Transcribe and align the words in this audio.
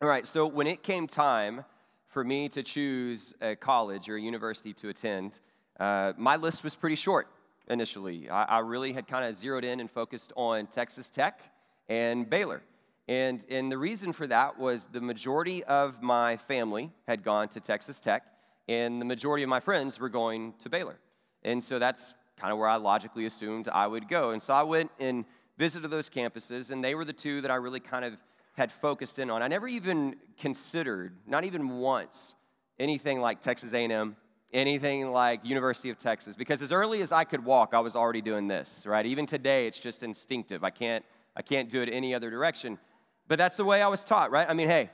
All 0.00 0.08
right, 0.08 0.24
so 0.24 0.46
when 0.46 0.68
it 0.68 0.84
came 0.84 1.08
time 1.08 1.64
for 2.06 2.22
me 2.22 2.48
to 2.50 2.62
choose 2.62 3.34
a 3.40 3.56
college 3.56 4.08
or 4.08 4.14
a 4.14 4.20
university 4.20 4.72
to 4.74 4.90
attend, 4.90 5.40
uh, 5.80 6.12
my 6.16 6.36
list 6.36 6.62
was 6.62 6.76
pretty 6.76 6.94
short 6.94 7.26
initially. 7.68 8.30
I, 8.30 8.44
I 8.44 8.58
really 8.60 8.92
had 8.92 9.08
kind 9.08 9.24
of 9.24 9.34
zeroed 9.34 9.64
in 9.64 9.80
and 9.80 9.90
focused 9.90 10.32
on 10.36 10.68
Texas 10.68 11.10
Tech 11.10 11.40
and 11.88 12.30
Baylor. 12.30 12.62
And, 13.08 13.44
and 13.50 13.72
the 13.72 13.76
reason 13.76 14.12
for 14.12 14.28
that 14.28 14.56
was 14.56 14.84
the 14.84 15.00
majority 15.00 15.64
of 15.64 16.00
my 16.00 16.36
family 16.36 16.92
had 17.08 17.24
gone 17.24 17.48
to 17.48 17.60
Texas 17.60 17.98
Tech, 17.98 18.22
and 18.68 19.00
the 19.00 19.04
majority 19.04 19.42
of 19.42 19.48
my 19.48 19.58
friends 19.58 19.98
were 19.98 20.08
going 20.08 20.54
to 20.60 20.68
Baylor. 20.68 21.00
And 21.42 21.62
so 21.62 21.80
that's 21.80 22.14
kind 22.36 22.52
of 22.52 22.58
where 22.60 22.68
I 22.68 22.76
logically 22.76 23.26
assumed 23.26 23.68
I 23.68 23.88
would 23.88 24.08
go. 24.08 24.30
And 24.30 24.40
so 24.40 24.54
I 24.54 24.62
went 24.62 24.92
and 25.00 25.24
visited 25.58 25.88
those 25.88 26.08
campuses, 26.08 26.70
and 26.70 26.84
they 26.84 26.94
were 26.94 27.04
the 27.04 27.12
two 27.12 27.40
that 27.40 27.50
I 27.50 27.56
really 27.56 27.80
kind 27.80 28.04
of 28.04 28.16
had 28.58 28.70
focused 28.70 29.18
in 29.18 29.30
on. 29.30 29.42
I 29.42 29.48
never 29.48 29.66
even 29.66 30.16
considered, 30.38 31.16
not 31.26 31.44
even 31.44 31.78
once, 31.78 32.34
anything 32.78 33.22
like 33.22 33.40
Texas 33.40 33.72
A&M 33.72 34.16
anything 34.52 35.12
like 35.12 35.44
University 35.44 35.90
of 35.90 35.98
Texas 35.98 36.34
because 36.34 36.62
as 36.62 36.72
early 36.72 37.02
as 37.02 37.12
I 37.12 37.24
could 37.24 37.44
walk, 37.44 37.74
I 37.74 37.80
was 37.80 37.94
already 37.94 38.22
doing 38.22 38.48
this, 38.48 38.84
right? 38.86 39.04
Even 39.04 39.26
today, 39.26 39.66
it's 39.66 39.78
just 39.78 40.02
instinctive. 40.02 40.64
I 40.64 40.70
can't, 40.70 41.04
I 41.36 41.42
can't 41.42 41.68
do 41.68 41.82
it 41.82 41.88
any 41.92 42.14
other 42.14 42.30
direction. 42.30 42.78
But 43.26 43.38
that's 43.38 43.56
the 43.56 43.64
way 43.64 43.82
I 43.82 43.88
was 43.88 44.04
taught, 44.04 44.30
right? 44.30 44.48
I 44.48 44.54
mean, 44.54 44.68
hey, 44.68 44.90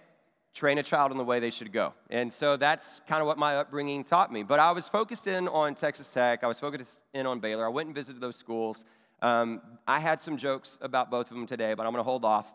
train 0.55 0.78
a 0.78 0.83
child 0.83 1.12
in 1.12 1.19
the 1.19 1.24
way 1.24 1.38
they 1.38 1.50
should 1.50 1.72
go. 1.72 1.94
And 2.10 2.33
so 2.33 2.56
that's 2.56 3.00
kind 3.06 3.20
of 3.20 3.27
what 3.27 3.38
my 3.38 3.56
upbringing 3.56 4.02
taught 4.02 4.33
me. 4.33 4.42
But 4.42 4.58
I 4.58 4.72
was 4.72 4.88
focused 4.88 5.27
in 5.27 5.46
on 5.48 5.74
Texas 5.74 6.10
Tech, 6.10 6.42
I 6.42 6.46
was 6.48 6.58
focused 6.58 7.00
in 7.12 7.27
on 7.27 7.38
Baylor. 7.38 7.64
I 7.64 7.69
went 7.69 7.86
and 7.86 7.94
visited 7.94 8.20
those 8.20 8.36
schools. 8.36 8.84
Um, 9.22 9.62
I 9.86 10.00
had 10.00 10.20
some 10.20 10.36
jokes 10.36 10.78
about 10.83 11.10
both 11.10 11.30
of 11.30 11.36
them 11.36 11.46
today, 11.46 11.74
but 11.74 11.86
I'm 11.86 11.92
going 11.92 12.05
to 12.05 12.08
hold 12.08 12.24
off 12.24 12.52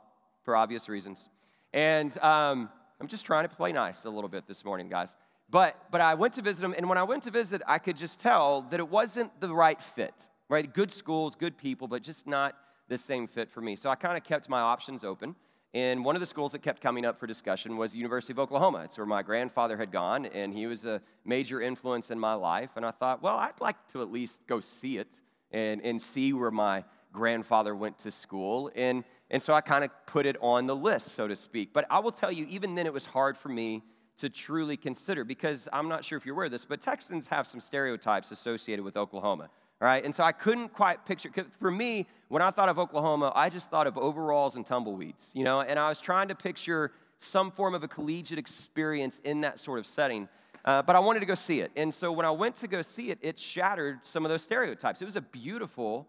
for 0.50 0.56
obvious 0.56 0.90
reasons. 0.90 1.30
And 1.74 2.18
um, 2.24 2.72
I'm 3.00 3.08
just 3.08 3.24
trying 3.24 3.48
to 3.48 3.56
play 3.56 3.72
nice 3.72 4.06
a 4.06 4.10
little 4.10 4.28
bit 4.28 4.48
this 4.48 4.66
morning, 4.66 4.90
guys. 4.90 5.16
But, 5.48 5.76
but 5.92 6.02
I 6.02 6.16
went 6.16 6.34
to 6.34 6.42
visit 6.42 6.64
them, 6.64 6.74
and 6.76 6.90
when 6.90 6.98
I 6.98 7.04
went 7.04 7.22
to 7.26 7.30
visit, 7.30 7.62
I 7.68 7.78
could 7.78 7.96
just 7.96 8.20
tell 8.20 8.64
that 8.72 8.80
it 8.80 8.90
wasn't 8.90 9.40
the 9.42 9.54
right 9.54 9.80
fit, 9.80 10.28
right? 10.48 10.74
Good 10.74 10.92
schools, 10.92 11.36
good 11.36 11.56
people, 11.56 11.88
but 11.88 12.02
just 12.02 12.26
not 12.26 12.56
the 12.88 12.98
same 12.98 13.28
fit 13.28 13.52
for 13.52 13.62
me. 13.62 13.76
So 13.76 13.92
I 13.92 13.96
kind 13.96 14.18
of 14.18 14.24
kept 14.24 14.50
my 14.50 14.60
options 14.60 15.04
open. 15.04 15.36
And 15.76 16.04
one 16.04 16.16
of 16.16 16.20
the 16.20 16.26
schools 16.26 16.54
that 16.54 16.64
kept 16.64 16.82
coming 16.82 17.06
up 17.06 17.20
for 17.20 17.28
discussion 17.28 17.78
was 17.78 17.92
the 17.92 18.00
University 18.00 18.34
of 18.34 18.40
Oklahoma. 18.40 18.82
It's 18.86 18.98
where 18.98 19.06
my 19.06 19.22
grandfather 19.22 19.78
had 19.78 19.92
gone, 19.92 20.26
and 20.26 20.52
he 20.52 20.66
was 20.66 20.84
a 20.84 21.00
major 21.26 21.62
influence 21.62 22.10
in 22.10 22.20
my 22.20 22.34
life. 22.34 22.72
And 22.76 22.84
I 22.84 22.90
thought, 22.90 23.22
well, 23.22 23.38
I'd 23.38 23.62
like 23.62 23.78
to 23.92 24.02
at 24.02 24.12
least 24.12 24.48
go 24.48 24.62
see 24.62 24.98
it 24.98 25.22
and, 25.52 25.80
and 25.84 26.02
see 26.02 26.34
where 26.34 26.50
my 26.50 26.86
grandfather 27.12 27.76
went 27.76 28.00
to 28.00 28.12
school. 28.12 28.72
And, 28.76 29.04
and 29.30 29.42
so 29.42 29.54
I 29.54 29.62
kind 29.62 29.84
of 29.84 29.92
put 30.06 30.26
it 30.26 30.38
on 30.42 30.68
the 30.68 30.76
list, 30.76 31.10
so 31.10 31.28
to 31.28 31.36
speak. 31.36 31.74
But 31.74 31.86
I 31.90 32.00
will 32.00 32.12
tell 32.12 32.32
you, 32.32 32.46
even 32.50 32.76
then, 32.76 32.86
it 32.86 32.94
was 32.94 33.06
hard 33.06 33.38
for 33.38 33.50
me 33.50 33.84
to 34.18 34.30
truly 34.30 34.78
consider 34.78 35.24
because 35.24 35.68
I'm 35.72 35.88
not 35.88 36.04
sure 36.04 36.18
if 36.18 36.26
you're 36.26 36.36
aware 36.36 36.46
of 36.46 36.52
this, 36.52 36.66
but 36.66 36.82
Texans 36.82 37.28
have 37.30 37.48
some 37.48 37.60
stereotypes 37.60 38.32
associated 38.32 38.84
with 38.84 38.98
Oklahoma. 38.98 39.50
Right? 39.82 40.04
And 40.04 40.14
so 40.14 40.26
I 40.26 40.34
couldn't 40.34 40.74
quite 40.74 41.06
picture, 41.06 41.30
for 41.58 41.72
me, 41.72 42.06
when 42.28 42.42
I 42.42 42.52
thought 42.52 42.68
of 42.68 42.78
Oklahoma, 42.78 43.32
I 43.34 43.48
just 43.48 43.70
thought 43.70 43.88
of 43.88 43.98
overalls 43.98 44.58
and 44.58 44.66
tumbleweeds, 44.66 45.32
you 45.34 45.46
know, 45.46 45.62
and 45.62 45.80
I 45.80 45.88
was 45.88 46.02
trying 46.02 46.28
to 46.28 46.36
picture 46.36 46.92
some 47.18 47.50
form 47.50 47.74
of 47.74 47.82
a 47.82 47.88
collegiate 47.88 48.40
experience 48.40 49.20
in 49.24 49.40
that 49.42 49.58
sort 49.58 49.80
of 49.80 49.86
setting. 49.86 50.28
Uh, 50.66 50.82
but 50.82 50.98
I 50.98 51.00
wanted 51.00 51.22
to 51.22 51.26
go 51.26 51.34
see 51.34 51.62
it. 51.62 51.72
And 51.78 51.94
so 51.94 52.12
when 52.12 52.26
I 52.26 52.32
went 52.32 52.58
to 52.58 52.68
go 52.68 52.82
see 52.82 53.10
it, 53.10 53.20
it 53.22 53.40
shattered 53.40 54.06
some 54.06 54.26
of 54.26 54.30
those 54.30 54.44
stereotypes. 54.44 55.02
It 55.02 55.06
was 55.06 55.16
a 55.16 55.22
beautiful, 55.22 56.06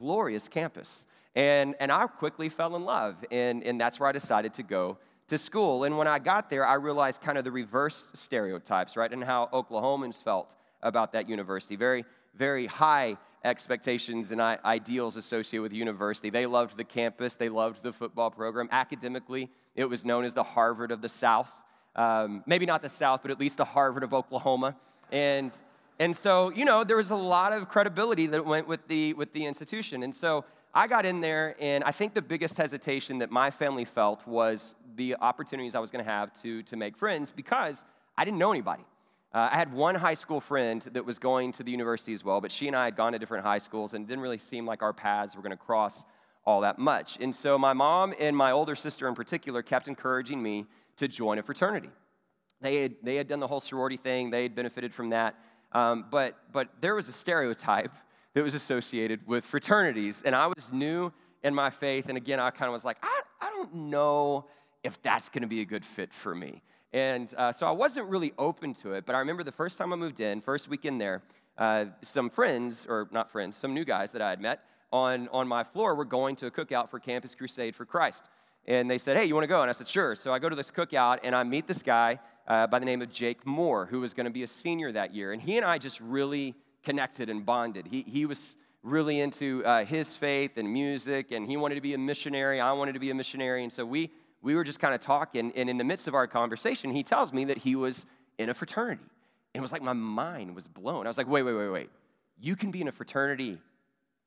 glorious 0.00 0.48
campus. 0.48 1.06
And, 1.36 1.76
and 1.78 1.92
I 1.92 2.06
quickly 2.06 2.48
fell 2.48 2.74
in 2.74 2.84
love. 2.84 3.24
And, 3.30 3.62
and 3.62 3.80
that's 3.80 4.00
where 4.00 4.08
I 4.08 4.12
decided 4.12 4.54
to 4.54 4.62
go 4.62 4.98
to 5.28 5.38
school. 5.38 5.84
And 5.84 5.96
when 5.96 6.08
I 6.08 6.18
got 6.18 6.50
there, 6.50 6.66
I 6.66 6.74
realized 6.74 7.22
kind 7.22 7.38
of 7.38 7.44
the 7.44 7.52
reverse 7.52 8.08
stereotypes, 8.14 8.96
right? 8.96 9.12
And 9.12 9.22
how 9.22 9.48
Oklahomans 9.52 10.20
felt 10.22 10.54
about 10.82 11.12
that 11.12 11.28
university. 11.28 11.76
Very, 11.76 12.04
very 12.34 12.66
high 12.66 13.16
expectations 13.44 14.32
and 14.32 14.40
ideals 14.40 15.16
associated 15.16 15.62
with 15.62 15.72
university. 15.72 16.30
They 16.30 16.46
loved 16.46 16.76
the 16.76 16.84
campus, 16.84 17.36
they 17.36 17.48
loved 17.48 17.82
the 17.82 17.92
football 17.92 18.30
program. 18.30 18.68
Academically, 18.72 19.50
it 19.74 19.84
was 19.84 20.04
known 20.04 20.24
as 20.24 20.34
the 20.34 20.42
Harvard 20.42 20.90
of 20.90 21.00
the 21.00 21.08
South. 21.08 21.50
Um, 21.96 22.42
maybe 22.46 22.66
not 22.66 22.82
the 22.82 22.88
South, 22.88 23.22
but 23.22 23.30
at 23.30 23.40
least 23.40 23.56
the 23.56 23.64
Harvard 23.64 24.02
of 24.02 24.12
Oklahoma. 24.12 24.76
And, 25.10 25.52
and 26.00 26.16
so, 26.16 26.50
you 26.50 26.64
know, 26.64 26.82
there 26.82 26.96
was 26.96 27.10
a 27.10 27.14
lot 27.14 27.52
of 27.52 27.68
credibility 27.68 28.26
that 28.28 28.46
went 28.46 28.66
with 28.66 28.88
the, 28.88 29.12
with 29.12 29.34
the 29.34 29.44
institution. 29.44 30.02
And 30.02 30.14
so 30.14 30.46
I 30.72 30.86
got 30.86 31.04
in 31.04 31.20
there, 31.20 31.54
and 31.60 31.84
I 31.84 31.92
think 31.92 32.14
the 32.14 32.22
biggest 32.22 32.56
hesitation 32.56 33.18
that 33.18 33.30
my 33.30 33.50
family 33.50 33.84
felt 33.84 34.26
was 34.26 34.74
the 34.96 35.16
opportunities 35.20 35.74
I 35.74 35.78
was 35.78 35.90
going 35.90 36.02
to 36.02 36.10
have 36.10 36.32
to, 36.40 36.62
to 36.62 36.76
make 36.76 36.96
friends 36.96 37.30
because 37.30 37.84
I 38.16 38.24
didn't 38.24 38.38
know 38.38 38.50
anybody. 38.50 38.84
Uh, 39.34 39.50
I 39.52 39.58
had 39.58 39.74
one 39.74 39.94
high 39.94 40.14
school 40.14 40.40
friend 40.40 40.80
that 40.92 41.04
was 41.04 41.18
going 41.18 41.52
to 41.52 41.62
the 41.62 41.70
university 41.70 42.14
as 42.14 42.24
well, 42.24 42.40
but 42.40 42.50
she 42.50 42.66
and 42.66 42.74
I 42.74 42.86
had 42.86 42.96
gone 42.96 43.12
to 43.12 43.18
different 43.18 43.44
high 43.44 43.58
schools, 43.58 43.92
and 43.92 44.04
it 44.04 44.08
didn't 44.08 44.22
really 44.22 44.38
seem 44.38 44.64
like 44.64 44.82
our 44.82 44.94
paths 44.94 45.36
were 45.36 45.42
going 45.42 45.50
to 45.50 45.56
cross 45.56 46.06
all 46.46 46.62
that 46.62 46.78
much. 46.78 47.18
And 47.20 47.36
so 47.36 47.58
my 47.58 47.74
mom 47.74 48.14
and 48.18 48.34
my 48.34 48.52
older 48.52 48.74
sister 48.74 49.06
in 49.06 49.14
particular 49.14 49.62
kept 49.62 49.86
encouraging 49.86 50.42
me 50.42 50.64
to 50.96 51.08
join 51.08 51.38
a 51.38 51.42
fraternity. 51.42 51.90
They 52.62 52.82
had, 52.82 52.94
they 53.02 53.16
had 53.16 53.28
done 53.28 53.40
the 53.40 53.46
whole 53.46 53.60
sorority 53.60 53.98
thing, 53.98 54.30
they 54.30 54.44
had 54.44 54.54
benefited 54.54 54.94
from 54.94 55.10
that. 55.10 55.34
Um, 55.72 56.06
but, 56.10 56.36
but 56.52 56.68
there 56.80 56.94
was 56.94 57.08
a 57.08 57.12
stereotype 57.12 57.92
that 58.34 58.42
was 58.42 58.54
associated 58.54 59.26
with 59.26 59.44
fraternities. 59.44 60.22
And 60.22 60.34
I 60.34 60.46
was 60.46 60.72
new 60.72 61.12
in 61.42 61.54
my 61.54 61.70
faith. 61.70 62.08
And 62.08 62.16
again, 62.16 62.40
I 62.40 62.50
kind 62.50 62.68
of 62.68 62.72
was 62.72 62.84
like, 62.84 62.98
I, 63.02 63.20
I 63.40 63.50
don't 63.50 63.74
know 63.74 64.46
if 64.82 65.00
that's 65.02 65.28
going 65.28 65.42
to 65.42 65.48
be 65.48 65.60
a 65.60 65.64
good 65.64 65.84
fit 65.84 66.12
for 66.12 66.34
me. 66.34 66.62
And 66.92 67.32
uh, 67.36 67.52
so 67.52 67.66
I 67.66 67.70
wasn't 67.70 68.08
really 68.08 68.32
open 68.38 68.74
to 68.74 68.92
it. 68.92 69.06
But 69.06 69.14
I 69.14 69.18
remember 69.18 69.44
the 69.44 69.52
first 69.52 69.78
time 69.78 69.92
I 69.92 69.96
moved 69.96 70.20
in, 70.20 70.40
first 70.40 70.68
week 70.68 70.84
in 70.84 70.98
there, 70.98 71.22
uh, 71.58 71.86
some 72.02 72.30
friends, 72.30 72.86
or 72.88 73.08
not 73.12 73.30
friends, 73.30 73.56
some 73.56 73.74
new 73.74 73.84
guys 73.84 74.12
that 74.12 74.22
I 74.22 74.30
had 74.30 74.40
met 74.40 74.64
on, 74.92 75.28
on 75.28 75.46
my 75.46 75.62
floor 75.62 75.94
were 75.94 76.04
going 76.04 76.34
to 76.36 76.46
a 76.46 76.50
cookout 76.50 76.90
for 76.90 76.98
Campus 76.98 77.34
Crusade 77.34 77.76
for 77.76 77.84
Christ. 77.84 78.28
And 78.66 78.90
they 78.90 78.98
said, 78.98 79.16
Hey, 79.16 79.24
you 79.24 79.34
want 79.34 79.44
to 79.44 79.48
go? 79.48 79.60
And 79.60 79.68
I 79.68 79.72
said, 79.72 79.88
Sure. 79.88 80.14
So 80.14 80.32
I 80.32 80.38
go 80.38 80.48
to 80.48 80.56
this 80.56 80.70
cookout 80.70 81.20
and 81.22 81.34
I 81.34 81.42
meet 81.44 81.66
this 81.66 81.82
guy 81.82 82.18
uh, 82.46 82.66
by 82.66 82.78
the 82.78 82.84
name 82.84 83.02
of 83.02 83.10
Jake 83.10 83.46
Moore, 83.46 83.86
who 83.86 84.00
was 84.00 84.14
going 84.14 84.24
to 84.24 84.30
be 84.30 84.42
a 84.42 84.46
senior 84.46 84.92
that 84.92 85.14
year. 85.14 85.32
And 85.32 85.40
he 85.40 85.56
and 85.56 85.64
I 85.64 85.78
just 85.78 86.00
really 86.00 86.54
connected 86.82 87.28
and 87.28 87.44
bonded. 87.44 87.86
He, 87.86 88.02
he 88.02 88.26
was 88.26 88.56
really 88.82 89.20
into 89.20 89.64
uh, 89.64 89.84
his 89.84 90.16
faith 90.16 90.52
and 90.56 90.72
music, 90.72 91.32
and 91.32 91.46
he 91.46 91.56
wanted 91.56 91.74
to 91.76 91.80
be 91.80 91.94
a 91.94 91.98
missionary. 91.98 92.60
I 92.60 92.72
wanted 92.72 92.92
to 92.92 93.00
be 93.00 93.10
a 93.10 93.14
missionary. 93.14 93.62
And 93.62 93.72
so 93.72 93.84
we, 93.84 94.10
we 94.42 94.54
were 94.54 94.64
just 94.64 94.80
kind 94.80 94.94
of 94.94 95.00
talking. 95.00 95.52
And 95.54 95.68
in 95.68 95.76
the 95.76 95.84
midst 95.84 96.08
of 96.08 96.14
our 96.14 96.26
conversation, 96.26 96.90
he 96.92 97.02
tells 97.02 97.32
me 97.32 97.44
that 97.46 97.58
he 97.58 97.76
was 97.76 98.06
in 98.38 98.48
a 98.48 98.54
fraternity. 98.54 99.04
And 99.54 99.60
it 99.60 99.62
was 99.62 99.72
like 99.72 99.82
my 99.82 99.92
mind 99.92 100.54
was 100.54 100.68
blown. 100.68 101.06
I 101.06 101.10
was 101.10 101.18
like, 101.18 101.28
wait, 101.28 101.42
wait, 101.42 101.54
wait, 101.54 101.68
wait. 101.68 101.90
You 102.38 102.56
can 102.56 102.70
be 102.70 102.80
in 102.80 102.88
a 102.88 102.92
fraternity 102.92 103.58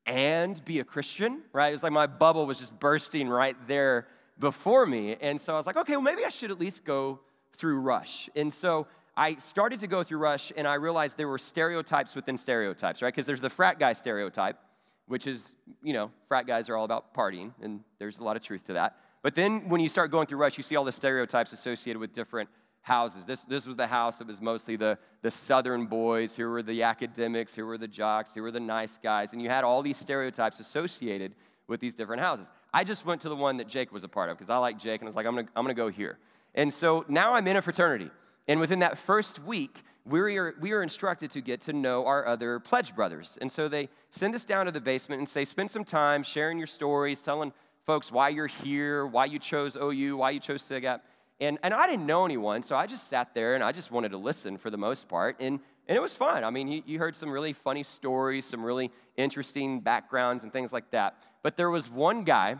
and 0.06 0.62
be 0.64 0.80
a 0.80 0.84
Christian, 0.84 1.42
right? 1.52 1.68
It 1.68 1.72
was 1.72 1.82
like 1.82 1.92
my 1.92 2.06
bubble 2.06 2.46
was 2.46 2.58
just 2.58 2.78
bursting 2.78 3.28
right 3.28 3.56
there 3.66 4.06
before 4.38 4.86
me. 4.86 5.16
And 5.20 5.40
so 5.40 5.54
I 5.54 5.56
was 5.56 5.66
like, 5.66 5.76
okay, 5.76 5.94
well, 5.94 6.02
maybe 6.02 6.24
I 6.24 6.28
should 6.28 6.50
at 6.50 6.60
least 6.60 6.84
go 6.84 7.20
through 7.56 7.80
Rush. 7.80 8.28
And 8.36 8.52
so 8.52 8.86
I 9.16 9.36
started 9.36 9.80
to 9.80 9.86
go 9.86 10.02
through 10.02 10.18
Rush 10.18 10.52
and 10.56 10.66
I 10.66 10.74
realized 10.74 11.16
there 11.16 11.28
were 11.28 11.38
stereotypes 11.38 12.14
within 12.14 12.36
stereotypes, 12.36 13.02
right? 13.02 13.12
Because 13.12 13.26
there's 13.26 13.40
the 13.40 13.50
frat 13.50 13.78
guy 13.78 13.92
stereotype, 13.92 14.58
which 15.06 15.26
is, 15.26 15.56
you 15.82 15.92
know, 15.92 16.10
frat 16.28 16.46
guys 16.46 16.68
are 16.68 16.76
all 16.76 16.84
about 16.84 17.14
partying, 17.14 17.52
and 17.62 17.80
there's 17.98 18.18
a 18.18 18.24
lot 18.24 18.36
of 18.36 18.42
truth 18.42 18.64
to 18.64 18.72
that. 18.74 18.96
But 19.22 19.34
then 19.34 19.68
when 19.68 19.80
you 19.80 19.88
start 19.88 20.10
going 20.10 20.26
through 20.26 20.38
Rush, 20.38 20.56
you 20.56 20.62
see 20.62 20.76
all 20.76 20.84
the 20.84 20.92
stereotypes 20.92 21.52
associated 21.52 21.98
with 22.00 22.12
different 22.12 22.48
houses. 22.82 23.24
This, 23.24 23.44
this 23.44 23.66
was 23.66 23.76
the 23.76 23.86
house 23.86 24.18
that 24.18 24.26
was 24.26 24.42
mostly 24.42 24.76
the, 24.76 24.98
the 25.22 25.30
southern 25.30 25.86
boys, 25.86 26.36
who 26.36 26.48
were 26.48 26.62
the 26.62 26.82
academics, 26.82 27.54
who 27.54 27.64
were 27.64 27.78
the 27.78 27.88
jocks, 27.88 28.34
who 28.34 28.42
were 28.42 28.50
the 28.50 28.60
nice 28.60 28.98
guys, 29.02 29.32
and 29.32 29.40
you 29.40 29.48
had 29.48 29.64
all 29.64 29.80
these 29.80 29.96
stereotypes 29.96 30.60
associated 30.60 31.34
with 31.66 31.80
these 31.80 31.94
different 31.94 32.20
houses. 32.20 32.50
I 32.74 32.84
just 32.84 33.06
went 33.06 33.22
to 33.22 33.30
the 33.30 33.36
one 33.36 33.56
that 33.56 33.68
Jake 33.68 33.90
was 33.90 34.04
a 34.04 34.08
part 34.08 34.28
of 34.28 34.36
because 34.36 34.50
I 34.50 34.58
like 34.58 34.78
Jake, 34.78 35.00
and 35.00 35.06
I 35.06 35.08
was 35.08 35.16
like, 35.16 35.26
I'm 35.26 35.34
gonna, 35.34 35.48
I'm 35.56 35.64
gonna 35.64 35.74
go 35.74 35.88
here. 35.88 36.18
And 36.54 36.72
so 36.72 37.04
now 37.08 37.34
I'm 37.34 37.46
in 37.46 37.56
a 37.56 37.62
fraternity. 37.62 38.10
And 38.46 38.60
within 38.60 38.80
that 38.80 38.98
first 38.98 39.42
week, 39.42 39.82
we 40.06 40.36
are, 40.36 40.54
we 40.60 40.72
are 40.72 40.82
instructed 40.82 41.30
to 41.32 41.40
get 41.40 41.62
to 41.62 41.72
know 41.72 42.04
our 42.06 42.26
other 42.26 42.60
pledge 42.60 42.94
brothers. 42.94 43.38
And 43.40 43.50
so 43.50 43.68
they 43.68 43.88
send 44.10 44.34
us 44.34 44.44
down 44.44 44.66
to 44.66 44.72
the 44.72 44.80
basement 44.80 45.18
and 45.18 45.28
say, 45.28 45.44
spend 45.44 45.70
some 45.70 45.84
time 45.84 46.22
sharing 46.22 46.58
your 46.58 46.66
stories, 46.66 47.22
telling 47.22 47.52
folks 47.84 48.12
why 48.12 48.28
you're 48.28 48.46
here, 48.46 49.06
why 49.06 49.24
you 49.24 49.38
chose 49.38 49.76
OU, 49.76 50.18
why 50.18 50.30
you 50.30 50.40
chose 50.40 50.62
Sig 50.62 50.84
Ep. 50.84 51.04
And, 51.40 51.58
and 51.62 51.74
I 51.74 51.86
didn't 51.86 52.06
know 52.06 52.24
anyone, 52.24 52.62
so 52.62 52.76
I 52.76 52.86
just 52.86 53.08
sat 53.08 53.34
there 53.34 53.54
and 53.54 53.64
I 53.64 53.72
just 53.72 53.90
wanted 53.90 54.10
to 54.10 54.18
listen 54.18 54.56
for 54.56 54.70
the 54.70 54.76
most 54.76 55.08
part. 55.08 55.36
And, 55.40 55.58
and 55.88 55.96
it 55.96 56.00
was 56.00 56.14
fun. 56.14 56.44
I 56.44 56.50
mean, 56.50 56.68
you, 56.68 56.82
you 56.86 56.98
heard 56.98 57.16
some 57.16 57.30
really 57.30 57.52
funny 57.52 57.82
stories, 57.82 58.44
some 58.44 58.62
really 58.62 58.90
interesting 59.16 59.80
backgrounds 59.80 60.44
and 60.44 60.52
things 60.52 60.72
like 60.72 60.90
that. 60.92 61.16
But 61.42 61.56
there 61.56 61.70
was 61.70 61.90
one 61.90 62.24
guy 62.24 62.56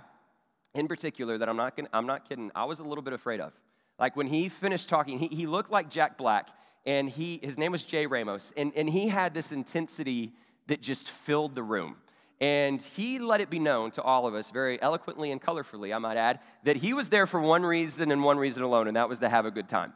in 0.75 0.89
particular 0.89 1.39
that 1.39 1.49
I'm 1.49 1.57
not, 1.57 1.77
gonna, 1.77 1.89
I'm 1.93 2.07
not 2.07 2.29
kidding, 2.29 2.51
I 2.55 2.65
was 2.65 2.81
a 2.81 2.85
little 2.85 3.03
bit 3.03 3.13
afraid 3.13 3.41
of. 3.41 3.53
Like 3.99 4.17
when 4.17 4.27
he 4.27 4.49
finished 4.49 4.89
talking, 4.89 5.19
he, 5.19 5.29
he 5.29 5.47
looked 5.47 5.71
like 5.71 5.91
Jack 5.91 6.17
Black, 6.17 6.49
and 6.87 7.09
he, 7.09 7.41
his 7.43 7.57
name 7.57 7.73
was 7.73 7.85
Jay 7.85 8.07
Ramos, 8.07 8.53
and, 8.57 8.73
and 8.77 8.89
he 8.89 9.09
had 9.09 9.35
this 9.35 9.53
intensity 9.53 10.33
that 10.67 10.81
just 10.81 11.11
filled 11.11 11.55
the 11.55 11.63
room. 11.63 11.97
And 12.41 12.83
he 12.83 13.19
let 13.21 13.41
it 13.41 13.49
be 13.49 13.59
known 13.59 13.93
to 13.93 14.03
all 14.03 14.27
of 14.27 14.35
us, 14.35 14.51
very 14.51 14.81
eloquently 14.83 15.31
and 15.31 15.41
colorfully, 15.41 15.95
I 15.95 15.99
might 15.99 16.17
add, 16.17 16.41
that 16.65 16.77
he 16.77 16.93
was 16.93 17.09
there 17.09 17.27
for 17.27 17.41
one 17.41 17.63
reason 17.63 18.11
and 18.11 18.25
one 18.25 18.39
reason 18.39 18.63
alone, 18.63 18.89
and 18.89 18.97
that 18.97 19.09
was 19.09 19.21
to 19.21 19.29
have 19.29 19.47
a 19.47 19.51
good 19.51 19.69
time. 19.69 19.93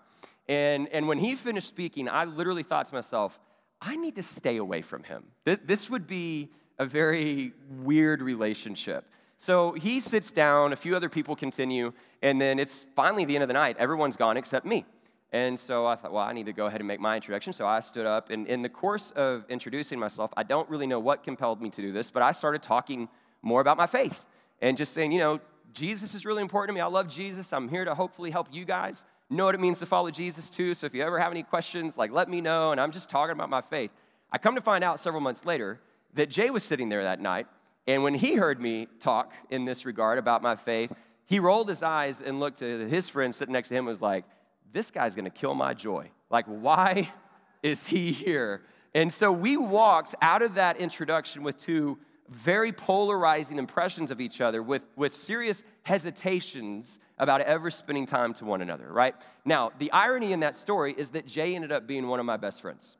And, 0.49 0.89
and 0.93 1.09
when 1.09 1.19
he 1.19 1.35
finished 1.35 1.69
speaking, 1.69 2.09
I 2.09 2.25
literally 2.25 2.63
thought 2.63 2.87
to 2.87 2.95
myself, 2.95 3.39
I 3.81 3.97
need 3.97 4.15
to 4.17 4.23
stay 4.23 4.57
away 4.57 4.83
from 4.83 5.03
him. 5.03 5.25
This, 5.45 5.59
this 5.65 5.91
would 5.91 6.07
be 6.07 6.51
a 6.79 6.87
very 6.87 7.53
weird 7.69 8.23
relationship. 8.23 9.05
So 9.39 9.73
he 9.73 10.01
sits 10.01 10.33
down, 10.33 10.73
a 10.73 10.77
few 10.77 10.97
other 10.97 11.09
people 11.09 11.37
continue, 11.37 11.93
and 12.23 12.41
then 12.41 12.59
it's 12.59 12.85
finally 12.97 13.25
the 13.25 13.37
end 13.37 13.45
of 13.45 13.49
the 13.49 13.55
night. 13.55 13.77
Everyone's 13.79 14.17
gone 14.17 14.37
except 14.37 14.67
me. 14.67 14.85
And 15.31 15.59
so 15.59 15.87
I 15.87 15.95
thought, 15.95 16.13
well, 16.13 16.25
I 16.25 16.33
need 16.33 16.47
to 16.47 16.53
go 16.53 16.67
ahead 16.67 16.81
and 16.81 16.89
make 16.89 17.01
my 17.01 17.15
introduction. 17.15 17.53
So 17.53 17.67
I 17.67 17.81
stood 17.81 18.05
up, 18.05 18.31
and 18.31 18.49
in 18.49 18.63
the 18.63 18.69
course 18.69 19.13
of 19.13 19.45
introducing 19.49 19.99
myself, 19.99 20.33
I 20.37 20.43
don't 20.43 20.69
really 20.69 20.87
know 20.87 20.99
what 20.99 21.23
compelled 21.23 21.63
me 21.63 21.71
to 21.71 21.81
do 21.81 21.93
this, 21.93 22.11
but 22.11 22.23
I 22.23 22.33
started 22.33 22.63
talking 22.63 23.09
more 23.41 23.61
about 23.61 23.77
my 23.77 23.87
faith 23.87 24.27
and 24.61 24.77
just 24.77 24.93
saying, 24.93 25.13
you 25.13 25.21
know, 25.21 25.41
Jesus 25.73 26.15
is 26.15 26.27
really 26.27 26.43
important 26.43 26.75
to 26.75 26.81
me. 26.81 26.81
I 26.81 26.87
love 26.87 27.09
Jesus. 27.09 27.53
I'm 27.53 27.69
here 27.69 27.85
to 27.85 27.95
hopefully 27.95 28.33
help 28.33 28.49
you 28.51 28.65
guys 28.65 29.07
know 29.31 29.45
what 29.45 29.55
it 29.55 29.61
means 29.61 29.79
to 29.79 29.87
follow 29.87 30.11
Jesus 30.11 30.51
too. 30.51 30.75
So 30.75 30.87
if 30.87 30.95
you 30.95 31.03
ever 31.03 31.19
have 31.19 31.31
any 31.31 31.43
questions, 31.43 31.97
like 31.97 32.11
let 32.11 32.29
me 32.29 32.41
know. 32.41 32.73
And 32.73 32.81
I'm 32.81 32.91
just 32.91 33.11
talking 33.11 33.33
about 33.33 33.51
my 33.51 33.61
faith. 33.61 33.91
I 34.33 34.39
come 34.39 34.55
to 34.55 34.61
find 34.61 34.83
out 34.83 34.99
several 34.99 35.21
months 35.21 35.45
later 35.45 35.79
that 36.15 36.31
Jay 36.31 36.51
was 36.51 36.65
sitting 36.65 36.89
there 36.89 37.05
that 37.05 37.21
night. 37.21 37.47
And 37.89 38.03
when 38.03 38.13
he 38.13 38.35
heard 38.35 38.61
me 38.61 38.87
talk 39.01 39.33
in 39.49 39.65
this 39.65 39.87
regard 39.87 40.19
about 40.19 40.43
my 40.43 40.57
faith, 40.57 40.93
he 41.25 41.41
rolled 41.41 41.71
his 41.71 41.83
eyes 41.83 42.21
and 42.21 42.39
looked 42.39 42.61
at 42.61 42.89
his 42.89 43.09
friend 43.09 43.35
sitting 43.35 43.55
next 43.55 43.69
to 43.69 43.75
him 43.75 43.79
and 43.79 43.87
was 43.89 44.03
like, 44.03 44.27
this 44.73 44.91
guy's 44.91 45.15
gonna 45.15 45.31
kill 45.31 45.55
my 45.55 45.73
joy. 45.73 46.11
Like, 46.29 46.45
why 46.45 47.11
is 47.63 47.87
he 47.87 48.13
here? 48.13 48.61
And 48.95 49.11
so 49.11 49.33
we 49.33 49.57
walked 49.57 50.15
out 50.21 50.43
of 50.43 50.57
that 50.57 50.77
introduction 50.77 51.43
with 51.43 51.59
two 51.59 51.99
very 52.29 52.73
polarizing 52.73 53.57
impressions 53.57 54.11
of 54.11 54.21
each 54.21 54.43
other, 54.43 54.63
with, 54.63 54.85
with 54.95 55.15
serious 55.15 55.63
hesitations 55.83 56.99
about 57.17 57.41
ever 57.41 57.71
spending 57.71 58.05
time 58.05 58.35
to 58.35 58.45
one 58.45 58.61
another, 58.61 58.93
right? 58.93 59.15
Now, 59.47 59.73
the 59.79 59.91
irony 59.93 60.35
in 60.35 60.41
that 60.41 60.55
story 60.55 60.95
is 60.95 61.11
that 61.11 61.27
Jay 61.27 61.55
ended 61.55 61.73
up 61.73 61.87
being 61.87 62.07
one 62.07 62.21
of 62.21 62.27
my 62.27 62.37
best 62.37 62.61
friends. 62.61 62.99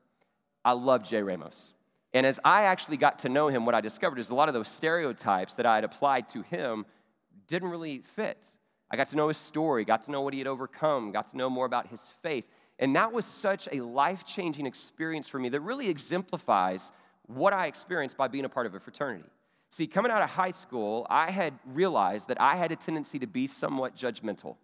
I 0.65 0.73
love 0.73 1.05
Jay 1.05 1.23
Ramos. 1.23 1.75
And 2.15 2.25
as 2.25 2.41
I 2.45 2.63
actually 2.65 2.97
got 2.97 3.19
to 3.21 3.29
know 3.29 3.49
him, 3.49 3.67
what 3.67 3.75
I 3.75 3.81
discovered 3.81 4.19
is 4.19 4.31
a 4.31 4.35
lot 4.35 4.49
of 4.49 4.55
those 4.55 4.69
stereotypes 4.69 5.55
that 5.55 5.67
I 5.67 5.75
had 5.75 5.85
applied 5.85 6.29
to 6.29 6.43
him 6.43 6.87
didn't 7.47 7.71
really 7.71 8.03
fit. 8.15 8.53
I 8.91 8.97
got 8.97 9.11
to 9.11 9.17
know 9.17 9.29
his 9.29 9.37
story, 9.37 9.85
got 9.85 10.03
to 10.05 10.11
know 10.11 10.23
what 10.23 10.33
he 10.33 10.41
had 10.41 10.47
overcome, 10.47 11.13
got 11.13 11.31
to 11.31 11.37
know 11.37 11.51
more 11.51 11.67
about 11.67 11.89
his 11.89 12.09
faith. 12.23 12.47
And 12.79 12.97
that 12.97 13.13
was 13.13 13.27
such 13.27 13.69
a 13.73 13.81
life 13.81 14.25
changing 14.25 14.67
experience 14.67 15.29
for 15.29 15.39
me 15.39 15.49
that 15.51 15.61
really 15.61 15.91
exemplifies 15.91 16.93
what 17.27 17.53
I 17.53 17.67
experienced 17.67 18.17
by 18.17 18.29
being 18.29 18.45
a 18.45 18.49
part 18.49 18.67
of 18.67 18.75
a 18.75 18.81
fraternity. 18.81 19.29
See, 19.71 19.87
coming 19.87 20.11
out 20.11 20.23
of 20.23 20.31
high 20.31 20.53
school, 20.53 21.07
I 21.11 21.31
had 21.31 21.59
realized 21.67 22.29
that 22.29 22.41
I 22.41 22.57
had 22.57 22.73
a 22.73 22.77
tendency 22.77 23.19
to 23.19 23.27
be 23.27 23.47
somewhat 23.47 23.95
judgmental, 23.95 24.57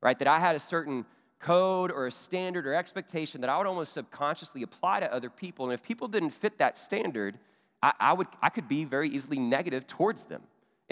right? 0.00 0.18
That 0.18 0.28
I 0.28 0.38
had 0.38 0.56
a 0.56 0.60
certain 0.60 1.04
code 1.42 1.92
or 1.92 2.06
a 2.06 2.10
standard 2.10 2.66
or 2.66 2.74
expectation 2.74 3.42
that 3.42 3.50
I 3.50 3.58
would 3.58 3.66
almost 3.66 3.92
subconsciously 3.92 4.62
apply 4.62 5.00
to 5.00 5.12
other 5.12 5.28
people. 5.28 5.66
And 5.66 5.74
if 5.74 5.82
people 5.82 6.08
didn't 6.08 6.30
fit 6.30 6.58
that 6.58 6.78
standard, 6.78 7.38
I, 7.82 7.92
I 8.00 8.12
would, 8.14 8.28
I 8.40 8.48
could 8.48 8.68
be 8.68 8.84
very 8.84 9.10
easily 9.10 9.38
negative 9.38 9.86
towards 9.86 10.24
them 10.24 10.42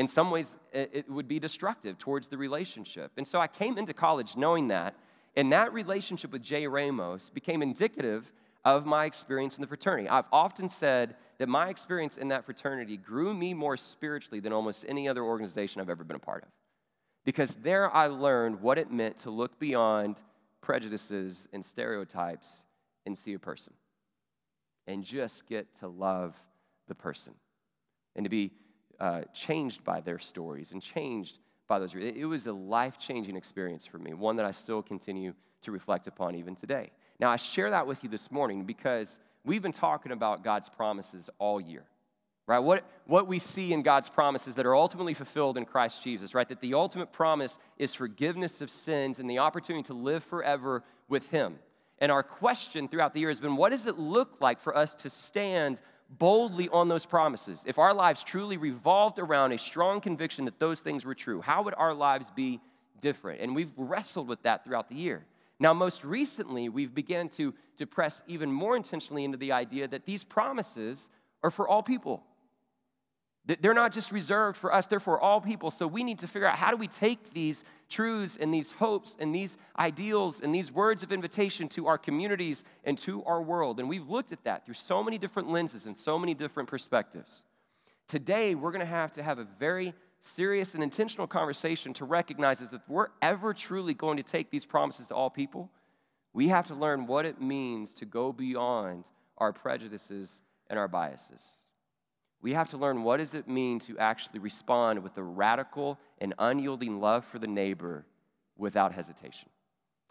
in 0.01 0.07
some 0.07 0.31
ways, 0.31 0.57
it 0.73 1.11
would 1.11 1.29
be 1.29 1.39
destructive 1.39 1.99
towards 1.99 2.29
the 2.29 2.39
relationship. 2.39 3.13
And 3.19 3.27
so 3.27 3.39
I 3.39 3.47
came 3.47 3.77
into 3.77 3.93
college 3.93 4.35
knowing 4.35 4.69
that, 4.69 4.95
and 5.37 5.53
that 5.53 5.75
relationship 5.75 6.33
with 6.33 6.43
Jay 6.43 6.67
Ramos 6.67 7.29
became 7.29 7.61
indicative 7.61 8.33
of 8.65 8.87
my 8.87 9.05
experience 9.05 9.59
in 9.59 9.61
the 9.61 9.67
fraternity. 9.67 10.09
I've 10.09 10.25
often 10.33 10.71
said 10.71 11.17
that 11.37 11.51
my 11.51 11.69
experience 11.69 12.17
in 12.17 12.29
that 12.29 12.47
fraternity 12.47 12.97
grew 12.97 13.35
me 13.35 13.53
more 13.53 13.77
spiritually 13.77 14.41
than 14.41 14.55
almost 14.55 14.87
any 14.89 15.07
other 15.07 15.23
organization 15.23 15.83
I've 15.83 15.91
ever 15.91 16.05
been 16.05 16.17
a 16.17 16.19
part 16.19 16.45
of. 16.45 16.49
Because 17.27 17.57
there 17.57 17.95
I 17.95 18.07
learned 18.07 18.63
what 18.63 18.79
it 18.79 18.91
meant 18.91 19.19
to 19.19 19.31
look 19.31 19.59
beyond 19.59 20.23
prejudices 20.61 21.49
and 21.53 21.65
stereotypes 21.65 22.65
and 23.07 23.17
see 23.17 23.35
a 23.35 23.39
person 23.39 23.73
and 24.87 25.05
just 25.05 25.47
get 25.47 25.73
to 25.75 25.89
love 25.89 26.35
the 26.89 26.95
person 26.95 27.35
and 28.17 28.25
to 28.25 28.31
be 28.31 28.53
uh, 28.99 29.23
changed 29.33 29.85
by 29.85 30.01
their 30.01 30.19
stories 30.19 30.73
and 30.73 30.83
changed 30.83 31.39
by 31.69 31.79
those. 31.79 31.95
It 31.95 32.25
was 32.25 32.47
a 32.47 32.53
life 32.53 32.99
changing 32.99 33.37
experience 33.37 33.87
for 33.87 33.99
me, 33.99 34.13
one 34.13 34.37
that 34.37 34.47
I 34.47 34.51
still 34.51 34.83
continue 34.83 35.35
to 35.63 35.73
reflect 35.73 36.07
upon 36.07 36.35
even 36.35 36.57
today. 36.57 36.91
Now, 37.19 37.31
I 37.31 37.37
share 37.37 37.71
that 37.71 37.87
with 37.87 38.03
you 38.03 38.11
this 38.11 38.31
morning 38.31 38.65
because 38.65 39.19
we've 39.45 39.63
been 39.63 39.73
talking 39.73 40.13
about 40.13 40.43
God's 40.43 40.69
promises 40.69 41.31
all 41.39 41.61
year, 41.61 41.85
right? 42.51 42.59
What, 42.59 42.85
what 43.07 43.29
we 43.29 43.39
see 43.39 43.73
in 43.73 43.83
God's 43.83 44.09
promises 44.09 44.57
that 44.57 44.67
are 44.67 44.75
ultimately 44.75 45.15
fulfilled 45.15 45.57
in 45.57 45.65
Christ 45.65 46.03
Jesus, 46.03 46.35
right? 46.35 46.49
That 46.49 46.61
the 46.61 46.75
ultimate 46.75 47.13
promise 47.13 47.61
is 47.79 47.95
forgiveness 47.95 48.61
of 48.61 48.71
sins 48.71 49.21
and 49.21 49.31
the 49.31 49.39
opportunity 49.39 49.85
to 49.85 49.95
live 49.95 50.25
forever 50.25 50.83
with 51.09 51.29
Him. 51.29 51.61
And 52.01 52.11
our 52.11 52.25
question 52.25 52.89
throughout 52.89 53.15
the 53.15 53.21
year 53.21 53.29
has 53.29 53.39
been 53.39 53.57
what 53.57 53.71
does 53.71 53.87
it 53.87 54.01
look 54.01 54.39
like 54.41 54.59
for 54.59 54.77
us 54.77 54.97
to 54.97 55.09
stand 55.09 55.81
boldly 56.09 56.69
on 56.71 56.89
those 56.89 57.07
promises, 57.07 57.63
if 57.69 57.79
our 57.79 57.95
lives 57.95 58.25
truly 58.25 58.57
revolved 58.57 59.21
around 59.21 59.53
a 59.53 59.59
strong 59.59 60.01
conviction 60.01 60.47
that 60.47 60.59
those 60.59 60.81
things 60.81 61.05
were 61.05 61.15
true, 61.15 61.41
how 61.41 61.63
would 61.63 61.75
our 61.77 61.95
lives 61.95 62.33
be 62.33 62.61
different? 63.01 63.41
And 63.41 63.55
we've 63.55 63.71
wrestled 63.77 64.27
with 64.27 64.43
that 64.43 64.65
throughout 64.65 64.89
the 64.89 64.97
year. 64.97 65.25
Now, 65.61 65.73
most 65.73 66.05
recently, 66.05 66.69
we've 66.69 66.93
begun 66.93 67.29
to, 67.29 67.55
to 67.77 67.87
press 67.87 68.25
even 68.27 68.51
more 68.51 68.75
intentionally 68.75 69.23
into 69.23 69.39
the 69.39 69.53
idea 69.53 69.87
that 69.87 70.05
these 70.05 70.25
promises 70.25 71.09
are 71.45 71.51
for 71.53 71.69
all 71.69 71.85
people. 71.85 72.25
They're 73.47 73.75
not 73.75 73.93
just 73.93 74.13
reserved 74.13 74.59
for 74.59 74.73
us, 74.73 74.87
they're 74.87 75.01
for 75.01 75.19
all 75.19 75.41
people. 75.41 75.71
So 75.71 75.87
we 75.87 76.05
need 76.05 76.19
to 76.21 76.29
figure 76.29 76.47
out 76.47 76.57
how 76.57 76.71
do 76.71 76.77
we 76.77 76.87
take 76.87 77.33
these 77.33 77.65
truths 77.89 78.37
and 78.41 78.53
these 78.53 78.73
hopes 78.73 79.17
and 79.19 79.35
these 79.35 79.57
ideals 79.79 80.41
and 80.41 80.55
these 80.55 80.71
words 80.71 81.03
of 81.03 81.11
invitation 81.11 81.69
to 81.71 81.87
our 81.87 81.99
communities 81.99 82.65
and 82.85 82.97
to 82.99 83.25
our 83.25 83.43
world. 83.43 83.81
And 83.81 83.89
we've 83.89 84.09
looked 84.09 84.31
at 84.31 84.45
that 84.45 84.65
through 84.65 84.75
so 84.75 85.03
many 85.03 85.19
different 85.19 85.49
lenses 85.49 85.87
and 85.87 85.97
so 85.97 86.19
many 86.19 86.35
different 86.35 86.69
perspectives. 86.69 87.45
Today, 88.07 88.55
we're 88.55 88.73
going 88.73 88.81
to 88.81 88.87
have 88.87 89.13
to 89.13 89.23
have 89.23 89.39
a 89.39 89.47
very 89.59 89.95
serious 90.21 90.75
and 90.75 90.83
intentional 90.83 91.27
conversation 91.27 91.95
to 91.95 92.05
recognize 92.05 92.59
that 92.59 92.73
if 92.73 92.89
we're 92.89 93.09
ever 93.23 93.55
truly 93.55 93.95
going 93.95 94.19
to 94.19 94.23
take 94.23 94.51
these 94.51 94.67
promises 94.67 95.09
to 95.09 95.15
all 95.15 95.31
people, 95.31 95.71
we 96.33 96.49
have 96.49 96.67
to 96.67 96.75
learn 96.75 97.07
what 97.07 97.25
it 97.25 97.41
means 97.41 97.95
to 97.95 98.05
go 98.05 98.33
beyond 98.33 99.07
our 99.39 99.53
prejudices 99.53 100.43
and 100.69 100.79
our 100.79 100.89
biases. 100.89 101.60
We 102.43 102.55
have 102.55 102.71
to 102.71 102.77
learn 102.77 103.03
what 103.03 103.19
does 103.19 103.35
it 103.35 103.49
mean 103.49 103.79
to 103.81 103.99
actually 103.99 104.41
respond 104.41 105.03
with 105.03 105.17
a 105.19 105.23
radical 105.23 105.99
and 106.19 106.35
unyielding 106.39 107.01
love 107.01 107.25
for 107.25 107.39
the 107.39 107.47
neighbor 107.47 108.07
without 108.57 108.93
hesitation. 108.93 109.49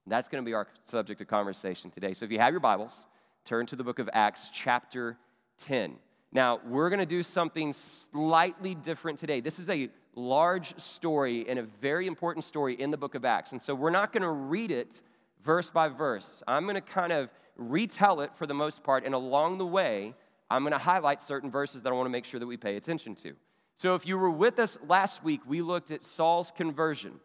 That's 0.06 0.28
going 0.28 0.44
to 0.44 0.46
be 0.46 0.54
our 0.54 0.68
subject 0.84 1.22
of 1.22 1.28
conversation 1.28 1.92
today. 1.92 2.14
So 2.14 2.26
if 2.26 2.32
you 2.32 2.40
have 2.40 2.52
your 2.52 2.60
Bibles, 2.60 3.06
turn 3.46 3.66
to 3.68 3.76
the 3.76 3.84
book 3.84 4.00
of 4.00 4.10
Acts 4.14 4.50
chapter 4.52 5.18
10. 5.60 5.98
Now, 6.32 6.60
we're 6.68 6.90
going 6.90 7.00
to 7.00 7.06
do 7.06 7.24
something 7.24 7.74
slightly 7.74 8.76
different 8.76 9.20
today. 9.20 9.40
This 9.40 9.60
is 9.60 9.70
a 9.70 9.90
large 10.16 10.80
story 10.80 11.48
and 11.48 11.58
a 11.60 11.64
very 11.64 12.06
important 12.08 12.44
story 12.46 12.74
in 12.76 12.92
the 12.92 12.98
book 12.98 13.16
of 13.16 13.26
Acts. 13.26 13.52
And 13.52 13.62
so 13.62 13.74
we're 13.74 13.90
not 13.90 14.12
going 14.12 14.24
to 14.24 14.30
read 14.30 14.72
it 14.72 15.02
verse 15.44 15.70
by 15.70 15.88
verse. 15.88 16.44
I'm 16.48 16.64
going 16.64 16.76
to 16.76 16.82
kind 16.82 17.12
of 17.12 17.30
retell 17.56 18.22
it 18.22 18.32
for 18.36 18.46
the 18.46 18.54
most 18.54 18.84
part, 18.84 19.06
and 19.06 19.14
along 19.14 19.58
the 19.58 19.66
way, 19.66 20.16
I'm 20.50 20.64
going 20.64 20.72
to 20.72 20.78
highlight 20.78 21.22
certain 21.22 21.52
verses 21.52 21.84
that 21.84 21.90
I 21.90 21.94
want 21.94 22.08
to 22.08 22.12
make 22.12 22.26
sure 22.26 22.40
that 22.40 22.48
we 22.48 22.58
pay 22.58 22.76
attention 22.76 23.16
to. 23.16 23.34
So, 23.76 23.96
if 23.96 24.06
you 24.06 24.18
were 24.18 24.30
with 24.30 24.60
us 24.60 24.78
last 24.88 25.24
week, 25.24 25.42
we 25.48 25.62
looked 25.62 25.92
at 25.92 26.04
Saul's 26.04 26.52
conversion, 26.52 27.20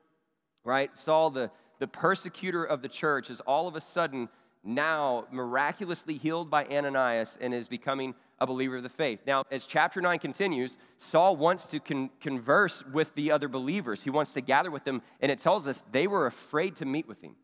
right? 0.62 0.96
Saul, 0.96 1.30
the, 1.30 1.50
the 1.80 1.88
persecutor 1.88 2.62
of 2.62 2.80
the 2.80 2.88
church, 2.88 3.28
is 3.28 3.40
all 3.40 3.66
of 3.66 3.74
a 3.74 3.80
sudden 3.80 4.28
now 4.62 5.26
miraculously 5.30 6.16
healed 6.16 6.50
by 6.50 6.64
Ananias 6.66 7.36
and 7.40 7.52
is 7.52 7.68
becoming 7.68 8.14
a 8.38 8.46
believer 8.46 8.76
of 8.76 8.82
the 8.82 8.88
faith. 8.88 9.20
Now, 9.26 9.42
as 9.50 9.66
chapter 9.66 10.00
9 10.00 10.18
continues, 10.18 10.76
Saul 10.98 11.36
wants 11.36 11.66
to 11.66 11.80
con- 11.80 12.10
converse 12.20 12.84
with 12.86 13.14
the 13.14 13.30
other 13.30 13.48
believers. 13.48 14.02
He 14.02 14.10
wants 14.10 14.32
to 14.34 14.40
gather 14.40 14.70
with 14.70 14.84
them, 14.84 15.02
and 15.20 15.30
it 15.30 15.40
tells 15.40 15.66
us 15.66 15.82
they 15.92 16.06
were 16.06 16.26
afraid 16.26 16.76
to 16.76 16.84
meet 16.84 17.06
with 17.06 17.20
him. 17.20 17.36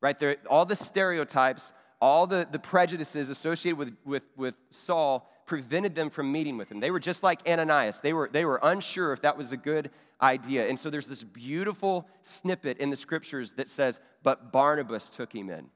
Right? 0.00 0.18
There, 0.18 0.36
all 0.48 0.64
the 0.64 0.76
stereotypes 0.76 1.72
all 2.00 2.26
the, 2.26 2.46
the 2.50 2.58
prejudices 2.58 3.28
associated 3.28 3.78
with, 3.78 3.92
with, 4.04 4.24
with 4.36 4.54
Saul 4.70 5.30
prevented 5.46 5.94
them 5.94 6.10
from 6.10 6.30
meeting 6.30 6.56
with 6.56 6.70
him. 6.70 6.80
They 6.80 6.90
were 6.90 7.00
just 7.00 7.22
like 7.22 7.48
Ananias. 7.48 8.00
They 8.00 8.12
were, 8.12 8.28
they 8.30 8.44
were 8.44 8.60
unsure 8.62 9.12
if 9.12 9.22
that 9.22 9.36
was 9.36 9.52
a 9.52 9.56
good 9.56 9.90
idea. 10.20 10.68
And 10.68 10.78
so 10.78 10.90
there's 10.90 11.06
this 11.06 11.24
beautiful 11.24 12.08
snippet 12.22 12.78
in 12.78 12.90
the 12.90 12.96
scriptures 12.96 13.54
that 13.54 13.68
says, 13.68 14.00
But 14.22 14.52
Barnabas 14.52 15.08
took 15.08 15.34
him 15.34 15.50
in. 15.50 15.68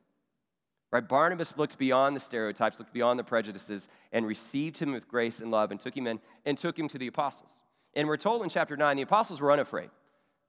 Right? 0.90 1.06
Barnabas 1.06 1.56
looked 1.56 1.78
beyond 1.78 2.16
the 2.16 2.20
stereotypes, 2.20 2.80
looked 2.80 2.92
beyond 2.92 3.18
the 3.18 3.24
prejudices, 3.24 3.86
and 4.12 4.26
received 4.26 4.78
him 4.78 4.92
with 4.92 5.06
grace 5.06 5.40
and 5.40 5.50
love 5.50 5.70
and 5.70 5.78
took 5.78 5.96
him 5.96 6.08
in 6.08 6.18
and 6.44 6.58
took 6.58 6.76
him 6.76 6.88
to 6.88 6.98
the 6.98 7.06
apostles. 7.06 7.60
And 7.94 8.08
we're 8.08 8.16
told 8.16 8.42
in 8.42 8.48
chapter 8.48 8.76
9 8.76 8.96
the 8.96 9.02
apostles 9.02 9.40
were 9.40 9.52
unafraid 9.52 9.90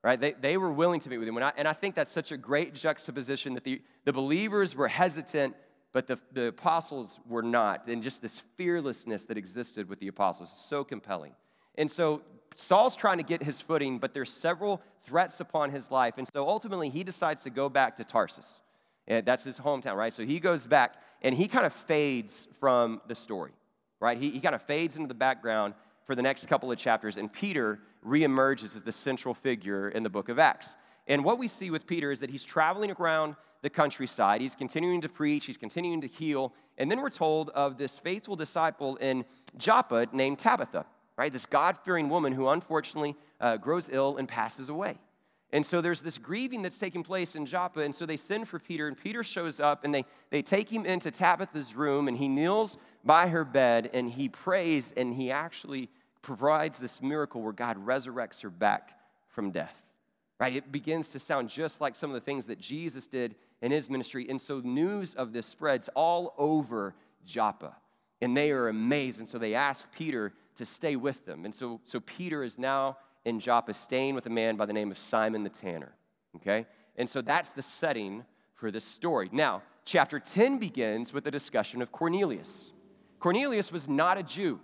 right? 0.04 0.20
They, 0.20 0.32
they 0.32 0.58
were 0.58 0.72
willing 0.72 1.00
to 1.02 1.10
meet 1.10 1.18
with 1.18 1.28
him. 1.28 1.38
And 1.38 1.46
I, 1.46 1.54
and 1.58 1.68
I 1.68 1.74
think 1.74 1.96
that's 1.96 2.12
such 2.12 2.32
a 2.32 2.38
great 2.38 2.74
juxtaposition 2.74 3.54
that 3.54 3.64
the, 3.64 3.82
the 4.06 4.14
believers 4.14 4.76
were 4.76 4.88
hesitant 4.88 5.56
but 5.94 6.08
the, 6.08 6.20
the 6.32 6.48
apostles 6.48 7.20
were 7.28 7.42
not. 7.42 7.88
And 7.88 8.02
just 8.04 8.22
this 8.22 8.42
fearlessness 8.58 9.24
that 9.24 9.38
existed 9.38 9.90
with 9.90 10.00
the 10.00 10.08
apostles 10.08 10.52
is 10.52 10.58
so 10.58 10.84
compelling. 10.84 11.34
And 11.76 11.90
so 11.90 12.22
Saul's 12.56 12.96
trying 12.96 13.18
to 13.18 13.24
get 13.24 13.44
his 13.44 13.60
footing, 13.60 14.00
but 14.00 14.14
there's 14.14 14.32
several 14.32 14.82
threats 15.06 15.40
upon 15.40 15.72
his 15.72 15.92
life. 15.92 16.16
And 16.18 16.28
so 16.28 16.48
ultimately, 16.48 16.90
he 16.90 17.04
decides 17.04 17.44
to 17.44 17.50
go 17.50 17.70
back 17.70 17.98
to 17.98 18.04
Tarsus. 18.04 18.62
And 19.08 19.26
that's 19.26 19.44
his 19.44 19.60
hometown, 19.60 19.96
right? 19.96 20.14
So 20.14 20.26
he 20.26 20.40
goes 20.40 20.66
back 20.66 20.96
and 21.22 21.36
he 21.36 21.48
kind 21.48 21.66
of 21.66 21.74
fades 21.74 22.48
from 22.60 23.02
the 23.08 23.16
story, 23.16 23.52
right? 24.00 24.18
He, 24.18 24.32
he 24.32 24.40
kind 24.40 24.56
of 24.56 24.62
fades 24.62 24.96
into 24.96 25.08
the 25.08 25.14
background 25.14 25.74
for 26.12 26.16
the 26.16 26.22
next 26.22 26.46
couple 26.48 26.70
of 26.70 26.78
chapters, 26.78 27.16
and 27.16 27.32
Peter 27.32 27.80
reemerges 28.06 28.76
as 28.76 28.84
the 28.84 28.92
central 28.92 29.34
figure 29.34 29.88
in 29.88 30.04
the 30.04 30.10
book 30.10 30.28
of 30.28 30.40
Acts. 30.40 30.76
And 31.08 31.24
what 31.24 31.40
we 31.40 31.48
see 31.48 31.72
with 31.72 31.88
Peter 31.88 32.12
is 32.12 32.20
that 32.20 32.30
he's 32.30 32.44
traveling 32.44 32.92
around 32.92 33.38
the 33.62 33.70
countryside. 33.70 34.42
He's 34.42 34.54
continuing 34.54 35.00
to 35.00 35.08
preach, 35.08 35.46
he's 35.46 35.56
continuing 35.56 36.02
to 36.02 36.08
heal. 36.08 36.54
And 36.78 36.92
then 36.92 37.00
we're 37.00 37.10
told 37.10 37.50
of 37.52 37.78
this 37.78 37.98
faithful 37.98 38.36
disciple 38.36 38.98
in 38.98 39.24
Joppa 39.58 40.08
named 40.12 40.40
Tabitha, 40.40 40.86
right? 41.16 41.32
This 41.32 41.46
God 41.46 41.78
fearing 41.78 42.10
woman 42.10 42.34
who 42.34 42.50
unfortunately 42.50 43.16
uh, 43.40 43.56
grows 43.56 43.90
ill 43.90 44.18
and 44.18 44.28
passes 44.28 44.68
away. 44.68 44.98
And 45.54 45.66
so 45.66 45.82
there's 45.82 46.02
this 46.02 46.18
grieving 46.18 46.62
that's 46.62 46.78
taking 46.78 47.04
place 47.04 47.36
in 47.36 47.46
Joppa. 47.46 47.82
And 47.82 47.94
so 47.94 48.06
they 48.06 48.18
send 48.18 48.48
for 48.48 48.60
Peter, 48.60 48.88
and 48.88 48.98
Peter 48.98 49.24
shows 49.24 49.60
up, 49.60 49.84
and 49.84 49.94
they, 49.94 50.06
they 50.30 50.42
take 50.42 50.70
him 50.70 50.86
into 50.86 51.12
Tabitha's 51.12 51.76
room, 51.76 52.08
and 52.08 52.18
he 52.18 52.28
kneels 52.28 52.78
by 53.04 53.28
her 53.28 53.44
bed, 53.44 53.90
and 53.94 54.10
he 54.10 54.30
prays, 54.30 54.94
and 54.96 55.14
he 55.14 55.32
actually 55.32 55.90
provides 56.22 56.80
this 56.80 57.02
miracle 57.02 57.42
where 57.42 57.54
God 57.54 57.86
resurrects 57.86 58.42
her 58.42 58.50
back 58.50 58.98
from 59.30 59.52
death. 59.52 59.82
Right? 60.40 60.56
It 60.56 60.72
begins 60.72 61.12
to 61.12 61.20
sound 61.20 61.50
just 61.50 61.82
like 61.82 61.96
some 61.96 62.10
of 62.10 62.14
the 62.16 62.22
things 62.22 62.48
that 62.48 62.60
Jesus 62.60 63.08
did 63.08 63.36
in 63.62 63.72
his 63.72 63.90
ministry. 63.90 64.26
And 64.28 64.42
so 64.42 64.60
news 64.60 65.14
of 65.14 65.34
this 65.34 65.46
spreads 65.46 65.88
all 65.90 66.34
over 66.38 66.96
Joppa. 67.26 67.76
And 68.22 68.36
they 68.36 68.52
are 68.52 68.68
amazed. 68.68 69.20
And 69.20 69.30
so 69.30 69.38
they 69.38 69.54
ask 69.54 69.92
Peter 69.92 70.34
to 70.56 70.66
stay 70.66 70.96
with 70.96 71.26
them. 71.26 71.46
And 71.46 71.54
so, 71.54 71.80
so 71.86 72.00
Peter 72.00 72.44
is 72.44 72.58
now 72.58 72.98
in 73.24 73.40
Joppa 73.40 73.74
staying 73.74 74.16
with 74.16 74.26
a 74.26 74.32
man 74.32 74.56
by 74.56 74.66
the 74.66 74.74
name 74.74 74.92
of 74.92 74.98
Simon 74.98 75.44
the 75.44 75.50
Tanner. 75.50 75.94
Okay? 76.38 76.66
And 76.98 77.08
so 77.08 77.22
that's 77.22 77.52
the 77.52 77.62
setting 77.62 78.26
for 78.56 78.72
this 78.72 78.86
story. 78.86 79.30
Now, 79.32 79.62
chapter 79.86 80.20
10 80.20 80.58
begins 80.58 81.14
with 81.14 81.26
a 81.28 81.32
discussion 81.32 81.82
of 81.82 81.92
Cornelius. 81.92 82.74
Cornelius 83.20 83.72
was 83.72 83.88
not 83.88 84.18
a 84.18 84.24
Jew. 84.24 84.60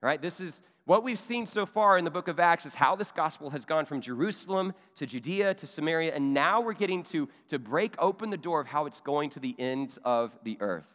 Right? 0.00 0.20
This 0.20 0.40
is 0.40 0.62
what 0.84 1.02
we've 1.04 1.18
seen 1.18 1.44
so 1.44 1.66
far 1.66 1.98
in 1.98 2.04
the 2.04 2.10
book 2.10 2.28
of 2.28 2.40
Acts 2.40 2.64
is 2.64 2.74
how 2.74 2.96
this 2.96 3.12
gospel 3.12 3.50
has 3.50 3.64
gone 3.64 3.84
from 3.84 4.00
Jerusalem 4.00 4.72
to 4.94 5.06
Judea 5.06 5.54
to 5.54 5.66
Samaria, 5.66 6.14
and 6.14 6.32
now 6.32 6.60
we're 6.60 6.72
getting 6.72 7.02
to, 7.04 7.28
to 7.48 7.58
break 7.58 7.94
open 7.98 8.30
the 8.30 8.38
door 8.38 8.60
of 8.60 8.68
how 8.68 8.86
it's 8.86 9.00
going 9.00 9.28
to 9.30 9.40
the 9.40 9.54
ends 9.58 9.98
of 10.04 10.32
the 10.44 10.56
earth. 10.60 10.86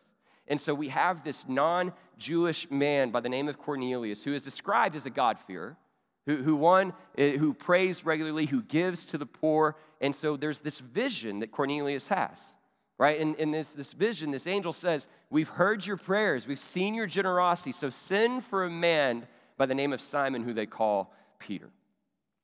And 0.48 0.60
so 0.60 0.74
we 0.74 0.90
have 0.90 1.24
this 1.24 1.48
non 1.48 1.94
Jewish 2.18 2.70
man 2.72 3.12
by 3.12 3.20
the 3.20 3.30
name 3.30 3.48
of 3.48 3.58
Cornelius 3.58 4.24
who 4.24 4.34
is 4.34 4.42
described 4.42 4.96
as 4.96 5.06
a 5.06 5.10
God-fearer, 5.10 5.78
who, 6.26 6.38
who 6.38 6.56
one 6.56 6.94
eh, 7.18 7.38
who 7.38 7.54
prays 7.54 8.06
regularly, 8.06 8.46
who 8.46 8.62
gives 8.62 9.06
to 9.06 9.18
the 9.18 9.26
poor. 9.26 9.76
And 10.02 10.16
so 10.16 10.38
there's 10.38 10.62
this 10.62 10.80
vision 10.80 11.40
that 11.40 11.52
Cornelius 11.52 12.08
has 12.08 12.56
right? 13.04 13.20
In, 13.20 13.36
in 13.36 13.52
this, 13.52 13.74
this 13.74 13.92
vision, 13.92 14.32
this 14.32 14.48
angel 14.48 14.72
says, 14.72 15.10
We've 15.30 15.50
heard 15.50 15.86
your 15.86 15.98
prayers, 15.98 16.48
we've 16.48 16.58
seen 16.58 16.94
your 16.94 17.06
generosity, 17.06 17.74
so 17.74 17.90
send 17.90 18.46
for 18.46 18.64
a 18.64 18.70
man 18.70 19.28
by 19.58 19.66
the 19.66 19.76
name 19.76 19.92
of 19.92 20.00
Simon, 20.00 20.42
who 20.42 20.54
they 20.54 20.66
call 20.66 21.14
Peter. 21.38 21.70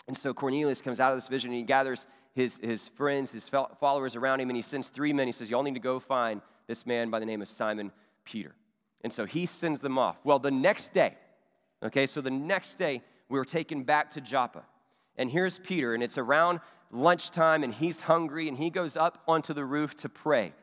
And 0.10 0.18
so 0.18 0.34
Cornelius 0.34 0.82
comes 0.82 1.00
out 1.00 1.14
of 1.14 1.18
this 1.18 1.30
vision 1.30 1.52
and 1.52 1.60
he 1.60 1.64
gathers 1.64 2.08
his, 2.34 2.58
his 2.62 2.90
friends, 2.90 3.32
his 3.32 3.48
followers 3.48 4.18
around 4.18 4.42
him, 4.42 4.50
and 4.50 4.56
he 4.58 4.62
sends 4.62 4.90
three 4.90 5.14
men. 5.14 5.28
He 5.28 5.32
says, 5.32 5.50
Y'all 5.50 5.64
need 5.64 5.76
to 5.76 5.80
go 5.80 5.98
find 5.98 6.42
this 6.68 6.86
man 6.86 7.10
by 7.10 7.20
the 7.20 7.26
name 7.26 7.42
of 7.42 7.48
Simon 7.48 7.94
Peter. 8.26 8.54
And 9.02 9.14
so 9.14 9.24
he 9.24 9.46
sends 9.46 9.80
them 9.80 9.98
off. 9.98 10.18
Well, 10.26 10.40
the 10.40 10.52
next 10.52 10.94
day, 10.94 11.16
okay, 11.82 12.06
so 12.06 12.20
the 12.20 12.32
next 12.32 12.76
day, 12.76 13.02
we 13.30 13.40
were 13.40 13.46
taken 13.46 13.84
back 13.84 14.12
to 14.12 14.20
Joppa. 14.20 14.66
And 15.16 15.32
here's 15.32 15.58
Peter, 15.58 15.94
and 15.94 16.04
it's 16.04 16.18
around 16.18 16.60
lunchtime 16.92 17.64
and 17.64 17.74
he's 17.74 18.02
hungry 18.02 18.48
and 18.48 18.58
he 18.58 18.70
goes 18.70 18.98
up 18.98 19.24
onto 19.28 19.54
the 19.54 19.66
roof 19.66 19.96
to 19.98 20.10
pray. 20.10 20.54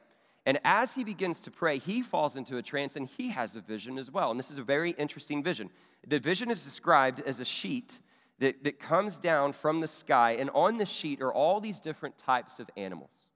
And 0.44 0.60
as 0.64 0.94
he 0.94 1.02
begins 1.02 1.40
to 1.42 1.50
pray, 1.50 1.78
he 1.78 2.02
falls 2.02 2.36
into 2.36 2.56
a 2.56 2.62
trance 2.62 2.94
and 2.96 3.08
he 3.08 3.30
has 3.30 3.56
a 3.56 3.60
vision 3.60 3.98
as 3.98 4.10
well. 4.10 4.30
And 4.30 4.38
this 4.38 4.50
is 4.50 4.58
a 4.58 4.62
very 4.62 4.90
interesting 4.92 5.42
vision. 5.42 5.70
The 6.06 6.20
vision 6.20 6.50
is 6.50 6.62
described 6.62 7.20
as 7.26 7.40
a 7.40 7.44
sheet 7.44 7.98
that, 8.38 8.62
that 8.64 8.78
comes 8.78 9.18
down 9.18 9.52
from 9.52 9.80
the 9.80 9.88
sky, 9.88 10.36
and 10.38 10.50
on 10.50 10.76
the 10.78 10.86
sheet 10.86 11.22
are 11.22 11.32
all 11.32 11.58
these 11.58 11.80
different 11.80 12.18
types 12.18 12.60
of 12.60 12.70
animals. 12.76 13.30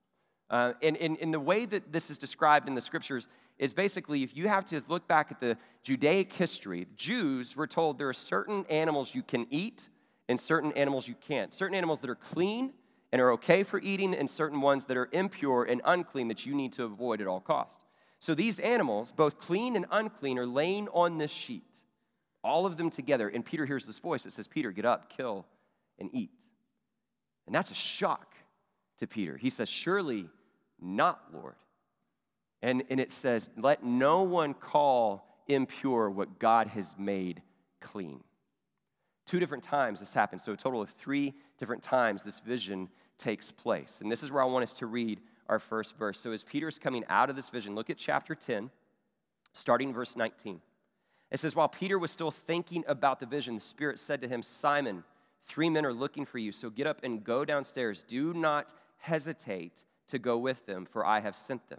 Uh, 0.50 0.74
and, 0.82 0.96
and, 0.98 1.16
and 1.20 1.32
the 1.32 1.40
way 1.40 1.64
that 1.64 1.92
this 1.92 2.10
is 2.10 2.18
described 2.18 2.68
in 2.68 2.74
the 2.74 2.80
scriptures 2.80 3.26
is 3.58 3.72
basically 3.72 4.22
if 4.22 4.36
you 4.36 4.48
have 4.48 4.64
to 4.66 4.82
look 4.88 5.08
back 5.08 5.30
at 5.30 5.40
the 5.40 5.56
Judaic 5.82 6.32
history, 6.32 6.86
Jews 6.96 7.56
were 7.56 7.66
told 7.66 7.98
there 7.98 8.08
are 8.08 8.12
certain 8.12 8.64
animals 8.68 9.14
you 9.14 9.22
can 9.22 9.46
eat 9.50 9.88
and 10.28 10.38
certain 10.38 10.72
animals 10.72 11.08
you 11.08 11.14
can't. 11.26 11.52
Certain 11.54 11.74
animals 11.74 12.00
that 12.00 12.10
are 12.10 12.14
clean 12.14 12.72
and 13.12 13.20
are 13.20 13.32
okay 13.32 13.62
for 13.62 13.80
eating, 13.80 14.14
and 14.14 14.30
certain 14.30 14.60
ones 14.60 14.86
that 14.86 14.96
are 14.96 15.08
impure 15.12 15.64
and 15.64 15.80
unclean 15.84 16.28
that 16.28 16.46
you 16.46 16.54
need 16.54 16.72
to 16.74 16.84
avoid 16.84 17.20
at 17.20 17.26
all 17.26 17.40
cost. 17.40 17.84
So 18.20 18.34
these 18.34 18.58
animals, 18.60 19.12
both 19.12 19.38
clean 19.38 19.76
and 19.76 19.86
unclean, 19.90 20.38
are 20.38 20.46
laying 20.46 20.88
on 20.88 21.18
this 21.18 21.30
sheet, 21.30 21.80
all 22.44 22.66
of 22.66 22.76
them 22.76 22.90
together. 22.90 23.28
And 23.28 23.44
Peter 23.44 23.66
hears 23.66 23.86
this 23.86 23.98
voice 23.98 24.24
that 24.24 24.32
says, 24.32 24.46
Peter, 24.46 24.70
get 24.70 24.84
up, 24.84 25.14
kill, 25.14 25.46
and 25.98 26.10
eat. 26.12 26.30
And 27.46 27.54
that's 27.54 27.70
a 27.70 27.74
shock 27.74 28.36
to 28.98 29.06
Peter. 29.06 29.36
He 29.36 29.50
says, 29.50 29.68
Surely 29.68 30.28
not, 30.80 31.20
Lord. 31.32 31.56
And, 32.62 32.84
and 32.90 33.00
it 33.00 33.10
says, 33.10 33.50
Let 33.56 33.82
no 33.82 34.22
one 34.22 34.54
call 34.54 35.42
impure 35.48 36.08
what 36.08 36.38
God 36.38 36.68
has 36.68 36.96
made 36.98 37.42
clean. 37.80 38.22
Two 39.30 39.38
different 39.38 39.62
times 39.62 40.00
this 40.00 40.12
happens, 40.12 40.42
so 40.42 40.54
a 40.54 40.56
total 40.56 40.82
of 40.82 40.90
three 40.90 41.34
different 41.56 41.84
times 41.84 42.24
this 42.24 42.40
vision 42.40 42.88
takes 43.16 43.52
place. 43.52 44.00
And 44.00 44.10
this 44.10 44.24
is 44.24 44.32
where 44.32 44.42
I 44.42 44.46
want 44.46 44.64
us 44.64 44.72
to 44.78 44.86
read 44.86 45.20
our 45.48 45.60
first 45.60 45.96
verse. 45.96 46.18
So 46.18 46.32
as 46.32 46.42
Peter's 46.42 46.80
coming 46.80 47.04
out 47.08 47.30
of 47.30 47.36
this 47.36 47.48
vision, 47.48 47.76
look 47.76 47.90
at 47.90 47.96
chapter 47.96 48.34
10, 48.34 48.70
starting 49.52 49.94
verse 49.94 50.16
19. 50.16 50.60
It 51.30 51.38
says, 51.38 51.54
While 51.54 51.68
Peter 51.68 51.96
was 51.96 52.10
still 52.10 52.32
thinking 52.32 52.82
about 52.88 53.20
the 53.20 53.26
vision, 53.26 53.54
the 53.54 53.60
Spirit 53.60 54.00
said 54.00 54.20
to 54.22 54.26
him, 54.26 54.42
Simon, 54.42 55.04
three 55.46 55.70
men 55.70 55.86
are 55.86 55.92
looking 55.92 56.26
for 56.26 56.38
you, 56.38 56.50
so 56.50 56.68
get 56.68 56.88
up 56.88 56.98
and 57.04 57.22
go 57.22 57.44
downstairs. 57.44 58.02
Do 58.02 58.34
not 58.34 58.74
hesitate 58.96 59.84
to 60.08 60.18
go 60.18 60.38
with 60.38 60.66
them, 60.66 60.84
for 60.84 61.06
I 61.06 61.20
have 61.20 61.36
sent 61.36 61.68
them. 61.68 61.78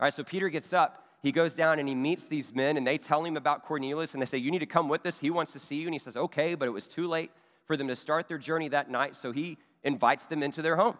All 0.00 0.06
right, 0.06 0.14
so 0.14 0.24
Peter 0.24 0.48
gets 0.48 0.72
up 0.72 1.04
he 1.22 1.32
goes 1.32 1.52
down 1.52 1.78
and 1.78 1.88
he 1.88 1.94
meets 1.94 2.26
these 2.26 2.54
men, 2.54 2.76
and 2.76 2.86
they 2.86 2.98
tell 2.98 3.24
him 3.24 3.36
about 3.36 3.64
Cornelius, 3.64 4.14
and 4.14 4.22
they 4.22 4.26
say, 4.26 4.38
You 4.38 4.50
need 4.50 4.60
to 4.60 4.66
come 4.66 4.88
with 4.88 5.04
us. 5.06 5.20
He 5.20 5.30
wants 5.30 5.52
to 5.52 5.58
see 5.58 5.76
you. 5.76 5.86
And 5.86 5.94
he 5.94 5.98
says, 5.98 6.16
Okay, 6.16 6.54
but 6.54 6.68
it 6.68 6.72
was 6.72 6.86
too 6.86 7.08
late 7.08 7.30
for 7.66 7.76
them 7.76 7.88
to 7.88 7.96
start 7.96 8.28
their 8.28 8.38
journey 8.38 8.68
that 8.68 8.90
night, 8.90 9.14
so 9.14 9.32
he 9.32 9.58
invites 9.82 10.26
them 10.26 10.42
into 10.42 10.62
their 10.62 10.76
home, 10.76 10.96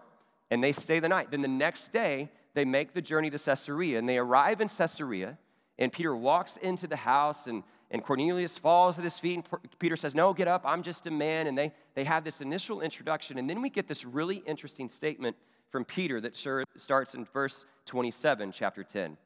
and 0.51 0.63
they 0.63 0.73
stay 0.73 1.01
the 1.01 1.09
night. 1.09 1.31
Then 1.31 1.41
the 1.41 1.49
next 1.49 1.89
day, 1.89 2.31
they 2.55 2.65
make 2.65 2.93
the 2.93 3.03
journey 3.03 3.31
to 3.31 3.39
Caesarea, 3.39 3.99
and 3.99 4.09
they 4.09 4.19
arrive 4.19 4.61
in 4.61 4.69
Caesarea, 4.69 5.39
and 5.79 5.93
Peter 5.93 6.15
walks 6.15 6.57
into 6.59 6.87
the 6.87 6.97
house, 6.97 7.47
and, 7.47 7.63
and 7.91 8.05
Cornelius 8.05 8.59
falls 8.59 8.99
at 8.99 9.05
his 9.05 9.19
feet, 9.19 9.37
and 9.37 9.79
Peter 9.79 9.97
says, 9.97 10.15
No, 10.15 10.35
get 10.35 10.49
up, 10.49 10.63
I'm 10.65 10.83
just 10.83 11.07
a 11.07 11.11
man. 11.11 11.47
And 11.47 11.57
they, 11.57 11.73
they 11.95 12.05
have 12.05 12.25
this 12.25 12.41
initial 12.41 12.81
introduction, 12.81 13.39
and 13.39 13.49
then 13.49 13.63
we 13.63 13.71
get 13.71 13.87
this 13.87 14.05
really 14.05 14.43
interesting 14.47 14.89
statement 14.89 15.37
from 15.71 15.85
Peter 15.85 16.21
that 16.21 16.37
starts 16.77 17.15
in 17.15 17.25
verse 17.27 17.65
27, 17.87 18.53
chapter 18.53 18.83
10. 18.83 19.17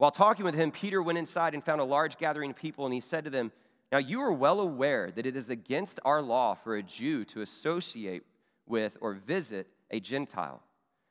While 0.00 0.10
talking 0.10 0.46
with 0.46 0.54
him, 0.54 0.70
Peter 0.70 1.02
went 1.02 1.18
inside 1.18 1.52
and 1.52 1.62
found 1.62 1.78
a 1.78 1.84
large 1.84 2.16
gathering 2.16 2.52
of 2.52 2.56
people, 2.56 2.86
and 2.86 2.94
he 2.94 3.00
said 3.00 3.24
to 3.24 3.30
them, 3.30 3.52
Now 3.92 3.98
you 3.98 4.22
are 4.22 4.32
well 4.32 4.60
aware 4.60 5.10
that 5.10 5.26
it 5.26 5.36
is 5.36 5.50
against 5.50 6.00
our 6.06 6.22
law 6.22 6.54
for 6.54 6.74
a 6.74 6.82
Jew 6.82 7.22
to 7.26 7.42
associate 7.42 8.22
with 8.66 8.96
or 9.02 9.12
visit 9.12 9.66
a 9.90 10.00
Gentile. 10.00 10.62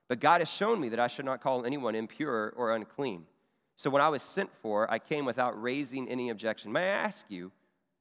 But 0.08 0.20
God 0.20 0.42
has 0.42 0.50
shown 0.50 0.82
me 0.82 0.90
that 0.90 1.00
I 1.00 1.06
should 1.06 1.26
not 1.26 1.40
call 1.40 1.68
anyone 1.68 1.94
impure 1.94 2.52
or 2.58 2.74
unclean. 2.74 3.28
So 3.76 3.92
when 3.92 4.02
I 4.02 4.10
was 4.10 4.24
sent 4.24 4.50
for, 4.60 4.90
I 4.90 4.98
came 4.98 5.24
without 5.24 5.62
raising 5.62 6.10
any 6.10 6.32
objection. 6.32 6.72
May 6.72 6.86
I 6.90 6.94
ask 7.04 7.28
you 7.30 7.52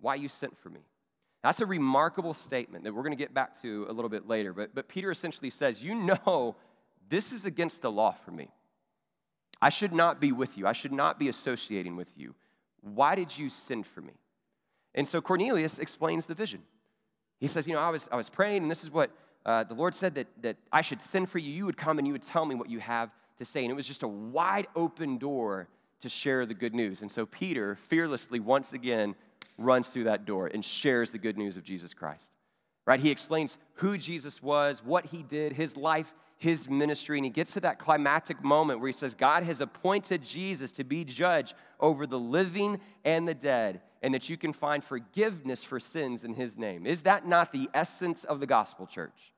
why 0.00 0.14
you 0.14 0.30
sent 0.30 0.56
for 0.56 0.70
me? 0.70 0.80
That's 1.42 1.60
a 1.60 1.66
remarkable 1.66 2.32
statement 2.32 2.84
that 2.84 2.94
we're 2.94 3.02
going 3.02 3.12
to 3.12 3.22
get 3.22 3.34
back 3.34 3.60
to 3.60 3.84
a 3.90 3.92
little 3.92 4.08
bit 4.08 4.26
later. 4.26 4.54
But, 4.54 4.74
but 4.74 4.88
Peter 4.88 5.10
essentially 5.10 5.50
says, 5.50 5.84
You 5.84 5.94
know, 6.24 6.56
this 7.10 7.30
is 7.30 7.44
against 7.44 7.82
the 7.82 7.90
law 7.90 8.12
for 8.12 8.30
me. 8.30 8.48
I 9.60 9.70
should 9.70 9.92
not 9.92 10.20
be 10.20 10.32
with 10.32 10.56
you. 10.56 10.66
I 10.66 10.72
should 10.72 10.92
not 10.92 11.18
be 11.18 11.28
associating 11.28 11.96
with 11.96 12.08
you. 12.16 12.34
Why 12.80 13.14
did 13.14 13.36
you 13.36 13.50
send 13.50 13.86
for 13.86 14.00
me? 14.00 14.14
And 14.94 15.06
so 15.06 15.20
Cornelius 15.20 15.78
explains 15.78 16.26
the 16.26 16.34
vision. 16.34 16.62
He 17.40 17.46
says, 17.46 17.66
You 17.66 17.74
know, 17.74 17.80
I 17.80 17.90
was, 17.90 18.08
I 18.10 18.16
was 18.16 18.28
praying, 18.28 18.62
and 18.62 18.70
this 18.70 18.82
is 18.82 18.90
what 18.90 19.10
uh, 19.44 19.64
the 19.64 19.74
Lord 19.74 19.94
said 19.94 20.14
that, 20.16 20.26
that 20.42 20.56
I 20.72 20.80
should 20.80 21.00
send 21.00 21.30
for 21.30 21.38
you. 21.38 21.50
You 21.50 21.66
would 21.66 21.76
come 21.76 21.98
and 21.98 22.06
you 22.06 22.12
would 22.12 22.22
tell 22.22 22.44
me 22.44 22.54
what 22.54 22.68
you 22.68 22.80
have 22.80 23.10
to 23.38 23.44
say. 23.44 23.62
And 23.64 23.70
it 23.70 23.74
was 23.74 23.86
just 23.86 24.02
a 24.02 24.08
wide 24.08 24.66
open 24.76 25.18
door 25.18 25.68
to 26.00 26.08
share 26.08 26.46
the 26.46 26.54
good 26.54 26.74
news. 26.74 27.02
And 27.02 27.10
so 27.10 27.26
Peter 27.26 27.74
fearlessly, 27.74 28.40
once 28.40 28.72
again, 28.72 29.14
runs 29.56 29.88
through 29.88 30.04
that 30.04 30.24
door 30.24 30.46
and 30.46 30.64
shares 30.64 31.10
the 31.10 31.18
good 31.18 31.36
news 31.36 31.56
of 31.56 31.64
Jesus 31.64 31.94
Christ. 31.94 32.32
Right? 32.86 33.00
He 33.00 33.10
explains 33.10 33.58
who 33.74 33.98
Jesus 33.98 34.42
was, 34.42 34.82
what 34.84 35.06
he 35.06 35.22
did, 35.22 35.52
his 35.52 35.76
life 35.76 36.14
his 36.38 36.70
ministry, 36.70 37.18
and 37.18 37.24
he 37.24 37.30
gets 37.30 37.52
to 37.54 37.60
that 37.60 37.78
climactic 37.78 38.42
moment 38.42 38.80
where 38.80 38.88
he 38.88 38.92
says, 38.92 39.14
God 39.14 39.42
has 39.42 39.60
appointed 39.60 40.22
Jesus 40.22 40.72
to 40.72 40.84
be 40.84 41.04
judge 41.04 41.52
over 41.80 42.06
the 42.06 42.18
living 42.18 42.80
and 43.04 43.26
the 43.26 43.34
dead, 43.34 43.80
and 44.02 44.14
that 44.14 44.28
you 44.28 44.36
can 44.36 44.52
find 44.52 44.82
forgiveness 44.82 45.64
for 45.64 45.80
sins 45.80 46.22
in 46.22 46.34
his 46.34 46.56
name. 46.56 46.86
Is 46.86 47.02
that 47.02 47.26
not 47.26 47.50
the 47.50 47.68
essence 47.74 48.22
of 48.22 48.38
the 48.38 48.46
gospel, 48.46 48.86
church? 48.86 49.34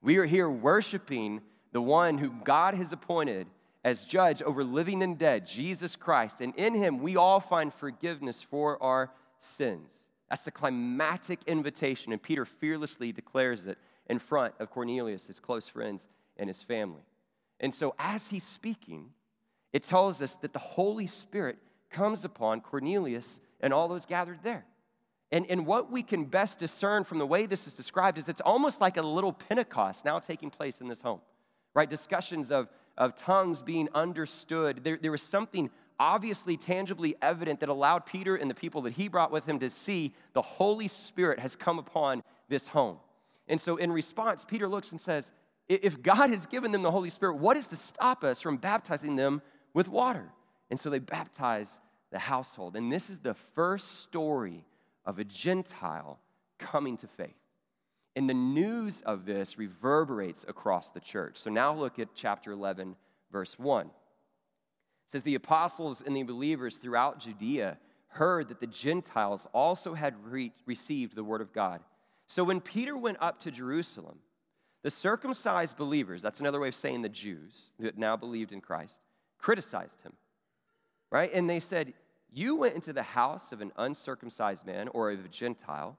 We 0.00 0.16
are 0.16 0.24
here 0.24 0.48
worshiping 0.48 1.42
the 1.72 1.82
one 1.82 2.16
who 2.16 2.30
God 2.42 2.74
has 2.74 2.90
appointed 2.90 3.46
as 3.84 4.04
judge 4.04 4.42
over 4.42 4.64
living 4.64 5.02
and 5.02 5.18
dead, 5.18 5.46
Jesus 5.46 5.94
Christ. 5.94 6.40
And 6.40 6.54
in 6.56 6.74
him, 6.74 7.00
we 7.00 7.16
all 7.16 7.40
find 7.40 7.72
forgiveness 7.72 8.42
for 8.42 8.82
our 8.82 9.12
sins. 9.38 10.08
That's 10.30 10.42
the 10.42 10.50
climatic 10.50 11.40
invitation, 11.46 12.12
and 12.12 12.22
Peter 12.22 12.44
fearlessly 12.44 13.12
declares 13.12 13.66
it 13.66 13.78
in 14.08 14.18
front 14.18 14.54
of 14.58 14.70
Cornelius, 14.70 15.26
his 15.26 15.40
close 15.40 15.68
friends, 15.68 16.06
and 16.40 16.48
his 16.48 16.62
family. 16.62 17.02
And 17.60 17.72
so, 17.72 17.94
as 17.98 18.28
he's 18.28 18.42
speaking, 18.42 19.10
it 19.72 19.84
tells 19.84 20.20
us 20.20 20.34
that 20.36 20.52
the 20.52 20.58
Holy 20.58 21.06
Spirit 21.06 21.58
comes 21.90 22.24
upon 22.24 22.62
Cornelius 22.62 23.38
and 23.60 23.72
all 23.72 23.86
those 23.86 24.06
gathered 24.06 24.40
there. 24.42 24.64
And, 25.30 25.46
and 25.48 25.64
what 25.66 25.92
we 25.92 26.02
can 26.02 26.24
best 26.24 26.58
discern 26.58 27.04
from 27.04 27.18
the 27.18 27.26
way 27.26 27.46
this 27.46 27.68
is 27.68 27.74
described 27.74 28.18
is 28.18 28.28
it's 28.28 28.40
almost 28.40 28.80
like 28.80 28.96
a 28.96 29.02
little 29.02 29.32
Pentecost 29.32 30.04
now 30.04 30.18
taking 30.18 30.50
place 30.50 30.80
in 30.80 30.88
this 30.88 31.00
home, 31.00 31.20
right? 31.74 31.88
Discussions 31.88 32.50
of, 32.50 32.68
of 32.98 33.14
tongues 33.14 33.62
being 33.62 33.88
understood. 33.94 34.82
There, 34.82 34.98
there 35.00 35.12
was 35.12 35.22
something 35.22 35.70
obviously 36.00 36.56
tangibly 36.56 37.14
evident 37.22 37.60
that 37.60 37.68
allowed 37.68 38.06
Peter 38.06 38.34
and 38.34 38.50
the 38.50 38.54
people 38.54 38.82
that 38.82 38.94
he 38.94 39.06
brought 39.06 39.30
with 39.30 39.46
him 39.46 39.58
to 39.60 39.68
see 39.68 40.14
the 40.32 40.42
Holy 40.42 40.88
Spirit 40.88 41.38
has 41.38 41.54
come 41.54 41.78
upon 41.78 42.24
this 42.48 42.68
home. 42.68 42.96
And 43.46 43.60
so, 43.60 43.76
in 43.76 43.92
response, 43.92 44.44
Peter 44.44 44.68
looks 44.68 44.92
and 44.92 45.00
says, 45.00 45.30
If 45.70 46.02
God 46.02 46.30
has 46.30 46.46
given 46.46 46.72
them 46.72 46.82
the 46.82 46.90
Holy 46.90 47.10
Spirit, 47.10 47.36
what 47.36 47.56
is 47.56 47.68
to 47.68 47.76
stop 47.76 48.24
us 48.24 48.40
from 48.40 48.56
baptizing 48.56 49.16
them 49.16 49.40
with 49.72 49.88
water? 49.88 50.32
And 50.68 50.78
so 50.78 50.90
they 50.90 50.98
baptize 50.98 51.80
the 52.10 52.18
household. 52.18 52.74
And 52.74 52.90
this 52.90 53.08
is 53.08 53.20
the 53.20 53.34
first 53.54 54.00
story 54.00 54.64
of 55.06 55.18
a 55.18 55.24
Gentile 55.24 56.18
coming 56.58 56.96
to 56.98 57.06
faith. 57.06 57.36
And 58.16 58.28
the 58.28 58.34
news 58.34 59.00
of 59.02 59.24
this 59.24 59.58
reverberates 59.58 60.44
across 60.48 60.90
the 60.90 61.00
church. 61.00 61.38
So 61.38 61.50
now 61.50 61.72
look 61.72 62.00
at 62.00 62.08
chapter 62.14 62.50
11, 62.50 62.96
verse 63.30 63.58
1 63.58 63.90
says 65.10 65.24
the 65.24 65.34
apostles 65.34 66.00
and 66.00 66.16
the 66.16 66.22
believers 66.22 66.78
throughout 66.78 67.18
Judea 67.18 67.78
heard 68.10 68.48
that 68.48 68.60
the 68.60 68.66
Gentiles 68.66 69.48
also 69.52 69.94
had 69.94 70.14
re- 70.24 70.52
received 70.66 71.16
the 71.16 71.24
word 71.24 71.40
of 71.40 71.52
God. 71.52 71.80
So 72.28 72.44
when 72.44 72.60
Peter 72.60 72.96
went 72.96 73.18
up 73.20 73.40
to 73.40 73.50
Jerusalem, 73.50 74.20
the 74.82 74.90
circumcised 74.90 75.76
believers, 75.76 76.22
that's 76.22 76.40
another 76.40 76.60
way 76.60 76.68
of 76.68 76.74
saying 76.74 77.02
the 77.02 77.08
Jews 77.08 77.74
that 77.78 77.98
now 77.98 78.16
believed 78.16 78.52
in 78.52 78.60
Christ, 78.60 79.00
criticized 79.38 80.00
him. 80.02 80.12
Right? 81.10 81.30
And 81.32 81.50
they 81.50 81.60
said, 81.60 81.92
You 82.32 82.56
went 82.56 82.74
into 82.74 82.92
the 82.92 83.02
house 83.02 83.52
of 83.52 83.60
an 83.60 83.72
uncircumcised 83.76 84.66
man 84.66 84.88
or 84.88 85.10
of 85.10 85.24
a 85.24 85.28
Gentile 85.28 85.98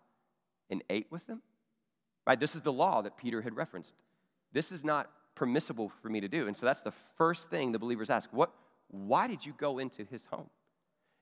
and 0.70 0.84
ate 0.90 1.08
with 1.12 1.28
him? 1.28 1.42
Right? 2.26 2.40
This 2.40 2.56
is 2.56 2.62
the 2.62 2.72
law 2.72 3.02
that 3.02 3.18
Peter 3.18 3.42
had 3.42 3.56
referenced. 3.56 3.94
This 4.54 4.72
is 4.72 4.84
not 4.84 5.10
permissible 5.36 5.92
for 6.02 6.10
me 6.10 6.22
to 6.22 6.28
do. 6.28 6.48
And 6.48 6.56
so 6.56 6.66
that's 6.66 6.82
the 6.82 6.94
first 7.18 7.50
thing 7.50 7.72
the 7.72 7.80
believers 7.80 8.10
ask. 8.10 8.30
What, 8.32 8.52
why 8.90 9.28
did 9.28 9.46
you 9.46 9.54
go 9.58 9.80
into 9.80 10.06
his 10.06 10.26
home? 10.26 10.50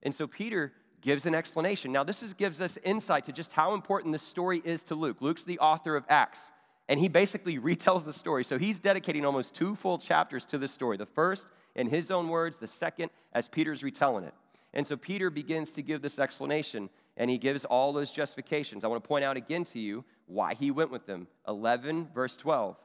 And 0.03 0.13
so 0.13 0.27
Peter 0.27 0.73
gives 1.01 1.25
an 1.25 1.35
explanation. 1.35 1.91
Now, 1.91 2.03
this 2.03 2.23
is, 2.23 2.33
gives 2.33 2.61
us 2.61 2.77
insight 2.83 3.25
to 3.25 3.31
just 3.31 3.53
how 3.53 3.73
important 3.73 4.11
this 4.11 4.23
story 4.23 4.61
is 4.63 4.83
to 4.83 4.95
Luke. 4.95 5.17
Luke's 5.21 5.43
the 5.43 5.59
author 5.59 5.95
of 5.95 6.03
Acts, 6.09 6.51
and 6.89 6.99
he 6.99 7.07
basically 7.07 7.57
retells 7.59 8.03
the 8.03 8.11
story. 8.11 8.43
So 8.43 8.57
he's 8.57 8.81
dedicating 8.81 9.25
almost 9.25 9.55
two 9.55 9.75
full 9.75 9.97
chapters 9.97 10.43
to 10.47 10.57
this 10.57 10.73
story. 10.73 10.97
The 10.97 11.05
first 11.05 11.47
in 11.75 11.87
his 11.87 12.11
own 12.11 12.27
words, 12.27 12.57
the 12.57 12.67
second 12.67 13.11
as 13.31 13.47
Peter's 13.47 13.83
retelling 13.83 14.25
it. 14.25 14.33
And 14.73 14.85
so 14.85 14.97
Peter 14.97 15.29
begins 15.29 15.71
to 15.73 15.81
give 15.81 16.01
this 16.01 16.19
explanation, 16.19 16.89
and 17.17 17.29
he 17.29 17.37
gives 17.37 17.65
all 17.65 17.93
those 17.93 18.11
justifications. 18.11 18.83
I 18.83 18.87
want 18.87 19.03
to 19.03 19.07
point 19.07 19.23
out 19.23 19.37
again 19.37 19.63
to 19.65 19.79
you 19.79 20.03
why 20.27 20.53
he 20.53 20.69
went 20.71 20.91
with 20.91 21.05
them. 21.05 21.27
11, 21.47 22.09
verse 22.13 22.35
12. 22.37 22.75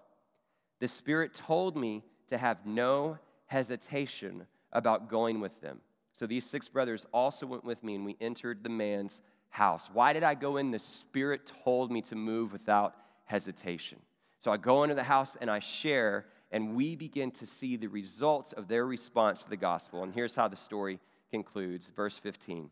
The 0.80 0.88
Spirit 0.88 1.34
told 1.34 1.76
me 1.76 2.02
to 2.28 2.38
have 2.38 2.64
no 2.64 3.18
hesitation 3.46 4.46
about 4.72 5.08
going 5.10 5.40
with 5.40 5.60
them. 5.60 5.80
So 6.12 6.26
these 6.26 6.46
six 6.46 6.68
brothers 6.68 7.06
also 7.12 7.46
went 7.46 7.64
with 7.64 7.82
me, 7.82 7.96
and 7.96 8.04
we 8.04 8.16
entered 8.20 8.62
the 8.62 8.70
man's 8.70 9.20
house. 9.50 9.90
Why 9.92 10.12
did 10.12 10.22
I 10.22 10.34
go 10.34 10.56
in? 10.56 10.70
The 10.70 10.78
Spirit 10.78 11.52
told 11.64 11.92
me 11.92 12.00
to 12.02 12.16
move 12.16 12.52
without 12.52 12.94
hesitation. 13.24 13.98
So 14.38 14.52
I 14.52 14.56
go 14.56 14.82
into 14.82 14.94
the 14.94 15.02
house 15.02 15.36
and 15.40 15.50
I 15.50 15.58
share, 15.58 16.26
and 16.52 16.74
we 16.74 16.96
begin 16.96 17.30
to 17.32 17.46
see 17.46 17.76
the 17.76 17.86
results 17.86 18.52
of 18.52 18.68
their 18.68 18.86
response 18.86 19.44
to 19.44 19.50
the 19.50 19.56
gospel. 19.56 20.02
And 20.02 20.12
here's 20.12 20.36
how 20.36 20.48
the 20.48 20.56
story 20.56 21.00
concludes 21.30 21.88
verse 21.88 22.16
15. 22.18 22.70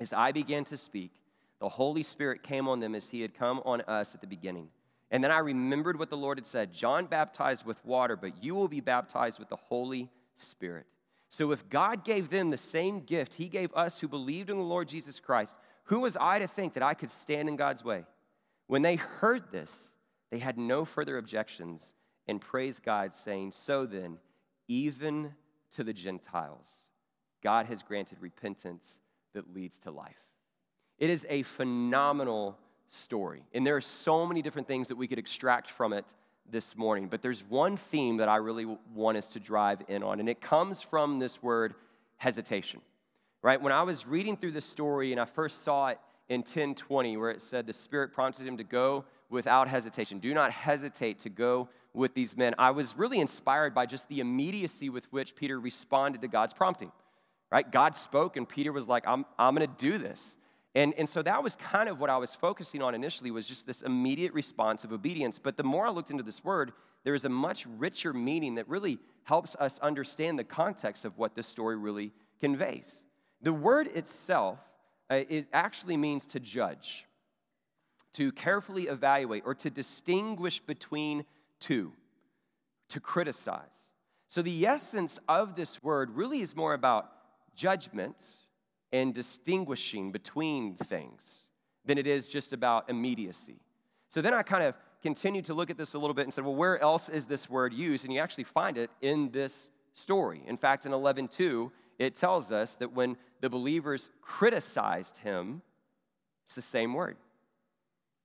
As 0.00 0.12
I 0.12 0.32
began 0.32 0.64
to 0.64 0.76
speak, 0.76 1.12
the 1.60 1.68
Holy 1.68 2.02
Spirit 2.02 2.42
came 2.42 2.68
on 2.68 2.80
them 2.80 2.94
as 2.94 3.10
he 3.10 3.20
had 3.20 3.34
come 3.34 3.60
on 3.64 3.80
us 3.82 4.14
at 4.14 4.20
the 4.20 4.26
beginning. 4.26 4.68
And 5.10 5.22
then 5.22 5.30
I 5.30 5.38
remembered 5.38 5.98
what 5.98 6.10
the 6.10 6.16
Lord 6.16 6.38
had 6.38 6.46
said 6.46 6.72
John 6.72 7.06
baptized 7.06 7.64
with 7.64 7.84
water, 7.84 8.16
but 8.16 8.42
you 8.42 8.54
will 8.54 8.68
be 8.68 8.80
baptized 8.80 9.38
with 9.38 9.48
the 9.48 9.56
Holy 9.56 10.10
Spirit. 10.34 10.86
So 11.28 11.52
if 11.52 11.68
God 11.68 12.04
gave 12.04 12.30
them 12.30 12.50
the 12.50 12.56
same 12.56 13.00
gift 13.00 13.34
he 13.34 13.48
gave 13.48 13.72
us 13.74 13.98
who 13.98 14.08
believed 14.08 14.50
in 14.50 14.56
the 14.56 14.62
Lord 14.62 14.88
Jesus 14.88 15.20
Christ, 15.20 15.56
who 15.84 16.00
was 16.00 16.16
I 16.16 16.38
to 16.38 16.46
think 16.46 16.74
that 16.74 16.82
I 16.82 16.94
could 16.94 17.10
stand 17.10 17.48
in 17.48 17.56
God's 17.56 17.84
way? 17.84 18.04
When 18.66 18.82
they 18.82 18.96
heard 18.96 19.50
this, 19.50 19.92
they 20.30 20.38
had 20.38 20.58
no 20.58 20.84
further 20.84 21.18
objections 21.18 21.94
and 22.26 22.40
praised 22.40 22.82
God, 22.82 23.14
saying, 23.14 23.52
So 23.52 23.86
then, 23.86 24.18
even 24.68 25.34
to 25.72 25.84
the 25.84 25.92
Gentiles, 25.92 26.86
God 27.42 27.66
has 27.66 27.82
granted 27.82 28.18
repentance 28.20 28.98
that 29.34 29.54
leads 29.54 29.78
to 29.80 29.90
life. 29.90 30.16
It 30.98 31.10
is 31.10 31.26
a 31.28 31.42
phenomenal 31.42 32.58
story. 32.88 33.42
And 33.52 33.66
there 33.66 33.76
are 33.76 33.82
so 33.82 34.26
many 34.26 34.42
different 34.42 34.68
things 34.68 34.88
that 34.88 34.96
we 34.96 35.06
could 35.06 35.18
extract 35.18 35.70
from 35.70 35.92
it 35.92 36.14
this 36.50 36.76
morning, 36.76 37.08
but 37.08 37.22
there's 37.22 37.42
one 37.42 37.76
theme 37.76 38.18
that 38.18 38.28
I 38.28 38.36
really 38.36 38.66
want 38.94 39.16
us 39.16 39.28
to 39.28 39.40
drive 39.40 39.82
in 39.88 40.02
on, 40.02 40.20
and 40.20 40.28
it 40.28 40.40
comes 40.40 40.82
from 40.82 41.18
this 41.18 41.42
word 41.42 41.74
hesitation. 42.16 42.80
Right? 43.42 43.60
When 43.60 43.72
I 43.72 43.82
was 43.82 44.06
reading 44.06 44.38
through 44.38 44.52
the 44.52 44.62
story 44.62 45.12
and 45.12 45.20
I 45.20 45.26
first 45.26 45.64
saw 45.64 45.88
it 45.88 45.98
in 46.28 46.40
1020, 46.40 47.16
where 47.16 47.30
it 47.30 47.42
said 47.42 47.66
the 47.66 47.72
Spirit 47.72 48.12
prompted 48.12 48.46
him 48.46 48.56
to 48.56 48.64
go 48.64 49.04
without 49.30 49.68
hesitation. 49.68 50.18
Do 50.18 50.32
not 50.32 50.50
hesitate 50.50 51.20
to 51.20 51.28
go 51.28 51.68
with 51.92 52.14
these 52.14 52.36
men. 52.36 52.54
I 52.58 52.70
was 52.70 52.96
really 52.96 53.20
inspired 53.20 53.74
by 53.74 53.86
just 53.86 54.08
the 54.08 54.20
immediacy 54.20 54.88
with 54.88 55.10
which 55.12 55.36
Peter 55.36 55.60
responded 55.60 56.22
to 56.22 56.28
God's 56.28 56.52
prompting. 56.52 56.92
Right? 57.50 57.70
God 57.70 57.96
spoke, 57.96 58.36
and 58.36 58.48
Peter 58.48 58.72
was 58.72 58.88
like, 58.88 59.06
I'm, 59.06 59.24
I'm 59.38 59.54
going 59.54 59.68
to 59.68 59.76
do 59.76 59.98
this. 59.98 60.36
And, 60.74 60.92
and 60.94 61.08
so 61.08 61.22
that 61.22 61.42
was 61.42 61.54
kind 61.54 61.88
of 61.88 62.00
what 62.00 62.10
I 62.10 62.16
was 62.16 62.34
focusing 62.34 62.82
on 62.82 62.94
initially 62.96 63.30
was 63.30 63.46
just 63.46 63.66
this 63.66 63.82
immediate 63.82 64.32
response 64.32 64.82
of 64.82 64.92
obedience. 64.92 65.38
But 65.38 65.56
the 65.56 65.62
more 65.62 65.86
I 65.86 65.90
looked 65.90 66.10
into 66.10 66.24
this 66.24 66.42
word, 66.42 66.72
there 67.04 67.14
is 67.14 67.24
a 67.24 67.28
much 67.28 67.64
richer 67.78 68.12
meaning 68.12 68.56
that 68.56 68.68
really 68.68 68.98
helps 69.22 69.54
us 69.56 69.78
understand 69.78 70.38
the 70.38 70.44
context 70.44 71.04
of 71.04 71.16
what 71.16 71.36
this 71.36 71.46
story 71.46 71.76
really 71.76 72.12
conveys. 72.40 73.04
The 73.40 73.52
word 73.52 73.88
itself 73.88 74.58
uh, 75.10 75.20
is, 75.28 75.48
actually 75.52 75.96
means 75.96 76.26
to 76.26 76.40
judge, 76.40 77.06
to 78.14 78.32
carefully 78.32 78.84
evaluate, 78.84 79.42
or 79.44 79.54
to 79.54 79.70
distinguish 79.70 80.60
between 80.60 81.24
two, 81.60 81.92
to 82.88 83.00
criticize. 83.00 83.88
So 84.28 84.42
the 84.42 84.66
essence 84.66 85.18
of 85.28 85.56
this 85.56 85.82
word 85.82 86.10
really 86.10 86.40
is 86.40 86.56
more 86.56 86.74
about 86.74 87.10
judgment 87.54 88.24
and 88.92 89.14
distinguishing 89.14 90.12
between 90.12 90.76
things 90.76 91.50
than 91.84 91.98
it 91.98 92.06
is 92.06 92.28
just 92.28 92.52
about 92.52 92.88
immediacy. 92.88 93.56
So 94.08 94.22
then 94.22 94.32
I 94.34 94.42
kind 94.42 94.64
of 94.64 94.74
continued 95.02 95.44
to 95.46 95.54
look 95.54 95.70
at 95.70 95.76
this 95.76 95.94
a 95.94 95.98
little 95.98 96.14
bit 96.14 96.24
and 96.24 96.32
said, 96.32 96.44
well, 96.44 96.54
where 96.54 96.80
else 96.80 97.08
is 97.08 97.26
this 97.26 97.50
word 97.50 97.72
used? 97.72 98.04
And 98.04 98.14
you 98.14 98.20
actually 98.20 98.44
find 98.44 98.78
it 98.78 98.90
in 99.02 99.30
this 99.30 99.70
story. 99.92 100.42
In 100.46 100.56
fact, 100.56 100.86
in 100.86 100.92
11:2, 100.92 101.70
it 101.98 102.14
tells 102.14 102.52
us 102.52 102.76
that 102.76 102.92
when 102.92 103.16
the 103.40 103.50
believers 103.50 104.10
criticized 104.20 105.18
him, 105.18 105.62
it's 106.44 106.54
the 106.54 106.62
same 106.62 106.94
word, 106.94 107.16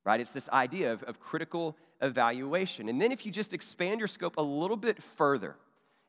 right? 0.05 0.19
It's 0.19 0.31
this 0.31 0.49
idea 0.49 0.93
of, 0.93 1.03
of 1.03 1.19
critical 1.19 1.77
evaluation. 2.01 2.89
And 2.89 3.01
then 3.01 3.11
if 3.11 3.25
you 3.25 3.31
just 3.31 3.53
expand 3.53 3.99
your 3.99 4.07
scope 4.07 4.37
a 4.37 4.41
little 4.41 4.77
bit 4.77 5.01
further, 5.01 5.55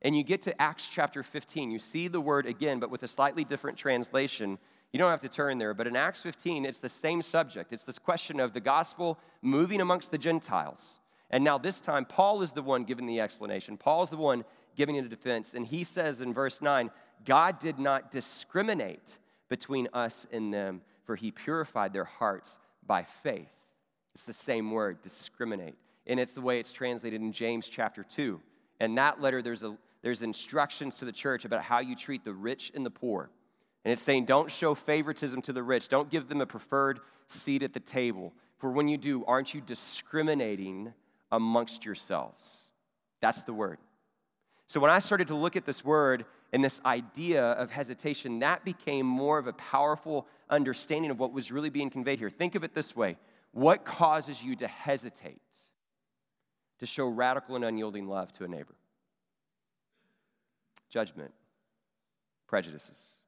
and 0.02 0.16
you 0.16 0.22
get 0.22 0.42
to 0.42 0.62
Acts 0.62 0.88
chapter 0.88 1.22
15, 1.22 1.70
you 1.70 1.78
see 1.78 2.08
the 2.08 2.20
word 2.20 2.46
again, 2.46 2.78
but 2.78 2.90
with 2.90 3.02
a 3.02 3.08
slightly 3.08 3.44
different 3.44 3.76
translation. 3.76 4.58
You 4.92 4.98
don't 4.98 5.10
have 5.10 5.20
to 5.20 5.28
turn 5.28 5.58
there, 5.58 5.74
but 5.74 5.86
in 5.86 5.94
Acts 5.94 6.22
15, 6.22 6.64
it's 6.64 6.78
the 6.78 6.88
same 6.88 7.22
subject. 7.22 7.72
It's 7.72 7.84
this 7.84 7.98
question 7.98 8.40
of 8.40 8.54
the 8.54 8.60
gospel 8.60 9.18
moving 9.42 9.80
amongst 9.80 10.10
the 10.10 10.18
Gentiles. 10.18 10.98
And 11.30 11.44
now, 11.44 11.58
this 11.58 11.80
time, 11.80 12.06
Paul 12.06 12.42
is 12.42 12.54
the 12.54 12.62
one 12.62 12.82
giving 12.84 13.06
the 13.06 13.20
explanation. 13.20 13.76
Paul's 13.76 14.10
the 14.10 14.16
one 14.16 14.44
giving 14.74 14.96
the 14.96 15.08
defense. 15.08 15.54
And 15.54 15.64
he 15.66 15.84
says 15.84 16.20
in 16.20 16.34
verse 16.34 16.60
9, 16.60 16.90
God 17.24 17.58
did 17.58 17.78
not 17.78 18.10
discriminate 18.10 19.18
between 19.48 19.88
us 19.92 20.26
and 20.32 20.52
them, 20.52 20.82
for 21.04 21.16
he 21.16 21.30
purified 21.30 21.92
their 21.92 22.04
hearts 22.04 22.58
by 22.86 23.04
faith. 23.22 23.50
It's 24.14 24.26
the 24.26 24.32
same 24.32 24.70
word, 24.70 25.02
discriminate. 25.02 25.76
and 26.06 26.18
it's 26.18 26.32
the 26.32 26.40
way 26.40 26.58
it's 26.58 26.72
translated 26.72 27.20
in 27.20 27.32
James 27.32 27.68
chapter 27.68 28.02
2. 28.02 28.40
And 28.80 28.96
that 28.98 29.20
letter, 29.20 29.42
there's, 29.42 29.62
a, 29.62 29.76
there's 30.02 30.22
instructions 30.22 30.96
to 30.96 31.04
the 31.04 31.12
church 31.12 31.44
about 31.44 31.62
how 31.62 31.78
you 31.80 31.94
treat 31.94 32.24
the 32.24 32.32
rich 32.32 32.72
and 32.74 32.84
the 32.84 32.90
poor. 32.90 33.30
And 33.84 33.92
it's 33.92 34.02
saying, 34.02 34.24
don't 34.24 34.50
show 34.50 34.74
favoritism 34.74 35.42
to 35.42 35.52
the 35.52 35.62
rich, 35.62 35.88
don't 35.88 36.10
give 36.10 36.28
them 36.28 36.40
a 36.40 36.46
preferred 36.46 37.00
seat 37.28 37.62
at 37.62 37.72
the 37.72 37.80
table. 37.80 38.32
For 38.58 38.70
when 38.70 38.88
you 38.88 38.98
do, 38.98 39.24
aren't 39.24 39.54
you 39.54 39.60
discriminating 39.60 40.92
amongst 41.30 41.84
yourselves? 41.84 42.62
That's 43.20 43.42
the 43.42 43.52
word. 43.52 43.78
So 44.66 44.80
when 44.80 44.90
I 44.90 44.98
started 44.98 45.28
to 45.28 45.34
look 45.34 45.56
at 45.56 45.64
this 45.64 45.84
word 45.84 46.24
and 46.52 46.64
this 46.64 46.80
idea 46.84 47.44
of 47.52 47.70
hesitation, 47.70 48.40
that 48.40 48.64
became 48.64 49.06
more 49.06 49.38
of 49.38 49.46
a 49.46 49.52
powerful 49.52 50.26
understanding 50.48 51.10
of 51.10 51.18
what 51.18 51.32
was 51.32 51.52
really 51.52 51.70
being 51.70 51.90
conveyed 51.90 52.18
here. 52.18 52.30
Think 52.30 52.54
of 52.54 52.64
it 52.64 52.74
this 52.74 52.94
way 52.94 53.16
what 53.52 53.84
causes 53.84 54.42
you 54.42 54.54
to 54.56 54.68
hesitate 54.68 55.40
to 56.78 56.86
show 56.86 57.06
radical 57.08 57.56
and 57.56 57.64
unyielding 57.64 58.08
love 58.08 58.32
to 58.34 58.44
a 58.44 58.48
neighbor? 58.48 58.74
Judgment, 60.88 61.32
prejudices. 62.46 63.18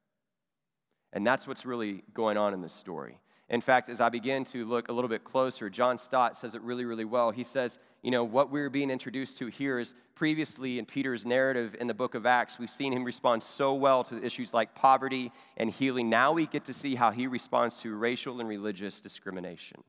And 1.13 1.27
that's 1.27 1.47
what's 1.47 1.67
really 1.67 2.03
going 2.15 2.37
on 2.37 2.55
in 2.55 2.63
this 2.63 2.73
story. 2.73 3.19
In 3.53 3.61
fact, 3.61 3.91
as 3.91 4.01
I 4.01 4.09
begin 4.09 4.45
to 4.45 4.65
look 4.65 4.89
a 4.89 4.93
little 4.93 5.11
bit 5.11 5.25
closer, 5.25 5.69
John 5.69 5.99
Stott 5.99 6.39
says 6.39 6.55
it 6.55 6.63
really, 6.63 6.87
really 6.87 7.05
well. 7.05 7.31
He 7.31 7.45
says, 7.45 7.79
you 8.03 8.11
know, 8.11 8.25
what 8.25 8.51
we're 8.51 8.71
being 8.71 8.91
introduced 8.91 9.37
to 9.39 9.47
here 9.49 9.79
is 9.79 9.95
previously 10.15 10.79
in 10.79 10.87
Peter's 10.87 11.27
narrative 11.27 11.77
in 11.79 11.87
the 11.87 11.93
book 11.93 12.15
of 12.15 12.25
Acts, 12.25 12.59
we've 12.59 12.71
seen 12.71 12.95
him 12.95 13.05
respond 13.05 13.43
so 13.43 13.75
well 13.75 14.05
to 14.05 14.25
issues 14.25 14.55
like 14.55 14.75
poverty 14.75 15.31
and 15.59 15.71
healing. 15.71 16.09
Now 16.09 16.33
we 16.33 16.47
get 16.47 16.65
to 16.65 16.73
see 16.73 16.95
how 16.95 17.11
he 17.11 17.27
responds 17.27 17.77
to 17.83 17.95
racial 17.95 18.41
and 18.41 18.49
religious 18.49 19.03
discrimination. 19.03 19.85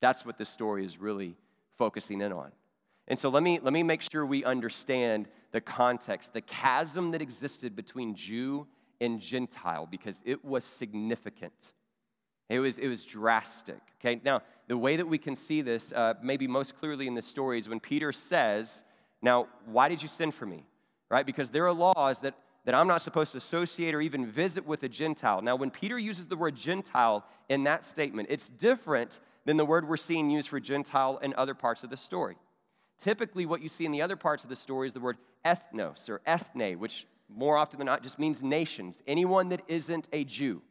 That's 0.00 0.24
what 0.24 0.38
this 0.38 0.48
story 0.48 0.84
is 0.84 0.96
really 0.96 1.34
focusing 1.76 2.20
in 2.20 2.32
on. 2.32 2.52
And 3.08 3.18
so 3.18 3.30
let 3.30 3.42
me, 3.42 3.58
let 3.60 3.72
me 3.72 3.82
make 3.82 4.00
sure 4.00 4.24
we 4.24 4.44
understand 4.44 5.26
the 5.50 5.60
context, 5.60 6.34
the 6.34 6.40
chasm 6.40 7.10
that 7.10 7.20
existed 7.20 7.74
between 7.74 8.14
Jew 8.14 8.68
and 9.00 9.20
Gentile, 9.20 9.88
because 9.90 10.22
it 10.24 10.44
was 10.44 10.62
significant. 10.64 11.72
It 12.48 12.60
was, 12.60 12.78
it 12.78 12.88
was 12.88 13.04
drastic. 13.04 13.80
Okay, 14.00 14.20
now 14.24 14.42
the 14.68 14.76
way 14.76 14.96
that 14.96 15.06
we 15.06 15.18
can 15.18 15.36
see 15.36 15.60
this, 15.60 15.92
uh, 15.92 16.14
maybe 16.22 16.46
most 16.46 16.78
clearly 16.78 17.06
in 17.06 17.14
the 17.14 17.22
story, 17.22 17.58
is 17.58 17.68
when 17.68 17.80
Peter 17.80 18.12
says, 18.12 18.82
Now, 19.20 19.48
why 19.66 19.88
did 19.88 20.02
you 20.02 20.08
send 20.08 20.34
for 20.34 20.46
me? 20.46 20.64
Right? 21.10 21.26
Because 21.26 21.50
there 21.50 21.66
are 21.66 21.72
laws 21.72 22.20
that, 22.20 22.34
that 22.64 22.74
I'm 22.74 22.86
not 22.86 23.02
supposed 23.02 23.32
to 23.32 23.38
associate 23.38 23.94
or 23.94 24.00
even 24.00 24.26
visit 24.26 24.66
with 24.66 24.82
a 24.82 24.88
Gentile. 24.88 25.42
Now, 25.42 25.56
when 25.56 25.70
Peter 25.70 25.98
uses 25.98 26.26
the 26.26 26.36
word 26.36 26.54
Gentile 26.54 27.24
in 27.48 27.64
that 27.64 27.84
statement, 27.84 28.28
it's 28.30 28.50
different 28.50 29.20
than 29.44 29.56
the 29.56 29.64
word 29.64 29.88
we're 29.88 29.96
seeing 29.96 30.30
used 30.30 30.48
for 30.48 30.60
Gentile 30.60 31.18
in 31.22 31.34
other 31.36 31.54
parts 31.54 31.82
of 31.82 31.90
the 31.90 31.96
story. 31.96 32.36
Typically, 32.98 33.46
what 33.46 33.62
you 33.62 33.68
see 33.68 33.86
in 33.86 33.92
the 33.92 34.02
other 34.02 34.16
parts 34.16 34.44
of 34.44 34.50
the 34.50 34.56
story 34.56 34.86
is 34.86 34.94
the 34.94 35.00
word 35.00 35.16
ethnos 35.44 36.08
or 36.08 36.20
ethne, 36.26 36.78
which 36.78 37.06
more 37.28 37.56
often 37.56 37.78
than 37.78 37.86
not 37.86 38.02
just 38.02 38.18
means 38.18 38.42
nations, 38.42 39.02
anyone 39.06 39.48
that 39.50 39.62
isn't 39.68 40.08
a 40.12 40.24
Jew. 40.24 40.62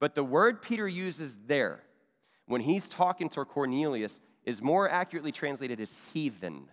But 0.00 0.14
the 0.14 0.24
word 0.24 0.62
Peter 0.62 0.86
uses 0.86 1.38
there, 1.46 1.82
when 2.46 2.60
he's 2.60 2.88
talking 2.88 3.28
to 3.30 3.44
Cornelius, 3.44 4.20
is 4.44 4.62
more 4.62 4.88
accurately 4.88 5.32
translated 5.32 5.80
as 5.80 5.96
heathen, 6.12 6.68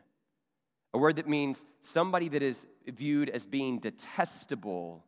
a 0.93 0.97
word 0.97 1.17
that 1.17 1.27
means 1.27 1.65
somebody 1.81 2.29
that 2.29 2.41
is 2.41 2.65
viewed 2.87 3.29
as 3.29 3.45
being 3.45 3.79
detestable 3.79 5.03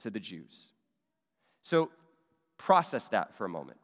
to 0.00 0.10
the 0.10 0.18
Jews. 0.18 0.72
So 1.62 1.90
process 2.58 3.06
that 3.08 3.36
for 3.36 3.44
a 3.44 3.48
moment. 3.48 3.78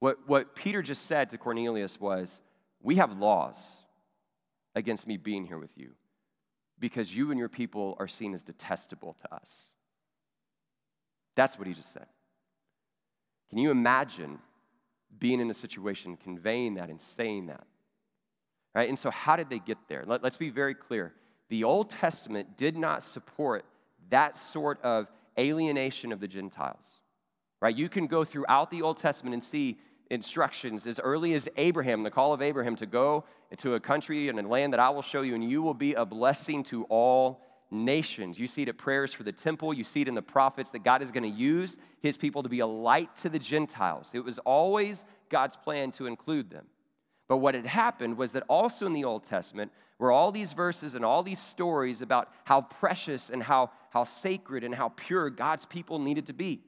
What, 0.00 0.18
what 0.26 0.56
Peter 0.56 0.82
just 0.82 1.06
said 1.06 1.30
to 1.30 1.38
Cornelius 1.38 2.00
was, 2.00 2.42
We 2.80 2.96
have 2.96 3.16
laws 3.18 3.70
against 4.74 5.06
me 5.06 5.16
being 5.16 5.46
here 5.46 5.58
with 5.58 5.78
you 5.78 5.92
because 6.80 7.14
you 7.14 7.30
and 7.30 7.38
your 7.38 7.48
people 7.48 7.96
are 8.00 8.08
seen 8.08 8.34
as 8.34 8.42
detestable 8.42 9.14
to 9.22 9.32
us. 9.32 9.70
That's 11.36 11.56
what 11.56 11.68
he 11.68 11.74
just 11.74 11.92
said. 11.92 12.06
Can 13.52 13.58
you 13.58 13.70
imagine 13.70 14.38
being 15.18 15.38
in 15.38 15.50
a 15.50 15.54
situation, 15.54 16.16
conveying 16.16 16.76
that 16.76 16.88
and 16.88 16.98
saying 16.98 17.48
that? 17.48 17.66
Right? 18.74 18.88
And 18.88 18.98
so, 18.98 19.10
how 19.10 19.36
did 19.36 19.50
they 19.50 19.58
get 19.58 19.76
there? 19.88 20.04
Let, 20.06 20.24
us 20.24 20.38
be 20.38 20.48
very 20.48 20.72
clear. 20.72 21.12
The 21.50 21.62
Old 21.62 21.90
Testament 21.90 22.56
did 22.56 22.78
not 22.78 23.04
support 23.04 23.66
that 24.08 24.38
sort 24.38 24.80
of 24.80 25.06
alienation 25.38 26.12
of 26.12 26.20
the 26.20 26.28
Gentiles. 26.28 27.02
Right? 27.60 27.76
You 27.76 27.90
can 27.90 28.06
go 28.06 28.24
throughout 28.24 28.70
the 28.70 28.80
Old 28.80 28.96
Testament 28.96 29.34
and 29.34 29.42
see 29.42 29.76
instructions 30.10 30.86
as 30.86 30.98
early 30.98 31.34
as 31.34 31.46
Abraham, 31.58 32.04
the 32.04 32.10
call 32.10 32.32
of 32.32 32.40
Abraham 32.40 32.74
to 32.76 32.86
go 32.86 33.24
into 33.50 33.74
a 33.74 33.80
country 33.80 34.30
and 34.30 34.40
a 34.40 34.48
land 34.48 34.72
that 34.72 34.80
I 34.80 34.88
will 34.88 35.02
show 35.02 35.20
you, 35.20 35.34
and 35.34 35.44
you 35.44 35.60
will 35.60 35.74
be 35.74 35.92
a 35.92 36.06
blessing 36.06 36.62
to 36.64 36.84
all 36.84 37.42
nations. 37.72 38.38
You 38.38 38.46
see 38.46 38.62
it 38.62 38.68
at 38.68 38.78
prayers 38.78 39.12
for 39.12 39.22
the 39.22 39.32
temple. 39.32 39.72
You 39.72 39.84
see 39.84 40.02
it 40.02 40.08
in 40.08 40.14
the 40.14 40.22
prophets 40.22 40.70
that 40.70 40.84
God 40.84 41.02
is 41.02 41.10
going 41.10 41.22
to 41.22 41.28
use 41.28 41.78
his 42.00 42.16
people 42.16 42.42
to 42.42 42.48
be 42.48 42.60
a 42.60 42.66
light 42.66 43.16
to 43.16 43.28
the 43.28 43.38
Gentiles. 43.38 44.12
It 44.14 44.24
was 44.24 44.38
always 44.40 45.04
God's 45.28 45.56
plan 45.56 45.90
to 45.92 46.06
include 46.06 46.50
them. 46.50 46.66
But 47.28 47.38
what 47.38 47.54
had 47.54 47.66
happened 47.66 48.18
was 48.18 48.32
that 48.32 48.44
also 48.48 48.86
in 48.86 48.92
the 48.92 49.04
Old 49.04 49.24
Testament 49.24 49.72
were 49.98 50.12
all 50.12 50.32
these 50.32 50.52
verses 50.52 50.94
and 50.94 51.04
all 51.04 51.22
these 51.22 51.38
stories 51.38 52.02
about 52.02 52.28
how 52.44 52.60
precious 52.60 53.30
and 53.30 53.42
how, 53.42 53.70
how 53.90 54.04
sacred 54.04 54.64
and 54.64 54.74
how 54.74 54.90
pure 54.90 55.30
God's 55.30 55.64
people 55.64 55.98
needed 55.98 56.26
to 56.26 56.32
be. 56.32 56.60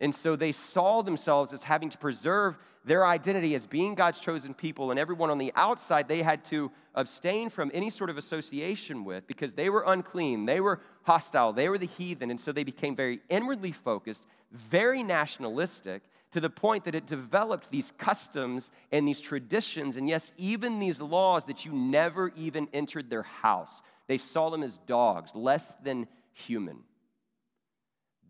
And 0.00 0.14
so 0.14 0.36
they 0.36 0.52
saw 0.52 1.02
themselves 1.02 1.52
as 1.52 1.64
having 1.64 1.90
to 1.90 1.98
preserve 1.98 2.56
their 2.84 3.06
identity 3.06 3.54
as 3.54 3.66
being 3.66 3.94
God's 3.94 4.20
chosen 4.20 4.52
people, 4.52 4.90
and 4.90 5.00
everyone 5.00 5.30
on 5.30 5.38
the 5.38 5.52
outside 5.56 6.06
they 6.06 6.22
had 6.22 6.44
to 6.46 6.70
abstain 6.94 7.48
from 7.48 7.70
any 7.72 7.90
sort 7.90 8.10
of 8.10 8.18
association 8.18 9.04
with 9.04 9.26
because 9.26 9.54
they 9.54 9.70
were 9.70 9.84
unclean, 9.86 10.44
they 10.44 10.60
were 10.60 10.80
hostile, 11.02 11.52
they 11.52 11.68
were 11.68 11.78
the 11.78 11.86
heathen, 11.86 12.30
and 12.30 12.38
so 12.38 12.52
they 12.52 12.64
became 12.64 12.94
very 12.94 13.20
inwardly 13.30 13.72
focused, 13.72 14.26
very 14.50 15.02
nationalistic, 15.02 16.02
to 16.30 16.40
the 16.40 16.50
point 16.50 16.84
that 16.84 16.96
it 16.96 17.06
developed 17.06 17.70
these 17.70 17.92
customs 17.96 18.70
and 18.90 19.06
these 19.06 19.20
traditions, 19.20 19.96
and 19.96 20.08
yes, 20.08 20.32
even 20.36 20.80
these 20.80 21.00
laws 21.00 21.44
that 21.44 21.64
you 21.64 21.72
never 21.72 22.32
even 22.36 22.68
entered 22.72 23.08
their 23.08 23.22
house. 23.22 23.82
They 24.08 24.18
saw 24.18 24.50
them 24.50 24.62
as 24.62 24.78
dogs, 24.78 25.34
less 25.34 25.74
than 25.76 26.08
human. 26.32 26.80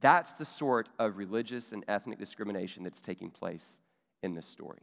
That's 0.01 0.33
the 0.35 0.45
sort 0.45 0.91
of 0.99 1.17
religious 1.17 1.73
and 1.73 1.83
ethnic 1.89 2.19
discrimination 2.19 2.85
that's 2.85 3.01
taking 3.01 3.31
place 3.31 3.81
in 4.25 4.35
this 4.35 4.47
story. 4.47 4.81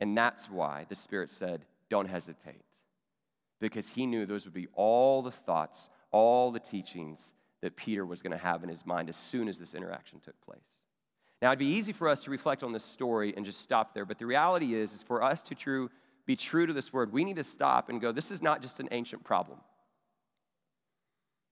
And 0.00 0.16
that's 0.16 0.50
why 0.50 0.86
the 0.88 0.94
Spirit 0.94 1.30
said, 1.30 1.66
Don't 1.90 2.08
hesitate. 2.08 2.62
Because 3.60 3.90
he 3.90 4.06
knew 4.06 4.26
those 4.26 4.44
would 4.44 4.54
be 4.54 4.68
all 4.74 5.22
the 5.22 5.30
thoughts, 5.30 5.88
all 6.10 6.50
the 6.50 6.60
teachings 6.60 7.32
that 7.62 7.76
Peter 7.76 8.04
was 8.04 8.22
going 8.22 8.32
to 8.32 8.38
have 8.38 8.62
in 8.62 8.68
his 8.68 8.84
mind 8.84 9.08
as 9.08 9.16
soon 9.16 9.48
as 9.48 9.58
this 9.58 9.74
interaction 9.74 10.20
took 10.20 10.38
place. 10.42 10.60
Now, 11.40 11.48
it'd 11.48 11.58
be 11.58 11.66
easy 11.66 11.92
for 11.92 12.08
us 12.08 12.24
to 12.24 12.30
reflect 12.30 12.62
on 12.62 12.72
this 12.72 12.84
story 12.84 13.32
and 13.36 13.44
just 13.44 13.60
stop 13.60 13.94
there, 13.94 14.04
but 14.04 14.18
the 14.18 14.26
reality 14.26 14.74
is, 14.74 14.92
is 14.92 15.02
for 15.02 15.22
us 15.22 15.42
to 15.44 15.54
true, 15.54 15.90
be 16.26 16.36
true 16.36 16.66
to 16.66 16.72
this 16.72 16.92
word, 16.92 17.12
we 17.12 17.24
need 17.24 17.36
to 17.36 17.44
stop 17.44 17.88
and 17.88 18.00
go, 18.00 18.12
this 18.12 18.30
is 18.30 18.42
not 18.42 18.62
just 18.62 18.80
an 18.80 18.88
ancient 18.90 19.24
problem. 19.24 19.58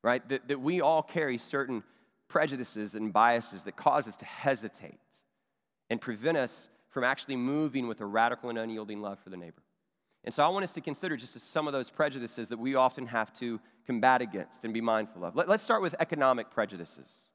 Right? 0.03 0.27
That, 0.29 0.49
that 0.49 0.61
we 0.61 0.81
all 0.81 1.03
carry 1.03 1.39
certain 1.39 1.83
prejudices 2.29 2.95
and 2.95 3.13
biases 3.13 3.65
that 3.65 3.77
cause 3.77 4.09
us 4.09 4.17
to 4.19 4.27
hesitate 4.27 4.99
and 5.95 6.01
prevent 6.01 6.37
us 6.37 6.69
from 6.89 7.05
actually 7.05 7.37
moving 7.37 7.87
with 7.87 8.01
a 8.01 8.05
radical 8.05 8.51
and 8.51 8.59
unyielding 8.59 9.01
love 9.01 9.17
for 9.21 9.31
the 9.31 9.37
neighbor. 9.37 9.63
And 10.25 10.35
so 10.35 10.43
I 10.43 10.49
want 10.49 10.65
us 10.65 10.73
to 10.73 10.81
consider 10.81 11.17
just 11.17 11.39
some 11.53 11.69
of 11.69 11.73
those 11.73 11.89
prejudices 11.89 12.49
that 12.49 12.59
we 12.59 12.75
often 12.75 13.07
have 13.07 13.33
to 13.35 13.61
combat 13.87 14.21
against 14.21 14.65
and 14.65 14.75
be 14.75 14.81
mindful 14.81 15.25
of. 15.25 15.37
Let, 15.37 15.49
us 15.49 15.63
start 15.63 15.83
with 15.83 15.95
economic 16.01 16.51
prejudices, 16.51 17.29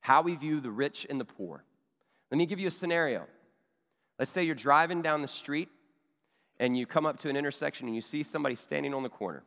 how 0.00 0.20
we 0.20 0.34
view 0.34 0.58
the 0.58 0.72
rich 0.72 1.06
and 1.08 1.20
the 1.20 1.24
poor. 1.24 1.62
Let 2.32 2.38
me 2.38 2.46
give 2.46 2.58
you 2.58 2.66
a 2.66 2.72
scenario. 2.72 3.28
Let's 4.18 4.32
say 4.32 4.42
you're 4.42 4.56
driving 4.56 5.00
down 5.00 5.22
the 5.22 5.28
street 5.28 5.68
and 6.58 6.76
you 6.76 6.86
come 6.86 7.06
up 7.06 7.18
to 7.18 7.28
an 7.28 7.36
intersection 7.36 7.86
and 7.86 7.94
you 7.94 8.02
see 8.02 8.24
somebody 8.24 8.56
standing 8.56 8.94
on 8.94 9.04
the 9.04 9.08
corner. 9.08 9.44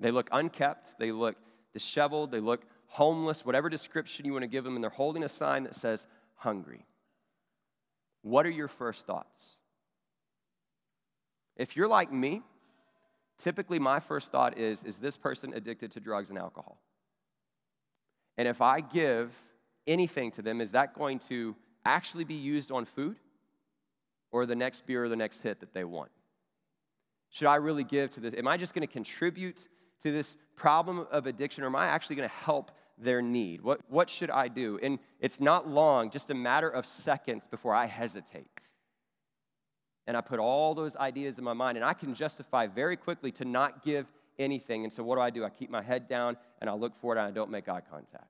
They 0.00 0.10
look 0.10 0.28
unkept, 0.32 0.98
they 0.98 1.12
look 1.12 1.36
disheveled, 1.72 2.32
they 2.32 2.40
look 2.40 2.64
homeless, 2.88 3.46
whatever 3.46 3.68
description 3.68 4.26
you 4.26 4.32
want 4.32 4.42
to 4.42 4.48
give 4.48 4.64
them, 4.64 4.74
and 4.74 4.82
they're 4.82 4.90
holding 4.90 5.22
a 5.22 5.28
sign 5.28 5.62
that 5.62 5.76
says 5.76 6.08
hungry. 6.34 6.86
What 8.22 8.46
are 8.46 8.50
your 8.50 8.68
first 8.68 9.06
thoughts? 9.06 9.56
If 11.56 11.76
you're 11.76 11.88
like 11.88 12.12
me, 12.12 12.42
typically 13.38 13.78
my 13.78 14.00
first 14.00 14.30
thought 14.30 14.58
is 14.58 14.84
is 14.84 14.98
this 14.98 15.16
person 15.16 15.52
addicted 15.54 15.92
to 15.92 16.00
drugs 16.00 16.30
and 16.30 16.38
alcohol? 16.38 16.80
And 18.36 18.46
if 18.48 18.62
I 18.62 18.80
give 18.80 19.32
anything 19.86 20.30
to 20.32 20.42
them, 20.42 20.60
is 20.60 20.72
that 20.72 20.94
going 20.94 21.18
to 21.20 21.56
actually 21.84 22.24
be 22.24 22.34
used 22.34 22.70
on 22.70 22.84
food 22.84 23.16
or 24.32 24.46
the 24.46 24.56
next 24.56 24.86
beer 24.86 25.04
or 25.04 25.08
the 25.08 25.16
next 25.16 25.42
hit 25.42 25.60
that 25.60 25.74
they 25.74 25.84
want? 25.84 26.10
Should 27.30 27.48
I 27.48 27.56
really 27.56 27.84
give 27.84 28.10
to 28.12 28.20
this? 28.20 28.34
Am 28.34 28.48
I 28.48 28.56
just 28.56 28.74
going 28.74 28.86
to 28.86 28.92
contribute 28.92 29.66
to 30.02 30.10
this 30.10 30.36
problem 30.56 31.06
of 31.10 31.26
addiction 31.26 31.62
or 31.62 31.66
am 31.66 31.76
I 31.76 31.86
actually 31.86 32.16
going 32.16 32.28
to 32.28 32.34
help 32.34 32.70
their 33.02 33.22
need? 33.22 33.62
What, 33.62 33.80
what 33.88 34.10
should 34.10 34.30
I 34.30 34.48
do? 34.48 34.78
And 34.82 34.98
it's 35.20 35.40
not 35.40 35.68
long, 35.68 36.10
just 36.10 36.30
a 36.30 36.34
matter 36.34 36.68
of 36.68 36.86
seconds 36.86 37.46
before 37.46 37.74
I 37.74 37.86
hesitate. 37.86 38.68
And 40.06 40.16
I 40.16 40.20
put 40.20 40.38
all 40.38 40.74
those 40.74 40.96
ideas 40.96 41.38
in 41.38 41.44
my 41.44 41.52
mind, 41.52 41.78
and 41.78 41.84
I 41.84 41.94
can 41.94 42.14
justify 42.14 42.66
very 42.66 42.96
quickly 42.96 43.30
to 43.32 43.44
not 43.44 43.84
give 43.84 44.06
anything. 44.38 44.84
And 44.84 44.92
so, 44.92 45.04
what 45.04 45.16
do 45.16 45.20
I 45.20 45.30
do? 45.30 45.44
I 45.44 45.50
keep 45.50 45.70
my 45.70 45.82
head 45.82 46.08
down 46.08 46.36
and 46.60 46.68
I 46.68 46.72
look 46.72 46.96
forward 47.00 47.18
and 47.18 47.26
I 47.26 47.30
don't 47.30 47.50
make 47.50 47.68
eye 47.68 47.82
contact. 47.90 48.26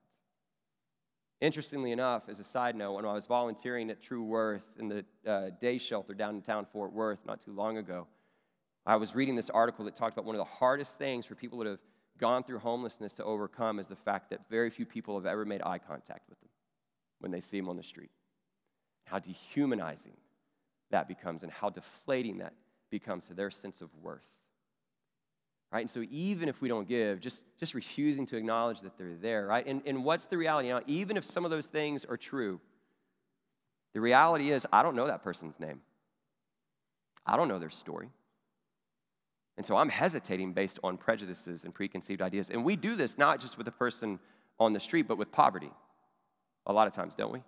Interestingly 1.40 1.92
enough, 1.92 2.28
as 2.28 2.38
a 2.38 2.44
side 2.44 2.76
note, 2.76 2.92
when 2.92 3.06
I 3.06 3.14
was 3.14 3.24
volunteering 3.24 3.88
at 3.90 4.02
True 4.02 4.22
Worth 4.22 4.64
in 4.78 4.88
the 4.88 5.04
uh, 5.26 5.50
day 5.58 5.78
shelter 5.78 6.12
downtown 6.12 6.66
Fort 6.70 6.92
Worth 6.92 7.20
not 7.24 7.42
too 7.42 7.52
long 7.52 7.78
ago, 7.78 8.06
I 8.84 8.96
was 8.96 9.14
reading 9.14 9.36
this 9.36 9.48
article 9.48 9.84
that 9.86 9.94
talked 9.94 10.14
about 10.14 10.26
one 10.26 10.34
of 10.34 10.40
the 10.40 10.52
hardest 10.52 10.98
things 10.98 11.24
for 11.24 11.34
people 11.34 11.58
that 11.60 11.66
have 11.66 11.78
gone 12.20 12.44
through 12.44 12.60
homelessness 12.60 13.14
to 13.14 13.24
overcome 13.24 13.78
is 13.78 13.88
the 13.88 13.96
fact 13.96 14.30
that 14.30 14.40
very 14.48 14.70
few 14.70 14.86
people 14.86 15.16
have 15.16 15.26
ever 15.26 15.44
made 15.44 15.62
eye 15.62 15.78
contact 15.78 16.28
with 16.28 16.38
them 16.40 16.50
when 17.18 17.32
they 17.32 17.40
see 17.40 17.58
them 17.58 17.68
on 17.68 17.76
the 17.76 17.82
street. 17.82 18.10
How 19.06 19.18
dehumanizing 19.18 20.16
that 20.90 21.08
becomes 21.08 21.42
and 21.42 21.50
how 21.50 21.70
deflating 21.70 22.38
that 22.38 22.52
becomes 22.90 23.26
to 23.28 23.34
their 23.34 23.50
sense 23.50 23.80
of 23.80 23.88
worth. 24.02 24.26
Right? 25.72 25.80
And 25.80 25.90
so 25.90 26.04
even 26.10 26.48
if 26.48 26.60
we 26.60 26.68
don't 26.68 26.88
give, 26.88 27.20
just, 27.20 27.42
just 27.58 27.74
refusing 27.74 28.26
to 28.26 28.36
acknowledge 28.36 28.80
that 28.80 28.98
they're 28.98 29.14
there, 29.20 29.46
right? 29.46 29.64
And, 29.64 29.82
and 29.86 30.04
what's 30.04 30.26
the 30.26 30.36
reality? 30.36 30.68
Now, 30.68 30.80
even 30.86 31.16
if 31.16 31.24
some 31.24 31.44
of 31.44 31.50
those 31.52 31.68
things 31.68 32.04
are 32.04 32.16
true, 32.16 32.60
the 33.94 34.00
reality 34.00 34.50
is 34.50 34.66
I 34.72 34.82
don't 34.82 34.96
know 34.96 35.06
that 35.06 35.22
person's 35.22 35.60
name. 35.60 35.80
I 37.24 37.36
don't 37.36 37.48
know 37.48 37.60
their 37.60 37.70
story. 37.70 38.10
And 39.60 39.66
so 39.66 39.76
I'm 39.76 39.90
hesitating 39.90 40.54
based 40.54 40.78
on 40.82 40.96
prejudices 40.96 41.66
and 41.66 41.74
preconceived 41.74 42.22
ideas. 42.22 42.48
And 42.48 42.64
we 42.64 42.76
do 42.76 42.96
this 42.96 43.18
not 43.18 43.42
just 43.42 43.58
with 43.58 43.66
the 43.66 43.70
person 43.70 44.18
on 44.58 44.72
the 44.72 44.80
street, 44.80 45.06
but 45.06 45.18
with 45.18 45.30
poverty. 45.30 45.70
A 46.64 46.72
lot 46.72 46.86
of 46.86 46.94
times, 46.94 47.14
don't 47.14 47.30
we? 47.30 47.40
I 47.40 47.42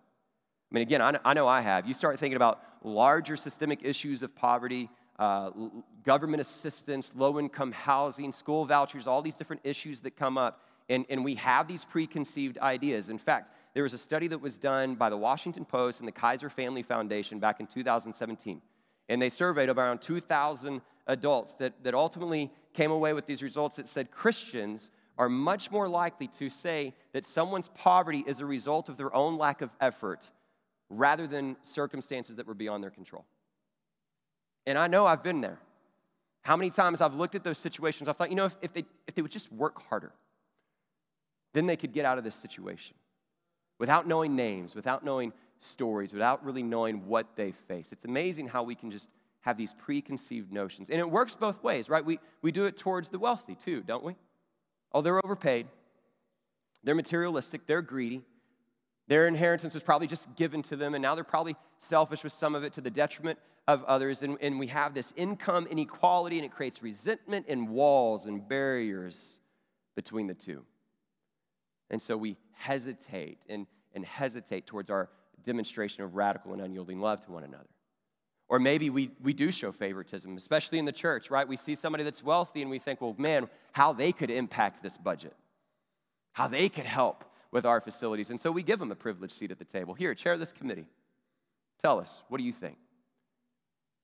mean, 0.70 0.82
again, 0.82 1.00
I 1.24 1.32
know 1.32 1.48
I 1.48 1.62
have. 1.62 1.88
You 1.88 1.94
start 1.94 2.18
thinking 2.18 2.36
about 2.36 2.60
larger 2.84 3.34
systemic 3.34 3.82
issues 3.82 4.22
of 4.22 4.36
poverty, 4.36 4.90
uh, 5.18 5.52
government 6.04 6.42
assistance, 6.42 7.12
low 7.16 7.38
income 7.38 7.72
housing, 7.72 8.30
school 8.30 8.66
vouchers, 8.66 9.06
all 9.06 9.22
these 9.22 9.38
different 9.38 9.62
issues 9.64 10.00
that 10.00 10.14
come 10.14 10.36
up. 10.36 10.60
And, 10.90 11.06
and 11.08 11.24
we 11.24 11.36
have 11.36 11.66
these 11.66 11.82
preconceived 11.82 12.58
ideas. 12.58 13.08
In 13.08 13.16
fact, 13.16 13.52
there 13.72 13.84
was 13.84 13.94
a 13.94 13.98
study 13.98 14.26
that 14.26 14.42
was 14.42 14.58
done 14.58 14.96
by 14.96 15.08
the 15.08 15.16
Washington 15.16 15.64
Post 15.64 16.00
and 16.00 16.06
the 16.06 16.12
Kaiser 16.12 16.50
Family 16.50 16.82
Foundation 16.82 17.38
back 17.38 17.58
in 17.58 17.66
2017. 17.66 18.60
And 19.08 19.22
they 19.22 19.30
surveyed 19.30 19.70
around 19.70 20.02
2,000 20.02 20.82
adults 21.06 21.54
that, 21.54 21.72
that 21.82 21.94
ultimately 21.94 22.50
came 22.74 22.90
away 22.90 23.12
with 23.12 23.26
these 23.26 23.42
results 23.42 23.76
that 23.76 23.88
said 23.88 24.10
Christians 24.10 24.90
are 25.18 25.28
much 25.28 25.70
more 25.70 25.88
likely 25.88 26.28
to 26.28 26.48
say 26.48 26.94
that 27.12 27.24
someone's 27.24 27.68
poverty 27.68 28.24
is 28.26 28.40
a 28.40 28.46
result 28.46 28.88
of 28.88 28.96
their 28.96 29.14
own 29.14 29.36
lack 29.36 29.60
of 29.60 29.70
effort 29.80 30.30
rather 30.88 31.26
than 31.26 31.56
circumstances 31.62 32.36
that 32.36 32.46
were 32.46 32.54
beyond 32.54 32.82
their 32.82 32.90
control. 32.90 33.24
And 34.66 34.78
I 34.78 34.86
know 34.86 35.06
I've 35.06 35.22
been 35.22 35.40
there. 35.40 35.58
How 36.42 36.56
many 36.56 36.70
times 36.70 37.00
I've 37.00 37.14
looked 37.14 37.34
at 37.34 37.44
those 37.44 37.58
situations, 37.58 38.08
I 38.08 38.12
thought, 38.12 38.30
you 38.30 38.36
know, 38.36 38.46
if, 38.46 38.56
if, 38.62 38.72
they, 38.72 38.84
if 39.06 39.14
they 39.14 39.22
would 39.22 39.30
just 39.30 39.52
work 39.52 39.82
harder, 39.88 40.12
then 41.52 41.66
they 41.66 41.76
could 41.76 41.92
get 41.92 42.04
out 42.04 42.18
of 42.18 42.24
this 42.24 42.34
situation 42.34 42.96
without 43.78 44.06
knowing 44.06 44.34
names, 44.34 44.74
without 44.74 45.04
knowing 45.04 45.32
stories, 45.58 46.12
without 46.12 46.44
really 46.44 46.62
knowing 46.62 47.06
what 47.06 47.26
they 47.36 47.52
face. 47.52 47.92
It's 47.92 48.04
amazing 48.04 48.48
how 48.48 48.62
we 48.62 48.74
can 48.74 48.90
just 48.90 49.08
have 49.42 49.56
these 49.56 49.74
preconceived 49.74 50.52
notions. 50.52 50.90
And 50.90 50.98
it 50.98 51.10
works 51.10 51.34
both 51.34 51.62
ways, 51.62 51.88
right? 51.88 52.04
We, 52.04 52.18
we 52.40 52.52
do 52.52 52.64
it 52.64 52.76
towards 52.76 53.10
the 53.10 53.18
wealthy 53.18 53.54
too, 53.54 53.82
don't 53.82 54.04
we? 54.04 54.16
Oh, 54.92 55.00
they're 55.00 55.24
overpaid, 55.24 55.66
they're 56.84 56.94
materialistic, 56.94 57.66
they're 57.66 57.82
greedy, 57.82 58.22
their 59.08 59.26
inheritance 59.26 59.74
was 59.74 59.82
probably 59.82 60.06
just 60.06 60.34
given 60.36 60.62
to 60.62 60.76
them, 60.76 60.94
and 60.94 61.02
now 61.02 61.14
they're 61.14 61.24
probably 61.24 61.56
selfish 61.78 62.22
with 62.24 62.32
some 62.32 62.54
of 62.54 62.64
it 62.64 62.72
to 62.74 62.80
the 62.80 62.90
detriment 62.90 63.38
of 63.66 63.82
others. 63.84 64.22
And, 64.22 64.38
and 64.40 64.58
we 64.58 64.68
have 64.68 64.94
this 64.94 65.12
income 65.16 65.66
inequality, 65.66 66.38
and 66.38 66.44
it 66.44 66.52
creates 66.52 66.82
resentment 66.82 67.46
and 67.48 67.68
walls 67.68 68.26
and 68.26 68.46
barriers 68.46 69.38
between 69.94 70.26
the 70.26 70.34
two. 70.34 70.64
And 71.90 72.00
so 72.00 72.16
we 72.16 72.36
hesitate 72.52 73.44
and, 73.48 73.66
and 73.94 74.04
hesitate 74.04 74.66
towards 74.66 74.88
our 74.88 75.10
demonstration 75.42 76.04
of 76.04 76.14
radical 76.14 76.52
and 76.52 76.62
unyielding 76.62 77.00
love 77.00 77.20
to 77.22 77.32
one 77.32 77.44
another. 77.44 77.68
Or 78.52 78.58
maybe 78.58 78.90
we, 78.90 79.10
we 79.22 79.32
do 79.32 79.50
show 79.50 79.72
favoritism, 79.72 80.36
especially 80.36 80.78
in 80.78 80.84
the 80.84 80.92
church, 80.92 81.30
right? 81.30 81.48
We 81.48 81.56
see 81.56 81.74
somebody 81.74 82.04
that's 82.04 82.22
wealthy 82.22 82.60
and 82.60 82.70
we 82.70 82.78
think, 82.78 83.00
well, 83.00 83.14
man, 83.16 83.48
how 83.72 83.94
they 83.94 84.12
could 84.12 84.28
impact 84.28 84.82
this 84.82 84.98
budget, 84.98 85.34
how 86.34 86.48
they 86.48 86.68
could 86.68 86.84
help 86.84 87.24
with 87.50 87.64
our 87.64 87.80
facilities. 87.80 88.30
And 88.30 88.38
so 88.38 88.52
we 88.52 88.62
give 88.62 88.78
them 88.78 88.92
a 88.92 88.94
privileged 88.94 89.32
seat 89.32 89.52
at 89.52 89.58
the 89.58 89.64
table. 89.64 89.94
Here, 89.94 90.14
chair 90.14 90.36
this 90.36 90.52
committee. 90.52 90.84
Tell 91.80 91.98
us, 91.98 92.24
what 92.28 92.36
do 92.36 92.44
you 92.44 92.52
think? 92.52 92.76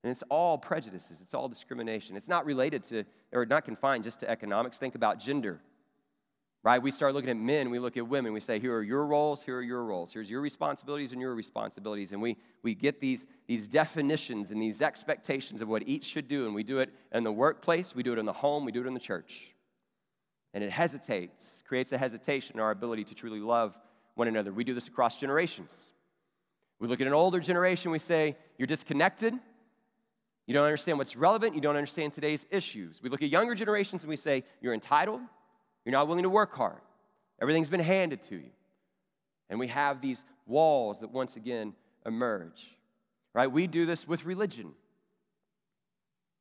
And 0.03 0.11
it's 0.11 0.25
all 0.31 0.57
prejudices, 0.57 1.21
it's 1.21 1.35
all 1.35 1.51
discrimination. 1.51 2.17
It's 2.17 2.27
not 2.27 2.47
related 2.47 2.85
to, 2.85 3.05
or 3.35 3.45
not 3.45 3.67
confined 3.67 4.03
just 4.03 4.21
to 4.21 4.31
economics. 4.31 4.79
Think 4.79 4.95
about 4.95 5.21
gender, 5.21 5.61
right? 6.62 6.83
We 6.83 6.90
start 6.90 7.14
looking 7.14 7.31
at 7.31 7.37
men, 7.37 7.71
we 7.71 7.79
look 7.79 7.97
at 7.97 8.07
women, 8.07 8.33
we 8.33 8.40
say, 8.40 8.59
here 8.59 8.77
are 8.77 8.83
your 8.83 9.07
roles, 9.07 9.42
here 9.42 9.59
are 9.59 9.62
your 9.62 9.85
roles, 9.85 10.12
here's 10.12 10.31
your 10.31 10.40
responsibilities 10.40 11.12
and 11.12 11.21
your 11.21 11.35
responsibilities. 11.35 12.12
And 12.12 12.21
we, 12.21 12.37
we 12.62 12.75
get 12.75 13.01
these, 13.01 13.27
these 13.47 13.68
definitions 13.68 14.51
and 14.51 14.61
these 14.61 14.83
expectations 14.83 15.62
of 15.62 15.68
what 15.68 15.87
each 15.87 16.05
should 16.05 16.29
do. 16.29 16.47
And 16.47 16.55
we 16.55 16.64
do 16.64 16.81
it 16.81 16.90
in 17.12 17.25
the 17.25 17.33
workplace, 17.33 17.94
we 17.94 18.03
do 18.03 18.12
it 18.12 18.18
in 18.18 18.27
the 18.27 18.33
home, 18.33 18.64
we 18.64 18.73
do 18.73 18.81
it 18.81 18.87
in 18.87 18.94
the 18.94 19.01
church. 19.01 19.55
And 20.53 20.64
it 20.64 20.71
hesitates, 20.71 21.62
creates 21.66 21.92
a 21.92 21.99
hesitation 21.99 22.57
in 22.57 22.61
our 22.61 22.71
ability 22.71 23.05
to 23.05 23.14
truly 23.14 23.40
love 23.40 23.79
one 24.14 24.27
another. 24.27 24.53
We 24.53 24.64
do 24.64 24.75
this 24.75 24.88
across 24.88 25.16
generations. 25.16 25.92
We 26.81 26.88
look 26.88 27.01
at 27.01 27.07
an 27.07 27.12
older 27.12 27.40
generation, 27.40 27.90
we 27.90 27.99
say, 27.99 28.37
You're 28.57 28.66
disconnected. 28.66 29.35
You 30.47 30.55
don't 30.55 30.64
understand 30.64 30.97
what's 30.97 31.14
relevant. 31.14 31.55
You 31.55 31.61
don't 31.61 31.77
understand 31.77 32.14
today's 32.14 32.47
issues. 32.51 33.03
We 33.03 33.11
look 33.11 33.23
at 33.23 33.29
younger 33.29 33.55
generations 33.55 34.03
and 34.03 34.09
we 34.09 34.16
say, 34.16 34.44
You're 34.61 34.75
entitled. 34.75 35.21
You're 35.88 35.94
not 35.94 36.07
willing 36.07 36.24
to 36.24 36.29
work 36.29 36.55
hard. 36.55 36.83
Everything's 37.40 37.70
been 37.70 37.81
handed 37.81 38.22
to 38.24 38.35
you. 38.35 38.51
And 39.48 39.59
we 39.59 39.68
have 39.68 40.03
these 40.03 40.27
walls 40.44 41.01
that 41.01 41.11
once 41.11 41.35
again 41.35 41.72
emerge. 42.05 42.77
Right? 43.33 43.51
We 43.51 43.66
do 43.66 43.87
this 43.87 44.07
with 44.07 44.27
religion. 44.27 44.72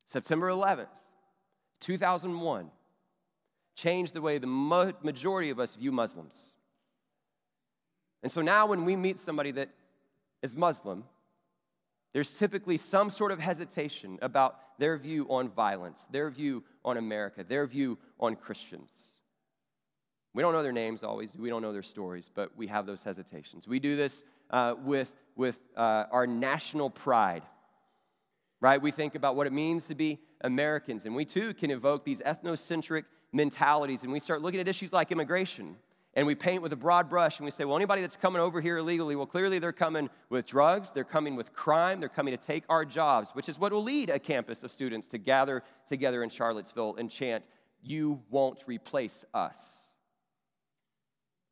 September 0.05 0.49
11th, 0.49 0.89
2001 1.79 2.69
changed 3.73 4.13
the 4.13 4.21
way 4.21 4.37
the 4.37 4.93
majority 5.01 5.49
of 5.49 5.61
us 5.61 5.75
view 5.75 5.93
Muslims. 5.93 6.51
And 8.23 8.29
so 8.29 8.41
now, 8.41 8.65
when 8.65 8.83
we 8.83 8.97
meet 8.97 9.17
somebody 9.17 9.51
that 9.51 9.69
is 10.41 10.57
Muslim, 10.57 11.05
there's 12.11 12.37
typically 12.37 12.75
some 12.75 13.09
sort 13.09 13.31
of 13.31 13.39
hesitation 13.39 14.19
about 14.21 14.77
their 14.77 14.97
view 14.97 15.25
on 15.29 15.47
violence, 15.47 16.05
their 16.11 16.29
view 16.29 16.65
on 16.83 16.97
America, 16.97 17.45
their 17.47 17.65
view 17.65 17.97
on 18.19 18.35
Christians. 18.35 19.13
We 20.37 20.43
don't 20.43 20.53
know 20.53 20.61
their 20.61 20.71
names 20.71 21.03
always, 21.03 21.33
we 21.35 21.49
don't 21.49 21.63
know 21.63 21.73
their 21.73 21.81
stories, 21.81 22.29
but 22.31 22.55
we 22.55 22.67
have 22.67 22.85
those 22.85 23.03
hesitations. 23.03 23.67
We 23.67 23.79
do 23.79 23.95
this 23.95 24.23
uh, 24.51 24.75
with, 24.77 25.11
with 25.35 25.59
uh, 25.75 26.03
our 26.11 26.27
national 26.27 26.91
pride, 26.91 27.41
right? 28.61 28.79
We 28.79 28.91
think 28.91 29.15
about 29.15 29.35
what 29.35 29.47
it 29.47 29.51
means 29.51 29.87
to 29.87 29.95
be 29.95 30.19
Americans, 30.41 31.05
and 31.05 31.15
we 31.15 31.25
too 31.25 31.55
can 31.55 31.71
evoke 31.71 32.05
these 32.05 32.21
ethnocentric 32.21 33.05
mentalities 33.33 34.03
and 34.03 34.11
we 34.11 34.19
start 34.19 34.43
looking 34.43 34.59
at 34.59 34.67
issues 34.67 34.93
like 34.93 35.11
immigration 35.11 35.75
and 36.13 36.27
we 36.27 36.35
paint 36.35 36.61
with 36.61 36.71
a 36.71 36.75
broad 36.75 37.09
brush 37.09 37.39
and 37.39 37.45
we 37.45 37.49
say, 37.49 37.65
well, 37.65 37.75
anybody 37.75 38.01
that's 38.01 38.15
coming 38.15 38.39
over 38.39 38.61
here 38.61 38.77
illegally, 38.77 39.15
well, 39.15 39.25
clearly 39.25 39.57
they're 39.57 39.71
coming 39.71 40.07
with 40.29 40.45
drugs, 40.45 40.91
they're 40.91 41.03
coming 41.03 41.35
with 41.35 41.51
crime, 41.51 41.99
they're 41.99 42.09
coming 42.09 42.37
to 42.37 42.37
take 42.37 42.63
our 42.69 42.85
jobs, 42.85 43.31
which 43.31 43.49
is 43.49 43.57
what 43.57 43.73
will 43.73 43.81
lead 43.81 44.11
a 44.11 44.19
campus 44.19 44.63
of 44.63 44.71
students 44.71 45.07
to 45.07 45.17
gather 45.17 45.63
together 45.87 46.21
in 46.21 46.29
Charlottesville 46.29 46.95
and 46.97 47.09
chant, 47.09 47.43
You 47.81 48.21
won't 48.29 48.63
replace 48.67 49.25
us. 49.33 49.86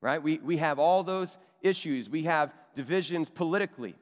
Right? 0.06 0.22
We, 0.22 0.38
we 0.38 0.58
have 0.58 0.78
all 0.78 1.02
those 1.02 1.40
issues, 1.64 2.12
we 2.12 2.26
have 2.26 2.54
divisions 2.76 3.28
politically. 3.28 3.96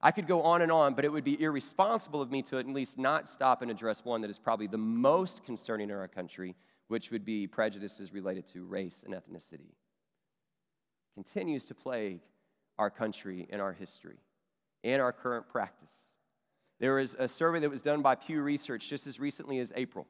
I 0.00 0.10
could 0.10 0.26
go 0.26 0.40
on 0.40 0.62
and 0.62 0.72
on, 0.72 0.94
but 0.94 1.04
it 1.04 1.12
would 1.12 1.22
be 1.22 1.38
irresponsible 1.38 2.22
of 2.22 2.30
me 2.30 2.40
to 2.44 2.56
at 2.56 2.66
least 2.66 2.96
not 2.96 3.28
stop 3.28 3.60
and 3.60 3.70
address 3.70 4.02
one 4.06 4.22
that 4.22 4.30
is 4.30 4.38
probably 4.38 4.68
the 4.68 4.78
most 4.78 5.44
concerning 5.44 5.90
in 5.90 5.96
our 5.96 6.08
country, 6.08 6.56
which 6.86 7.10
would 7.10 7.26
be 7.26 7.46
prejudices 7.46 8.10
related 8.10 8.46
to 8.46 8.64
race 8.64 9.04
and 9.04 9.12
ethnicity, 9.12 9.74
continues 11.12 11.66
to 11.66 11.74
plague 11.74 12.20
our 12.78 12.88
country 12.88 13.46
and 13.50 13.60
our 13.60 13.74
history 13.74 14.20
and 14.82 15.02
our 15.02 15.12
current 15.12 15.46
practice. 15.46 15.92
There 16.80 16.94
was 16.94 17.14
a 17.18 17.28
survey 17.28 17.60
that 17.60 17.68
was 17.68 17.82
done 17.82 18.00
by 18.00 18.14
Pew 18.14 18.40
Research 18.40 18.88
just 18.88 19.06
as 19.06 19.20
recently 19.20 19.58
as 19.58 19.74
April. 19.76 20.06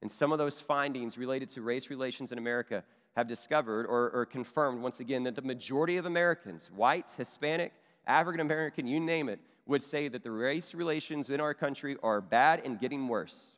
And 0.00 0.12
some 0.12 0.30
of 0.30 0.38
those 0.38 0.60
findings 0.60 1.18
related 1.18 1.48
to 1.50 1.62
race 1.62 1.90
relations 1.90 2.30
in 2.30 2.38
America 2.38 2.84
have 3.18 3.26
discovered 3.26 3.84
or, 3.86 4.10
or 4.10 4.24
confirmed 4.24 4.80
once 4.80 5.00
again 5.00 5.24
that 5.24 5.34
the 5.34 5.42
majority 5.42 5.96
of 5.96 6.06
Americans, 6.06 6.70
white, 6.70 7.12
Hispanic, 7.16 7.72
African 8.06 8.40
American, 8.40 8.86
you 8.86 9.00
name 9.00 9.28
it, 9.28 9.40
would 9.66 9.82
say 9.82 10.06
that 10.06 10.22
the 10.22 10.30
race 10.30 10.72
relations 10.72 11.28
in 11.28 11.40
our 11.40 11.52
country 11.52 11.96
are 12.00 12.20
bad 12.20 12.62
and 12.64 12.78
getting 12.78 13.08
worse. 13.08 13.56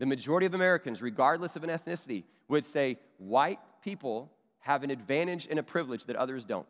The 0.00 0.06
majority 0.06 0.46
of 0.46 0.54
Americans, 0.54 1.00
regardless 1.00 1.54
of 1.54 1.62
an 1.62 1.70
ethnicity, 1.70 2.24
would 2.48 2.64
say 2.64 2.98
white 3.18 3.60
people 3.84 4.32
have 4.58 4.82
an 4.82 4.90
advantage 4.90 5.46
and 5.48 5.60
a 5.60 5.62
privilege 5.62 6.06
that 6.06 6.16
others 6.16 6.44
don't. 6.44 6.66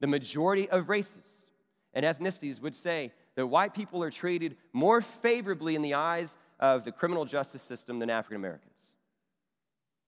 The 0.00 0.08
majority 0.08 0.68
of 0.68 0.90
races 0.90 1.46
and 1.94 2.04
ethnicities 2.04 2.60
would 2.60 2.76
say 2.76 3.12
that 3.34 3.46
white 3.46 3.72
people 3.72 4.02
are 4.04 4.10
treated 4.10 4.58
more 4.74 5.00
favorably 5.00 5.74
in 5.74 5.80
the 5.80 5.94
eyes 5.94 6.36
of 6.60 6.84
the 6.84 6.92
criminal 6.92 7.24
justice 7.24 7.62
system 7.62 7.98
than 7.98 8.10
African 8.10 8.36
Americans. 8.36 8.91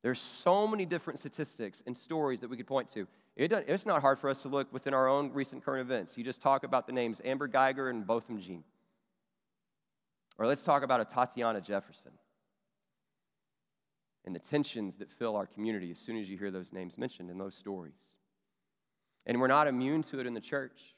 There's 0.04 0.20
so 0.20 0.66
many 0.66 0.84
different 0.84 1.18
statistics 1.18 1.82
and 1.86 1.96
stories 1.96 2.40
that 2.40 2.50
we 2.50 2.58
could 2.58 2.66
point 2.66 2.90
to. 2.90 3.08
It 3.36 3.52
it's 3.52 3.86
not 3.86 4.02
hard 4.02 4.18
for 4.18 4.28
us 4.28 4.42
to 4.42 4.48
look 4.48 4.70
within 4.70 4.92
our 4.92 5.08
own 5.08 5.32
recent 5.32 5.64
current 5.64 5.80
events. 5.80 6.18
You 6.18 6.22
just 6.22 6.42
talk 6.42 6.62
about 6.62 6.86
the 6.86 6.92
names 6.92 7.22
Amber 7.24 7.48
Guyger 7.48 7.88
and 7.88 8.06
Botham 8.06 8.38
Jean. 8.38 8.64
Or 10.36 10.46
let's 10.46 10.62
talk 10.62 10.82
about 10.82 11.08
Atatiana 11.08 11.64
Jefferson 11.64 12.12
and 14.26 14.34
the 14.34 14.40
tensions 14.40 14.96
that 14.96 15.10
fill 15.10 15.36
our 15.36 15.46
community 15.46 15.90
as 15.90 16.00
soon 16.00 16.18
as 16.18 16.28
you 16.28 16.36
hear 16.36 16.50
those 16.50 16.70
names 16.70 16.98
mentioned 16.98 17.30
in 17.30 17.38
those 17.38 17.54
stories. 17.54 18.18
And 19.24 19.40
we're 19.40 19.46
not 19.46 19.68
immune 19.68 20.02
to 20.02 20.20
it 20.20 20.26
in 20.26 20.34
the 20.34 20.40
church. 20.40 20.94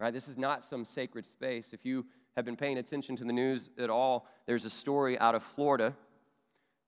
Right? 0.00 0.14
This 0.14 0.28
is 0.28 0.38
not 0.38 0.64
some 0.64 0.86
sacred 0.86 1.26
space. 1.26 1.74
If 1.74 1.84
you 1.84 2.06
have 2.36 2.46
been 2.46 2.56
paying 2.56 2.78
attention 2.78 3.16
to 3.16 3.24
the 3.24 3.34
news 3.34 3.68
at 3.78 3.90
all, 3.90 4.26
there's 4.46 4.64
a 4.64 4.70
story 4.70 5.18
out 5.18 5.34
of 5.34 5.42
Florida 5.42 5.94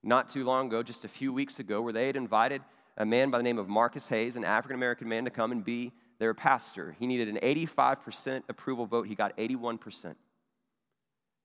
not 0.08 0.28
too 0.28 0.44
long 0.44 0.66
ago, 0.66 0.82
just 0.82 1.04
a 1.04 1.08
few 1.08 1.32
weeks 1.32 1.60
ago, 1.60 1.82
where 1.82 1.92
they 1.92 2.06
had 2.06 2.16
invited 2.16 2.62
a 2.96 3.04
man 3.04 3.30
by 3.30 3.38
the 3.38 3.44
name 3.44 3.58
of 3.58 3.68
Marcus 3.68 4.08
Hayes, 4.08 4.34
an 4.34 4.44
African 4.44 4.74
American 4.74 5.08
man, 5.08 5.24
to 5.24 5.30
come 5.30 5.52
and 5.52 5.64
be 5.64 5.92
their 6.18 6.34
pastor. 6.34 6.96
He 6.98 7.06
needed 7.06 7.28
an 7.28 7.38
85% 7.42 8.42
approval 8.48 8.86
vote, 8.86 9.06
he 9.06 9.14
got 9.14 9.36
81%. 9.36 10.16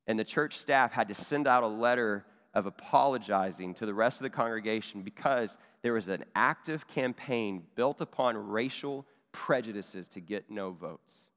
And 0.08 0.18
the 0.18 0.24
church 0.24 0.58
staff 0.58 0.92
had 0.92 1.10
to 1.10 1.14
send 1.14 1.48
out 1.48 1.64
a 1.64 1.68
letter 1.68 2.26
of 2.54 2.66
apologizing 2.66 3.74
to 3.76 3.86
the 3.86 3.94
rest 3.94 4.20
of 4.20 4.24
the 4.24 4.30
congregation 4.30 5.02
because 5.02 5.58
there 5.82 5.94
was 5.94 6.08
an 6.08 6.24
active 6.36 6.88
campaign 6.88 7.64
built 7.76 8.02
upon 8.02 8.36
racial 8.38 9.06
prejudices 9.32 10.08
to 10.10 10.20
get 10.20 10.50
no 10.50 10.72
votes 10.72 11.28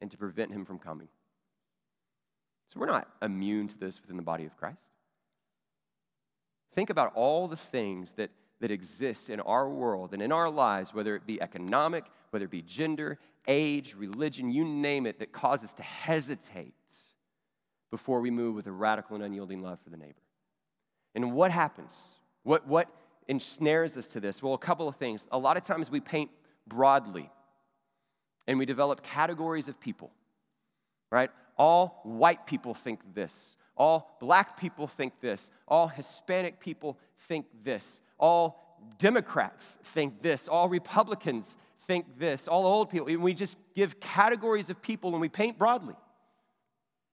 and 0.00 0.10
to 0.10 0.16
prevent 0.16 0.52
him 0.52 0.64
from 0.64 0.78
coming. 0.78 1.08
So 2.68 2.78
we're 2.78 2.86
not 2.86 3.08
immune 3.22 3.68
to 3.68 3.78
this 3.78 4.00
within 4.00 4.16
the 4.16 4.22
body 4.22 4.44
of 4.44 4.56
Christ. 4.56 4.92
Think 6.72 6.90
about 6.90 7.12
all 7.14 7.48
the 7.48 7.56
things 7.56 8.12
that, 8.12 8.30
that 8.60 8.70
exist 8.70 9.30
in 9.30 9.40
our 9.40 9.68
world 9.68 10.12
and 10.12 10.22
in 10.22 10.32
our 10.32 10.50
lives, 10.50 10.92
whether 10.92 11.16
it 11.16 11.26
be 11.26 11.40
economic, 11.40 12.04
whether 12.30 12.44
it 12.44 12.50
be 12.50 12.62
gender, 12.62 13.18
age, 13.46 13.94
religion, 13.94 14.50
you 14.50 14.64
name 14.64 15.06
it, 15.06 15.18
that 15.18 15.32
cause 15.32 15.64
us 15.64 15.72
to 15.74 15.82
hesitate 15.82 16.74
before 17.90 18.20
we 18.20 18.30
move 18.30 18.54
with 18.54 18.66
a 18.66 18.72
radical 18.72 19.16
and 19.16 19.24
unyielding 19.24 19.62
love 19.62 19.78
for 19.82 19.90
the 19.90 19.96
neighbor. 19.96 20.22
And 21.14 21.32
what 21.32 21.50
happens? 21.50 22.14
What, 22.42 22.66
what 22.66 22.88
ensnares 23.26 23.96
us 23.96 24.08
to 24.08 24.20
this? 24.20 24.42
Well, 24.42 24.54
a 24.54 24.58
couple 24.58 24.88
of 24.88 24.96
things. 24.96 25.26
A 25.32 25.38
lot 25.38 25.56
of 25.56 25.62
times 25.62 25.90
we 25.90 26.00
paint 26.00 26.30
broadly 26.66 27.30
and 28.46 28.58
we 28.58 28.66
develop 28.66 29.02
categories 29.02 29.68
of 29.68 29.80
people, 29.80 30.10
right? 31.10 31.30
All 31.56 32.00
white 32.04 32.46
people 32.46 32.74
think 32.74 33.00
this. 33.14 33.56
All 33.78 34.16
black 34.20 34.58
people 34.58 34.86
think 34.86 35.20
this. 35.20 35.50
All 35.66 35.88
Hispanic 35.88 36.60
people 36.60 36.98
think 37.20 37.46
this. 37.62 38.02
All 38.18 38.60
Democrats 38.98 39.78
think 39.84 40.20
this. 40.20 40.48
All 40.48 40.68
Republicans 40.68 41.56
think 41.86 42.18
this. 42.18 42.48
All 42.48 42.66
old 42.66 42.90
people. 42.90 43.06
we 43.18 43.32
just 43.32 43.56
give 43.74 44.00
categories 44.00 44.68
of 44.68 44.82
people 44.82 45.12
and 45.12 45.20
we 45.20 45.28
paint 45.28 45.58
broadly. 45.58 45.94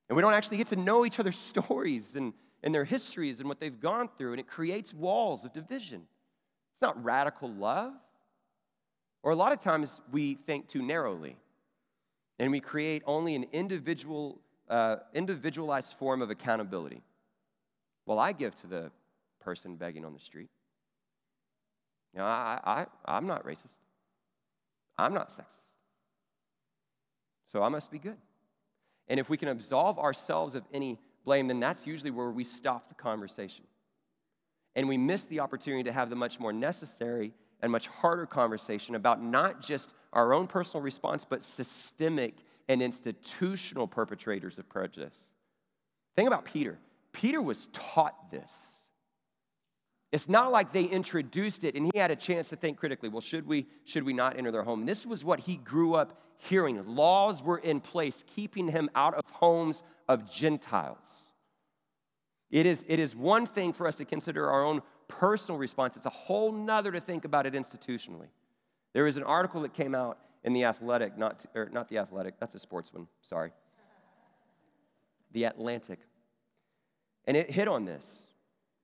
And 0.09 0.15
we 0.15 0.21
don't 0.21 0.33
actually 0.33 0.57
get 0.57 0.67
to 0.67 0.75
know 0.75 1.05
each 1.05 1.19
other's 1.19 1.37
stories 1.53 2.15
and, 2.15 2.33
and 2.63 2.73
their 2.73 2.85
histories 2.85 3.39
and 3.39 3.47
what 3.47 3.59
they've 3.59 3.79
gone 3.79 4.09
through, 4.17 4.31
and 4.31 4.39
it 4.39 4.47
creates 4.47 4.93
walls 4.93 5.45
of 5.45 5.53
division. 5.53 6.03
It's 6.73 6.81
not 6.81 7.01
radical 7.03 7.49
love. 7.49 7.93
Or 9.23 9.31
a 9.31 9.35
lot 9.35 9.51
of 9.51 9.59
times 9.59 10.01
we 10.11 10.35
think 10.35 10.67
too 10.67 10.83
narrowly, 10.83 11.37
and 12.37 12.51
we 12.51 12.59
create 12.59 13.01
only 13.07 13.33
an 13.33 13.45
individual, 13.53 14.39
uh, 14.69 14.97
individualized 15.13 15.93
form 15.93 16.21
of 16.21 16.29
accountability. 16.29 17.01
Well, 18.05 18.19
I 18.19 18.31
give 18.31 18.55
to 18.57 18.67
the 18.67 18.91
person 19.39 19.75
begging 19.75 20.05
on 20.05 20.13
the 20.13 20.19
street. 20.19 20.49
You 22.13 22.19
know, 22.19 22.25
I, 22.25 22.59
I, 22.63 22.85
I'm 23.05 23.27
not 23.27 23.45
racist. 23.45 23.77
I'm 24.97 25.13
not 25.13 25.29
sexist. 25.29 25.59
So 27.45 27.61
I 27.61 27.69
must 27.69 27.91
be 27.91 27.99
good. 27.99 28.17
And 29.07 29.19
if 29.19 29.29
we 29.29 29.37
can 29.37 29.49
absolve 29.49 29.99
ourselves 29.99 30.55
of 30.55 30.63
any 30.73 30.99
blame, 31.25 31.47
then 31.47 31.59
that's 31.59 31.85
usually 31.85 32.11
where 32.11 32.31
we 32.31 32.43
stop 32.43 32.89
the 32.89 32.95
conversation. 32.95 33.65
And 34.75 34.87
we 34.87 34.97
miss 34.97 35.23
the 35.23 35.39
opportunity 35.39 35.83
to 35.83 35.91
have 35.91 36.09
the 36.09 36.15
much 36.15 36.39
more 36.39 36.53
necessary 36.53 37.33
and 37.61 37.71
much 37.71 37.87
harder 37.87 38.25
conversation 38.25 38.95
about 38.95 39.21
not 39.21 39.61
just 39.61 39.93
our 40.13 40.33
own 40.33 40.47
personal 40.47 40.83
response, 40.83 41.25
but 41.25 41.43
systemic 41.43 42.35
and 42.67 42.81
institutional 42.81 43.87
perpetrators 43.87 44.59
of 44.59 44.67
prejudice. 44.69 45.33
Think 46.15 46.27
about 46.27 46.45
Peter. 46.45 46.77
Peter 47.11 47.41
was 47.41 47.67
taught 47.67 48.31
this. 48.31 48.79
It's 50.11 50.29
not 50.29 50.51
like 50.51 50.71
they 50.71 50.85
introduced 50.85 51.63
it 51.63 51.75
and 51.75 51.89
he 51.91 51.97
had 51.97 52.11
a 52.11 52.15
chance 52.15 52.49
to 52.49 52.55
think 52.55 52.77
critically, 52.77 53.09
well, 53.09 53.21
should 53.21 53.45
we, 53.45 53.67
should 53.83 54.03
we 54.03 54.13
not 54.13 54.37
enter 54.37 54.51
their 54.51 54.63
home? 54.63 54.85
this 54.85 55.05
was 55.05 55.25
what 55.25 55.41
he 55.41 55.57
grew 55.57 55.95
up 55.95 56.21
hearing. 56.37 56.81
Laws 56.95 57.43
were 57.43 57.57
in 57.57 57.79
place 57.81 58.23
keeping 58.35 58.67
him 58.67 58.89
out 58.95 59.13
of 59.13 59.23
homes 59.31 59.83
of 60.07 60.29
Gentiles. 60.29 61.31
It 62.49 62.65
is, 62.65 62.85
it 62.87 62.99
is 62.99 63.15
one 63.15 63.45
thing 63.45 63.73
for 63.73 63.87
us 63.87 63.97
to 63.97 64.05
consider 64.05 64.49
our 64.49 64.63
own 64.63 64.81
personal 65.07 65.59
response, 65.59 65.97
it's 65.97 66.05
a 66.05 66.09
whole 66.09 66.51
nother 66.51 66.91
to 66.91 66.99
think 66.99 67.25
about 67.25 67.45
it 67.45 67.53
institutionally. 67.53 68.29
There 68.93 69.03
was 69.03 69.17
an 69.17 69.23
article 69.23 69.61
that 69.61 69.73
came 69.73 69.93
out 69.93 70.17
in 70.45 70.53
The 70.53 70.63
Athletic, 70.63 71.17
not, 71.17 71.43
or 71.55 71.63
er, 71.63 71.69
not 71.73 71.89
The 71.89 71.97
Athletic, 71.97 72.39
that's 72.39 72.53
a 72.53 72.59
sports 72.59 72.93
one, 72.93 73.07
sorry. 73.21 73.51
The 75.33 75.45
Atlantic. 75.45 75.99
And 77.25 77.35
it 77.35 77.49
hit 77.49 77.67
on 77.67 77.85
this. 77.85 78.27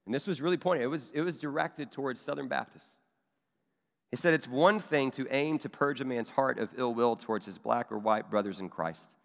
And 0.05 0.13
this 0.13 0.25
was 0.25 0.41
really 0.41 0.57
pointed, 0.57 0.83
it 0.83 0.87
was, 0.87 1.11
it 1.11 1.21
was 1.21 1.37
directed 1.37 1.91
towards 1.91 2.19
Southern 2.19 2.47
Baptists. 2.47 2.99
He 4.09 4.17
said 4.17 4.33
it's 4.33 4.47
one 4.47 4.79
thing 4.79 5.11
to 5.11 5.27
aim 5.29 5.59
to 5.59 5.69
purge 5.69 6.01
a 6.01 6.05
man's 6.05 6.31
heart 6.31 6.59
of 6.59 6.69
ill 6.75 6.93
will 6.93 7.15
towards 7.15 7.45
his 7.45 7.59
black 7.59 7.91
or 7.91 7.99
white 7.99 8.29
brothers 8.29 8.59
in 8.59 8.67
Christ. 8.67 9.15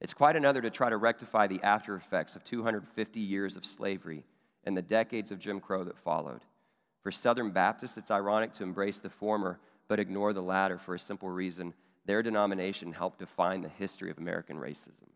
It's 0.00 0.14
quite 0.14 0.34
another 0.34 0.62
to 0.62 0.70
try 0.70 0.88
to 0.88 0.96
rectify 0.96 1.46
the 1.46 1.60
after 1.62 1.94
effects 1.94 2.34
of 2.34 2.42
250 2.42 3.20
years 3.20 3.54
of 3.56 3.66
slavery 3.66 4.24
and 4.64 4.76
the 4.76 4.82
decades 4.82 5.30
of 5.30 5.38
Jim 5.38 5.60
Crow 5.60 5.84
that 5.84 5.98
followed. 5.98 6.40
For 7.02 7.12
Southern 7.12 7.50
Baptists, 7.50 7.98
it's 7.98 8.10
ironic 8.10 8.52
to 8.54 8.64
embrace 8.64 8.98
the 8.98 9.10
former 9.10 9.60
but 9.88 10.00
ignore 10.00 10.32
the 10.32 10.42
latter 10.42 10.78
for 10.78 10.94
a 10.94 10.98
simple 10.98 11.28
reason 11.28 11.74
their 12.04 12.22
denomination 12.22 12.92
helped 12.92 13.20
define 13.20 13.62
the 13.62 13.68
history 13.68 14.10
of 14.10 14.18
American 14.18 14.56
racism. 14.56 15.08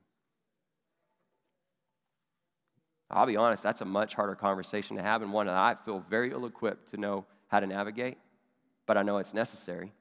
I'll 3.11 3.27
be 3.27 3.37
honest, 3.37 3.63
that's 3.63 3.81
a 3.81 3.85
much 3.85 4.15
harder 4.15 4.37
conversation 4.37 4.97
to 4.97 5.03
have, 5.03 5.23
and 5.23 5.33
one 5.33 5.47
that 5.47 5.57
I 5.57 5.77
feel 5.85 6.05
very 6.09 6.31
ill 6.31 6.47
equipped 6.47 6.91
to 6.91 6.97
know 6.97 7.25
how 7.49 7.61
to 7.61 7.67
navigate 7.67 8.19
but 8.87 8.97
I 8.97 9.03
know 9.03 9.19
it's 9.19 9.35
necessary. 9.35 9.93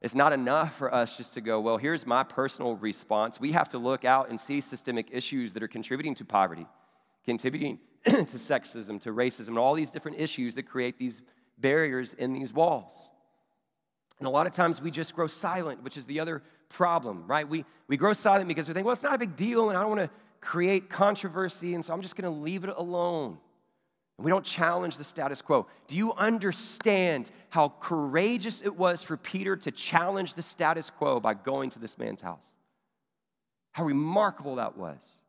It's 0.00 0.14
not 0.14 0.32
enough 0.32 0.78
for 0.78 0.94
us 0.94 1.16
just 1.16 1.34
to 1.34 1.40
go, 1.42 1.60
well, 1.60 1.76
here's 1.76 2.06
my 2.06 2.22
personal 2.22 2.76
response. 2.76 3.38
We 3.38 3.52
have 3.52 3.68
to 3.70 3.78
look 3.78 4.04
out 4.04 4.30
and 4.30 4.40
see 4.40 4.60
systemic 4.60 5.08
issues 5.12 5.52
that 5.52 5.62
are 5.62 5.68
contributing 5.68 6.14
to 6.16 6.24
poverty, 6.24 6.66
contributing 7.24 7.80
to 8.04 8.12
sexism, 8.24 9.00
to 9.02 9.10
racism, 9.10 9.48
and 9.48 9.58
all 9.58 9.74
these 9.74 9.90
different 9.90 10.18
issues 10.18 10.54
that 10.54 10.62
create 10.62 10.98
these 10.98 11.20
barriers 11.58 12.14
in 12.14 12.32
these 12.32 12.54
walls. 12.54 13.10
And 14.20 14.26
a 14.26 14.30
lot 14.30 14.46
of 14.46 14.52
times 14.52 14.80
we 14.80 14.90
just 14.90 15.16
grow 15.16 15.26
silent, 15.26 15.82
which 15.82 15.96
is 15.96 16.06
the 16.06 16.20
other 16.20 16.42
problem, 16.68 17.24
right? 17.26 17.48
We, 17.48 17.64
we 17.88 17.96
grow 17.96 18.12
silent 18.12 18.46
because 18.46 18.68
we 18.68 18.74
think, 18.74 18.84
well, 18.84 18.92
it's 18.92 19.02
not 19.02 19.14
a 19.14 19.18
big 19.18 19.34
deal, 19.34 19.70
and 19.70 19.78
I 19.78 19.80
don't 19.80 19.96
want 19.96 20.02
to 20.02 20.10
create 20.40 20.88
controversy, 20.88 21.74
and 21.74 21.84
so 21.84 21.92
I'm 21.92 22.02
just 22.02 22.16
going 22.16 22.32
to 22.32 22.40
leave 22.40 22.62
it 22.62 22.70
alone. 22.76 23.38
We 24.18 24.30
don't 24.30 24.44
challenge 24.44 24.98
the 24.98 25.04
status 25.04 25.40
quo. 25.40 25.66
Do 25.86 25.96
you 25.96 26.12
understand 26.12 27.30
how 27.48 27.72
courageous 27.80 28.62
it 28.62 28.76
was 28.76 29.02
for 29.02 29.16
Peter 29.16 29.56
to 29.56 29.70
challenge 29.70 30.34
the 30.34 30.42
status 30.42 30.90
quo 30.90 31.18
by 31.20 31.32
going 31.32 31.70
to 31.70 31.78
this 31.78 31.96
man's 31.96 32.20
house? 32.20 32.54
How 33.72 33.84
remarkable 33.84 34.56
that 34.56 34.76
was. 34.76 35.20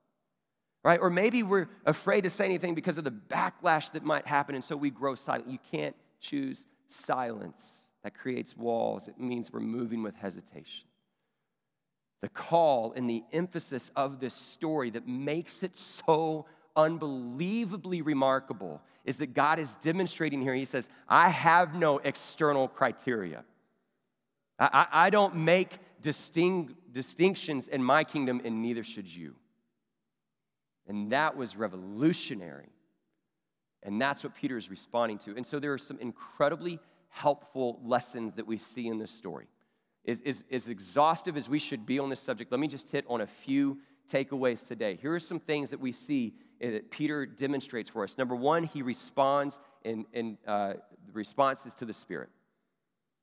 Right? 0.84 1.00
Or 1.00 1.10
maybe 1.10 1.44
we're 1.44 1.70
afraid 1.86 2.22
to 2.22 2.30
say 2.30 2.44
anything 2.44 2.76
because 2.76 2.98
of 2.98 3.04
the 3.06 3.12
backlash 3.12 3.92
that 3.94 4.04
might 4.04 4.28
happen, 4.28 4.56
and 4.56 4.64
so 4.64 4.76
we 4.76 4.90
grow 4.90 5.16
silent. 5.16 5.48
You 5.50 5.60
can't 5.72 5.96
choose 6.20 6.66
silence. 6.88 7.86
That 8.04 8.16
creates 8.16 8.58
walls. 8.58 9.08
It 9.08 9.20
means 9.20 9.52
we're 9.52 9.60
moving 9.60 10.02
with 10.04 10.16
hesitation. 10.16 10.88
The 12.22 12.30
call 12.30 12.94
and 12.96 13.10
the 13.10 13.24
emphasis 13.32 13.92
of 13.96 14.20
this 14.20 14.34
story 14.34 14.92
that 14.92 15.08
makes 15.08 15.64
it 15.64 15.76
so 15.76 16.46
unbelievably 16.76 18.02
remarkable 18.02 18.82
is 19.06 19.18
that 19.18 19.34
God 19.34 19.60
is 19.60 19.76
demonstrating 19.76 20.42
here. 20.42 20.54
He 20.54 20.66
says, 20.66 20.88
I 21.10 21.30
have 21.30 21.76
no 21.76 21.98
external 21.98 22.68
criteria. 22.68 23.44
I, 24.60 24.70
I, 24.72 25.06
I 25.06 25.10
don't 25.10 25.36
make 25.36 25.80
distinct, 26.02 26.94
distinctions 26.94 27.68
in 27.68 27.84
my 27.84 28.04
kingdom, 28.04 28.42
and 28.44 28.62
neither 28.62 28.84
should 28.84 29.14
you. 29.14 29.36
And 30.88 31.12
that 31.12 31.36
was 31.36 31.56
revolutionary. 31.56 32.70
And 33.84 34.00
that's 34.00 34.24
what 34.24 34.36
Peter 34.36 34.58
is 34.58 34.70
responding 34.70 35.18
to. 35.20 35.36
And 35.36 35.46
so 35.46 35.60
there 35.60 35.74
are 35.74 35.80
some 35.80 35.98
incredibly 36.00 36.80
helpful 37.12 37.80
lessons 37.84 38.34
that 38.34 38.48
we 38.48 38.58
see 38.58 38.88
in 38.88 38.98
this 38.98 39.12
story. 39.12 39.48
As, 40.08 40.22
as, 40.26 40.44
as 40.52 40.68
exhaustive 40.68 41.38
as 41.38 41.48
we 41.48 41.60
should 41.60 41.86
be 41.86 42.00
on 42.00 42.10
this 42.10 42.20
subject, 42.20 42.52
let 42.52 42.60
me 42.60 42.68
just 42.68 42.90
hit 42.90 43.06
on 43.08 43.22
a 43.22 43.28
few 43.28 43.78
takeaways 44.10 44.68
today. 44.68 44.98
Here 45.00 45.14
are 45.14 45.20
some 45.20 45.40
things 45.40 45.70
that 45.70 45.80
we 45.80 45.92
see 45.92 46.34
that 46.60 46.90
Peter 46.92 47.26
demonstrates 47.26 47.90
for 47.90 48.04
us. 48.04 48.18
Number 48.18 48.36
one, 48.36 48.64
he 48.64 48.82
responds 48.82 49.60
in, 49.84 50.06
in 50.14 50.38
uh, 50.48 50.74
responses 51.14 51.76
to 51.76 51.86
the 51.86 51.94
Spirit, 51.94 52.30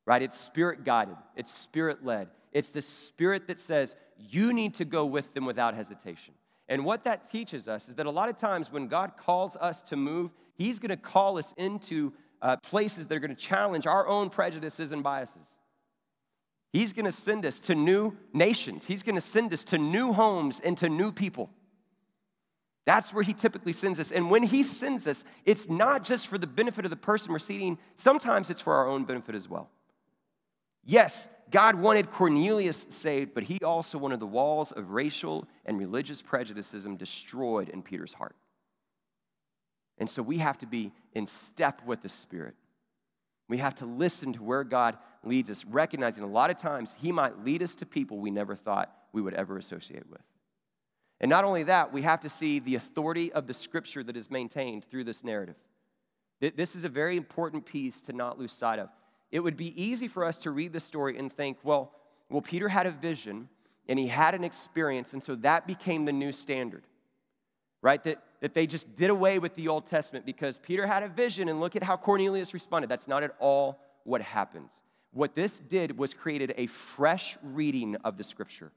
right? 0.06 0.22
It's 0.22 0.38
spirit 0.38 0.84
guided, 0.84 1.16
it's 1.36 1.50
spirit 1.50 2.04
led. 2.04 2.28
It's 2.52 2.70
the 2.70 2.80
Spirit 2.80 3.46
that 3.48 3.60
says, 3.60 3.94
you 4.16 4.52
need 4.52 4.74
to 4.74 4.84
go 4.84 5.04
with 5.04 5.34
them 5.34 5.44
without 5.44 5.74
hesitation. 5.74 6.34
And 6.68 6.84
what 6.84 7.04
that 7.04 7.30
teaches 7.30 7.68
us 7.68 7.88
is 7.88 7.94
that 7.96 8.06
a 8.06 8.10
lot 8.10 8.28
of 8.28 8.36
times 8.36 8.70
when 8.70 8.88
God 8.88 9.16
calls 9.16 9.56
us 9.56 9.82
to 9.84 9.96
move, 9.96 10.30
He's 10.54 10.78
gonna 10.78 10.96
call 10.96 11.38
us 11.38 11.54
into 11.56 12.12
uh, 12.42 12.56
places 12.56 13.06
that 13.06 13.16
are 13.16 13.20
gonna 13.20 13.34
challenge 13.34 13.86
our 13.86 14.06
own 14.06 14.30
prejudices 14.30 14.92
and 14.92 15.02
biases. 15.02 15.56
He's 16.72 16.92
gonna 16.92 17.12
send 17.12 17.46
us 17.46 17.60
to 17.60 17.74
new 17.74 18.16
nations, 18.32 18.86
He's 18.86 19.02
gonna 19.02 19.20
send 19.20 19.52
us 19.52 19.64
to 19.64 19.78
new 19.78 20.12
homes 20.12 20.60
and 20.60 20.76
to 20.78 20.88
new 20.88 21.12
people. 21.12 21.50
That's 22.88 23.12
where 23.12 23.22
he 23.22 23.34
typically 23.34 23.74
sends 23.74 24.00
us. 24.00 24.10
And 24.10 24.30
when 24.30 24.42
he 24.42 24.62
sends 24.62 25.06
us, 25.06 25.22
it's 25.44 25.68
not 25.68 26.04
just 26.04 26.26
for 26.26 26.38
the 26.38 26.46
benefit 26.46 26.86
of 26.86 26.90
the 26.90 26.96
person 26.96 27.32
we're 27.32 27.38
seeing, 27.38 27.76
sometimes 27.96 28.48
it's 28.48 28.62
for 28.62 28.72
our 28.72 28.88
own 28.88 29.04
benefit 29.04 29.34
as 29.34 29.46
well. 29.46 29.68
Yes, 30.86 31.28
God 31.50 31.74
wanted 31.74 32.10
Cornelius 32.10 32.86
saved, 32.88 33.34
but 33.34 33.42
he 33.42 33.58
also 33.62 33.98
wanted 33.98 34.20
the 34.20 34.26
walls 34.26 34.72
of 34.72 34.92
racial 34.92 35.46
and 35.66 35.78
religious 35.78 36.22
prejudicism 36.22 36.96
destroyed 36.96 37.68
in 37.68 37.82
Peter's 37.82 38.14
heart. 38.14 38.36
And 39.98 40.08
so 40.08 40.22
we 40.22 40.38
have 40.38 40.58
to 40.58 40.66
be 40.66 40.92
in 41.12 41.26
step 41.26 41.82
with 41.84 42.02
the 42.02 42.08
Spirit. 42.08 42.54
We 43.48 43.58
have 43.58 43.74
to 43.76 43.86
listen 43.86 44.32
to 44.34 44.42
where 44.42 44.64
God 44.64 44.96
leads 45.24 45.50
us, 45.50 45.64
recognizing 45.64 46.22
a 46.22 46.28
lot 46.28 46.50
of 46.50 46.58
times 46.58 46.96
he 47.00 47.12
might 47.12 47.44
lead 47.44 47.62
us 47.62 47.74
to 47.76 47.86
people 47.86 48.18
we 48.18 48.30
never 48.30 48.54
thought 48.54 48.92
we 49.12 49.22
would 49.22 49.34
ever 49.34 49.56
associate 49.56 50.08
with. 50.08 50.20
And 51.20 51.28
not 51.28 51.44
only 51.44 51.64
that, 51.64 51.92
we 51.92 52.02
have 52.02 52.20
to 52.20 52.28
see 52.28 52.58
the 52.60 52.76
authority 52.76 53.32
of 53.32 53.46
the 53.46 53.54
scripture 53.54 54.04
that 54.04 54.16
is 54.16 54.30
maintained 54.30 54.84
through 54.84 55.04
this 55.04 55.24
narrative. 55.24 55.56
This 56.40 56.76
is 56.76 56.84
a 56.84 56.88
very 56.88 57.16
important 57.16 57.66
piece 57.66 58.00
to 58.02 58.12
not 58.12 58.38
lose 58.38 58.52
sight 58.52 58.78
of. 58.78 58.90
It 59.32 59.40
would 59.40 59.56
be 59.56 59.80
easy 59.82 60.06
for 60.06 60.24
us 60.24 60.38
to 60.40 60.52
read 60.52 60.72
the 60.72 60.80
story 60.80 61.18
and 61.18 61.32
think, 61.32 61.58
well, 61.64 61.92
well, 62.30 62.42
Peter 62.42 62.68
had 62.68 62.86
a 62.86 62.90
vision 62.90 63.48
and 63.88 63.98
he 63.98 64.06
had 64.06 64.34
an 64.34 64.44
experience, 64.44 65.14
and 65.14 65.22
so 65.22 65.34
that 65.36 65.66
became 65.66 66.04
the 66.04 66.12
new 66.12 66.30
standard, 66.30 66.84
right? 67.80 68.04
That, 68.04 68.22
that 68.40 68.54
they 68.54 68.66
just 68.66 68.94
did 68.94 69.10
away 69.10 69.38
with 69.38 69.54
the 69.54 69.68
Old 69.68 69.86
Testament 69.86 70.24
because 70.24 70.58
Peter 70.58 70.86
had 70.86 71.02
a 71.02 71.08
vision, 71.08 71.48
and 71.48 71.60
look 71.60 71.76
at 71.76 71.82
how 71.82 71.96
Cornelius 71.96 72.54
responded. 72.54 72.88
That's 72.88 73.08
not 73.08 73.22
at 73.22 73.34
all 73.38 73.80
what 74.04 74.22
happened. 74.22 74.70
What 75.12 75.34
this 75.34 75.60
did 75.60 75.98
was 75.98 76.14
created 76.14 76.54
a 76.56 76.66
fresh 76.66 77.36
reading 77.42 77.96
of 78.04 78.16
the 78.18 78.24
scripture. 78.24 78.72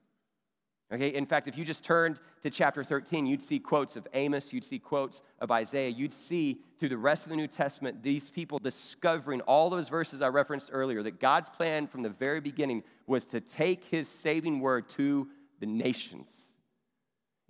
Okay, 0.94 1.08
in 1.08 1.26
fact, 1.26 1.48
if 1.48 1.58
you 1.58 1.64
just 1.64 1.86
turned 1.86 2.20
to 2.42 2.50
chapter 2.50 2.84
13, 2.84 3.26
you'd 3.26 3.42
see 3.42 3.60
quotes 3.60 3.96
of 3.96 4.06
Amos, 4.14 4.52
you'd 4.52 4.66
see 4.66 4.78
quotes 4.78 5.22
of 5.40 5.50
Isaiah, 5.50 5.88
you'd 5.88 6.12
see 6.12 6.60
through 6.80 6.90
the 6.90 6.98
rest 6.98 7.26
of 7.26 7.30
the 7.30 7.38
New 7.38 7.48
Testament 7.48 8.04
these 8.04 8.30
people 8.30 8.60
discovering 8.60 9.40
all 9.42 9.70
those 9.70 9.88
verses 9.88 10.22
I 10.22 10.28
referenced 10.28 10.70
earlier 10.74 11.02
that 11.04 11.22
God's 11.22 11.50
plan 11.50 11.88
from 11.88 12.02
the 12.02 12.10
very 12.10 12.42
beginning 12.42 12.84
was 13.08 13.26
to 13.28 13.40
take 13.40 13.86
his 13.86 14.10
saving 14.10 14.60
word 14.60 14.90
to 14.90 15.30
the 15.62 15.66
nations. 15.66 16.51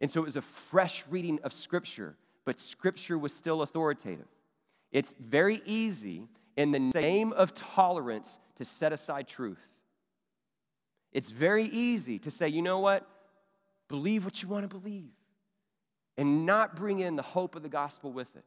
And 0.02 0.10
so 0.10 0.22
it 0.22 0.26
was 0.26 0.36
a 0.36 0.42
fresh 0.42 1.06
reading 1.10 1.40
of 1.44 1.54
Scripture, 1.54 2.18
but 2.44 2.60
Scripture 2.60 3.18
was 3.18 3.34
still 3.34 3.62
authoritative. 3.62 4.28
It's 4.92 5.16
very 5.20 5.62
easy 5.66 6.28
in 6.58 6.72
the 6.72 6.80
name 6.80 7.32
of 7.32 7.54
tolerance 7.54 8.40
to 8.56 8.66
set 8.66 8.92
aside 8.92 9.28
truth. 9.28 9.62
It's 11.14 11.30
very 11.30 11.66
easy 11.66 12.20
to 12.20 12.32
say, 12.32 12.48
you 12.48 12.62
know 12.62 12.80
what? 12.80 13.08
Believe 13.88 14.26
what 14.26 14.42
you 14.42 14.50
want 14.50 14.70
to 14.70 14.80
believe 14.80 15.12
and 16.18 16.46
not 16.46 16.76
bring 16.76 17.00
in 17.00 17.16
the 17.16 17.22
hope 17.22 17.56
of 17.56 17.64
the 17.64 17.70
gospel 17.70 18.12
with 18.12 18.36
it. 18.36 18.46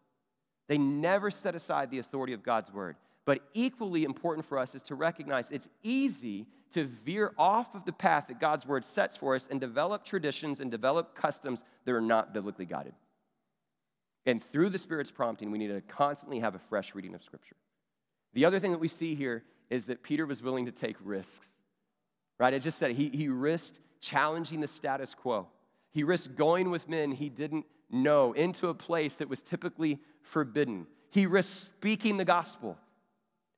They 0.66 0.78
never 0.78 1.30
set 1.30 1.54
aside 1.54 1.90
the 1.90 1.98
authority 1.98 2.32
of 2.32 2.42
God's 2.42 2.72
word. 2.72 2.96
But 3.24 3.40
equally 3.54 4.04
important 4.04 4.46
for 4.46 4.58
us 4.58 4.74
is 4.74 4.82
to 4.84 4.94
recognize 4.94 5.50
it's 5.50 5.68
easy 5.82 6.46
to 6.72 6.84
veer 6.84 7.32
off 7.38 7.74
of 7.74 7.84
the 7.84 7.92
path 7.92 8.26
that 8.28 8.40
God's 8.40 8.66
word 8.66 8.84
sets 8.84 9.16
for 9.16 9.34
us 9.34 9.48
and 9.50 9.60
develop 9.60 10.04
traditions 10.04 10.60
and 10.60 10.70
develop 10.70 11.14
customs 11.14 11.64
that 11.84 11.92
are 11.92 12.00
not 12.00 12.34
biblically 12.34 12.66
guided. 12.66 12.94
And 14.26 14.42
through 14.42 14.70
the 14.70 14.78
Spirit's 14.78 15.10
prompting, 15.10 15.50
we 15.50 15.58
need 15.58 15.68
to 15.68 15.80
constantly 15.82 16.40
have 16.40 16.54
a 16.54 16.58
fresh 16.58 16.94
reading 16.94 17.14
of 17.14 17.22
Scripture. 17.22 17.56
The 18.32 18.44
other 18.44 18.58
thing 18.58 18.72
that 18.72 18.78
we 18.78 18.88
see 18.88 19.14
here 19.14 19.44
is 19.70 19.86
that 19.86 20.02
Peter 20.02 20.26
was 20.26 20.42
willing 20.42 20.66
to 20.66 20.72
take 20.72 20.96
risks. 21.02 21.48
Right? 22.38 22.52
I 22.52 22.58
just 22.58 22.78
said 22.78 22.92
he, 22.92 23.08
he 23.10 23.28
risked 23.28 23.80
challenging 24.00 24.60
the 24.60 24.66
status 24.66 25.14
quo. 25.14 25.48
He 25.92 26.02
risked 26.02 26.36
going 26.36 26.70
with 26.70 26.88
men 26.88 27.12
he 27.12 27.28
didn't 27.28 27.66
know 27.90 28.32
into 28.32 28.68
a 28.68 28.74
place 28.74 29.16
that 29.16 29.28
was 29.28 29.40
typically 29.42 30.00
forbidden. 30.22 30.86
He 31.10 31.26
risked 31.26 31.52
speaking 31.52 32.16
the 32.16 32.24
gospel. 32.24 32.76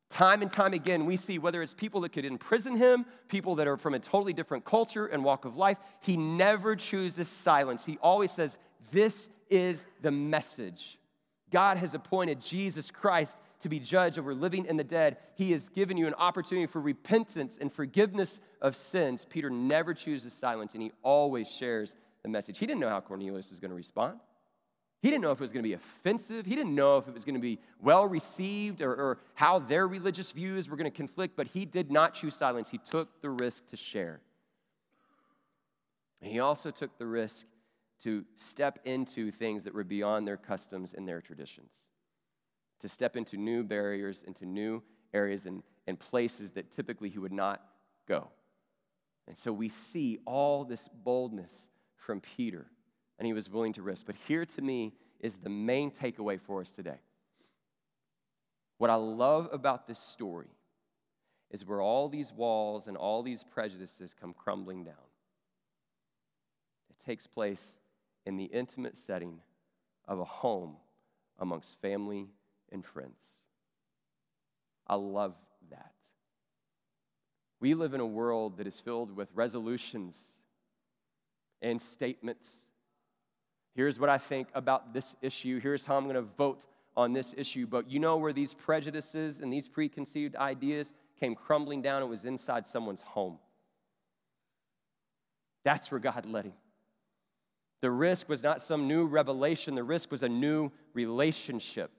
Time 0.09 0.41
and 0.41 0.51
time 0.51 0.73
again, 0.73 1.05
we 1.05 1.17
see 1.17 1.39
whether 1.39 1.63
it's 1.63 1.75
people 1.75 2.01
that 2.03 2.13
could 2.13 2.25
imprison 2.25 2.77
him, 2.77 3.07
people 3.29 3.57
that 3.57 3.67
are 3.67 3.77
from 3.77 3.95
a 3.95 3.99
totally 3.99 4.33
different 4.33 4.65
culture 4.65 5.07
and 5.07 5.25
walk 5.25 5.45
of 5.45 5.57
life, 5.57 5.79
he 6.01 6.17
never 6.17 6.77
chooses 6.77 7.29
silence. 7.29 7.85
He 7.85 7.99
always 8.01 8.31
says, 8.31 8.57
This 8.93 9.29
is 9.51 9.87
the 10.03 10.13
message. 10.13 10.99
God 11.51 11.77
has 11.79 11.95
appointed 11.95 12.41
Jesus 12.41 12.91
Christ 12.91 13.41
to 13.61 13.69
be 13.69 13.81
judge 13.81 14.19
over 14.19 14.35
living 14.35 14.69
and 14.69 14.79
the 14.79 14.85
dead. 14.85 15.17
He 15.35 15.53
has 15.53 15.69
given 15.69 15.97
you 15.97 16.07
an 16.07 16.15
opportunity 16.15 16.67
for 16.67 16.81
repentance 16.81 17.59
and 17.61 17.73
forgiveness 17.73 18.41
of 18.61 18.77
sins. 18.77 19.25
Peter 19.25 19.51
never 19.51 19.95
chooses 19.95 20.33
silence 20.33 20.75
and 20.75 20.83
he 20.83 20.93
always 21.03 21.49
shares 21.49 21.97
the 22.23 22.29
message. 22.29 22.59
He 22.59 22.67
didn't 22.67 22.81
know 22.81 22.89
how 22.89 23.01
Cornelius 23.01 23.51
was 23.51 23.61
going 23.61 23.71
to 23.71 23.77
respond. 23.77 24.19
He 25.07 25.11
didn't 25.13 25.23
know 25.23 25.31
if 25.31 25.39
it 25.39 25.43
was 25.43 25.53
going 25.53 25.63
to 25.63 25.69
be 25.69 25.75
offensive. 25.75 26.47
He 26.47 26.57
didn't 26.57 26.75
know 26.75 26.99
if 26.99 27.07
it 27.07 27.15
was 27.15 27.25
going 27.25 27.37
to 27.37 27.41
be 27.41 27.61
well 27.81 28.09
received 28.09 28.83
or, 28.83 28.91
or 28.91 29.19
how 29.35 29.61
their 29.61 29.87
religious 29.87 30.33
views 30.33 30.69
were 30.69 30.77
going 30.77 30.91
to 30.91 30.97
conflict, 30.97 31.37
but 31.37 31.47
he 31.47 31.65
did 31.65 31.93
not 31.93 32.13
choose 32.13 32.35
silence. 32.35 32.71
He 32.71 32.79
took 32.79 33.23
the 33.23 33.31
risk 33.31 33.69
to 33.69 33.77
share. 33.77 34.21
And 36.21 36.33
he 36.33 36.41
also 36.41 36.73
took 36.73 36.99
the 36.99 37.07
risk 37.07 37.47
to 38.01 38.25
step 38.35 38.81
into 38.85 39.31
things 39.31 39.63
that 39.63 39.75
were 39.75 39.85
beyond 39.85 40.27
their 40.27 40.37
customs 40.37 40.93
and 40.93 41.07
their 41.07 41.21
traditions 41.21 41.85
to 42.81 42.89
step 42.89 43.17
into 43.17 43.37
new 43.37 43.63
barriers, 43.63 44.25
into 44.25 44.45
new 44.45 44.83
areas 45.15 45.47
and, 45.47 45.63
and 45.87 46.01
places 46.01 46.51
that 46.51 46.73
typically 46.73 47.11
he 47.11 47.21
would 47.21 47.33
not 47.33 47.65
go. 48.09 48.27
And 49.29 49.39
so 49.39 49.53
we 49.53 49.69
see 49.69 50.19
all 50.25 50.65
this 50.65 50.89
boldness 50.89 51.69
from 51.95 52.21
Peter, 52.21 52.67
and 53.19 53.27
he 53.27 53.33
was 53.33 53.51
willing 53.51 53.73
to 53.75 53.83
risk. 53.83 54.07
But 54.07 54.17
here 54.27 54.45
to 54.45 54.63
me 54.63 54.93
is 55.21 55.37
the 55.37 55.49
main 55.49 55.91
takeaway 55.91 56.41
for 56.41 56.61
us 56.61 56.71
today. 56.71 56.99
What 58.79 58.91
I 58.91 58.97
love 58.97 59.49
about 59.53 59.87
this 59.87 59.99
story 59.99 60.51
is 61.51 61.67
where 61.67 61.81
all 61.81 62.09
these 62.09 62.33
walls 62.33 62.89
and 62.89 62.97
all 62.97 63.23
these 63.23 63.45
prejudices 63.45 64.15
come 64.19 64.35
crumbling 64.35 64.85
down. 64.85 64.95
It 66.91 67.05
takes 67.05 67.27
place 67.27 67.81
in 68.27 68.37
the 68.37 68.45
intimate 68.45 68.97
setting 68.97 69.41
of 70.07 70.19
a 70.19 70.25
home 70.25 70.77
amongst 71.39 71.81
family 71.81 72.29
and 72.71 72.85
friends. 72.85 73.41
I 74.87 74.97
love 74.97 75.35
that. 75.71 75.93
We 77.61 77.75
live 77.75 77.95
in 77.95 78.01
a 78.01 78.07
world 78.07 78.59
that 78.59 78.67
is 78.67 78.81
filled 78.81 79.17
with 79.17 79.29
resolutions 79.35 80.41
and 81.63 81.81
statements. 81.81 82.66
Here's 83.77 84.01
what 84.01 84.09
I 84.09 84.17
think 84.17 84.49
about 84.55 84.95
this 84.95 85.17
issue. 85.21 85.61
Here's 85.61 85.85
how 85.85 85.99
I'm 85.99 86.05
going 86.05 86.17
to 86.17 86.23
vote 86.23 86.65
on 86.97 87.13
this 87.13 87.35
issue. 87.37 87.67
But 87.67 87.91
you 87.91 88.01
know 88.01 88.17
where 88.17 88.33
these 88.33 88.55
prejudices 88.55 89.41
and 89.41 89.53
these 89.53 89.69
preconceived 89.69 90.35
ideas 90.35 90.95
came 91.21 91.35
crumbling 91.35 91.83
down? 91.83 92.03
It 92.03 92.07
was 92.07 92.25
inside 92.25 92.67
someone's 92.67 93.03
home. 93.03 93.39
That's 95.63 95.91
where 95.91 96.01
God 96.01 96.25
led 96.25 96.47
him. 96.47 96.55
The 97.83 97.91
risk 97.91 98.31
was 98.31 98.43
not 98.43 98.63
some 98.63 98.89
new 98.89 99.05
revelation, 99.05 99.75
the 99.75 99.85
risk 99.85 100.11
was 100.11 100.23
a 100.23 100.29
new 100.29 100.73
relationship 100.95 101.91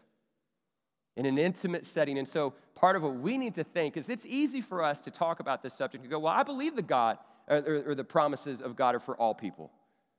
in 1.16 1.28
an 1.28 1.38
intimate 1.38 1.86
setting. 1.86 2.18
And 2.18 2.28
so, 2.28 2.56
part 2.74 2.96
of 2.96 3.04
what 3.04 3.16
we 3.16 3.38
need 3.38 3.54
to 3.56 3.64
think 3.64 3.96
is 3.98 4.10
it's 4.10 4.26
easy 4.26 4.62
for 4.62 4.84
us 4.84 5.00
to 5.02 5.12
talk 5.12 5.40
about 5.40 5.62
this 5.62 5.76
subject 5.76 6.04
and 6.04 6.10
go, 6.12 6.18
Well, 6.18 6.34
I 6.34 6.42
believe 6.42 6.76
the 6.76 6.82
God 6.82 7.20
or, 7.48 7.84
or, 7.88 7.96
the 7.96 8.04
promises 8.04 8.62
of 8.62 8.76
God 8.76 8.96
are 8.96 9.00
for 9.00 9.16
all 9.16 9.34
people. 9.34 9.72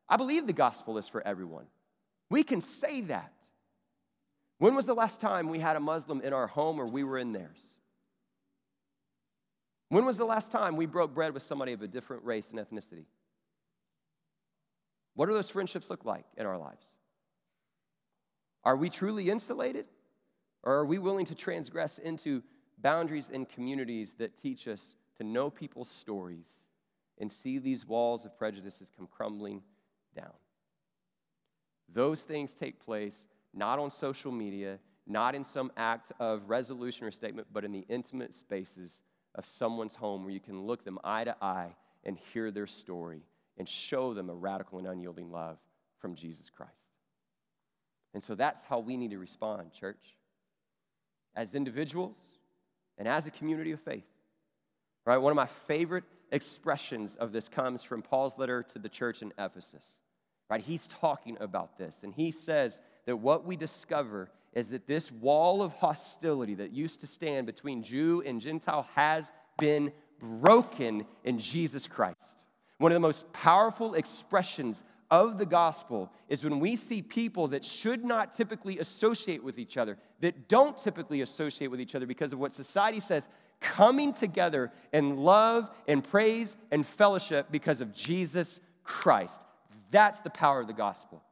I 0.08 0.16
believe 0.16 0.46
the 0.46 0.52
gospel 0.52 0.98
is 0.98 1.08
for 1.08 1.26
everyone. 1.26 1.66
We 2.30 2.42
can 2.42 2.60
say 2.60 3.02
that. 3.02 3.32
When 4.58 4.74
was 4.74 4.86
the 4.86 4.94
last 4.94 5.20
time 5.20 5.48
we 5.48 5.60
had 5.60 5.76
a 5.76 5.80
Muslim 5.80 6.20
in 6.20 6.32
our 6.32 6.46
home 6.46 6.80
or 6.80 6.86
we 6.86 7.04
were 7.04 7.18
in 7.18 7.32
theirs? 7.32 7.76
When 9.88 10.04
was 10.04 10.18
the 10.18 10.24
last 10.24 10.50
time 10.50 10.76
we 10.76 10.86
broke 10.86 11.14
bread 11.14 11.32
with 11.32 11.42
somebody 11.42 11.72
of 11.72 11.82
a 11.82 11.88
different 11.88 12.24
race 12.24 12.50
and 12.50 12.58
ethnicity? 12.58 13.04
What 15.14 15.26
do 15.26 15.32
those 15.32 15.50
friendships 15.50 15.90
look 15.90 16.04
like 16.04 16.24
in 16.36 16.46
our 16.46 16.58
lives? 16.58 16.86
Are 18.64 18.76
we 18.76 18.90
truly 18.90 19.30
insulated? 19.30 19.86
Or 20.62 20.74
are 20.74 20.84
we 20.84 20.98
willing 20.98 21.26
to 21.26 21.34
transgress 21.34 21.98
into 21.98 22.42
boundaries 22.78 23.30
and 23.32 23.48
communities 23.48 24.14
that 24.14 24.36
teach 24.36 24.68
us 24.68 24.94
to 25.16 25.24
know 25.24 25.50
people's 25.50 25.90
stories 25.90 26.66
and 27.18 27.30
see 27.30 27.58
these 27.58 27.86
walls 27.86 28.24
of 28.24 28.36
prejudices 28.38 28.90
come 28.96 29.08
crumbling 29.10 29.62
down. 30.20 30.32
Those 31.92 32.24
things 32.24 32.52
take 32.52 32.84
place 32.84 33.28
not 33.54 33.78
on 33.78 33.90
social 33.90 34.30
media, 34.30 34.78
not 35.06 35.34
in 35.34 35.42
some 35.42 35.72
act 35.76 36.12
of 36.20 36.48
resolution 36.48 37.06
or 37.06 37.10
statement, 37.10 37.48
but 37.52 37.64
in 37.64 37.72
the 37.72 37.86
intimate 37.88 38.34
spaces 38.34 39.02
of 39.34 39.46
someone's 39.46 39.94
home 39.94 40.24
where 40.24 40.32
you 40.32 40.40
can 40.40 40.66
look 40.66 40.84
them 40.84 40.98
eye 41.02 41.24
to 41.24 41.36
eye 41.40 41.74
and 42.04 42.18
hear 42.32 42.50
their 42.50 42.66
story 42.66 43.22
and 43.56 43.68
show 43.68 44.14
them 44.14 44.30
a 44.30 44.34
radical 44.34 44.78
and 44.78 44.86
unyielding 44.86 45.30
love 45.30 45.58
from 45.98 46.14
Jesus 46.14 46.50
Christ. 46.50 46.72
And 48.14 48.22
so 48.22 48.34
that's 48.34 48.64
how 48.64 48.78
we 48.78 48.96
need 48.96 49.10
to 49.10 49.18
respond, 49.18 49.72
church, 49.72 50.16
as 51.34 51.54
individuals 51.54 52.38
and 52.96 53.06
as 53.06 53.26
a 53.26 53.30
community 53.30 53.72
of 53.72 53.80
faith. 53.80 54.06
Right? 55.04 55.18
One 55.18 55.32
of 55.32 55.36
my 55.36 55.48
favorite 55.66 56.04
expressions 56.30 57.16
of 57.16 57.32
this 57.32 57.48
comes 57.48 57.82
from 57.82 58.02
Paul's 58.02 58.38
letter 58.38 58.62
to 58.62 58.78
the 58.78 58.88
church 58.88 59.22
in 59.22 59.32
Ephesus. 59.38 59.98
Right? 60.50 60.62
He's 60.62 60.86
talking 60.86 61.36
about 61.40 61.76
this, 61.76 62.02
and 62.02 62.14
he 62.14 62.30
says 62.30 62.80
that 63.06 63.16
what 63.16 63.44
we 63.44 63.56
discover 63.56 64.30
is 64.54 64.70
that 64.70 64.86
this 64.86 65.12
wall 65.12 65.62
of 65.62 65.72
hostility 65.74 66.54
that 66.54 66.72
used 66.72 67.00
to 67.02 67.06
stand 67.06 67.46
between 67.46 67.82
Jew 67.82 68.22
and 68.24 68.40
Gentile 68.40 68.88
has 68.94 69.30
been 69.58 69.92
broken 70.20 71.04
in 71.24 71.38
Jesus 71.38 71.86
Christ. 71.86 72.44
One 72.78 72.92
of 72.92 72.96
the 72.96 73.00
most 73.00 73.32
powerful 73.32 73.94
expressions 73.94 74.82
of 75.10 75.38
the 75.38 75.46
gospel 75.46 76.12
is 76.28 76.44
when 76.44 76.60
we 76.60 76.76
see 76.76 77.02
people 77.02 77.48
that 77.48 77.64
should 77.64 78.04
not 78.04 78.32
typically 78.32 78.78
associate 78.78 79.42
with 79.42 79.58
each 79.58 79.76
other, 79.76 79.98
that 80.20 80.48
don't 80.48 80.78
typically 80.78 81.22
associate 81.22 81.70
with 81.70 81.80
each 81.80 81.94
other 81.94 82.06
because 82.06 82.32
of 82.32 82.38
what 82.38 82.52
society 82.52 83.00
says, 83.00 83.26
coming 83.60 84.12
together 84.12 84.70
in 84.92 85.16
love 85.16 85.70
and 85.86 86.04
praise 86.04 86.56
and 86.70 86.86
fellowship 86.86 87.46
because 87.50 87.80
of 87.80 87.94
Jesus 87.94 88.60
Christ. 88.84 89.44
That's 89.90 90.20
the 90.20 90.30
power 90.30 90.60
of 90.60 90.66
the 90.66 90.72
gospel. 90.72 91.22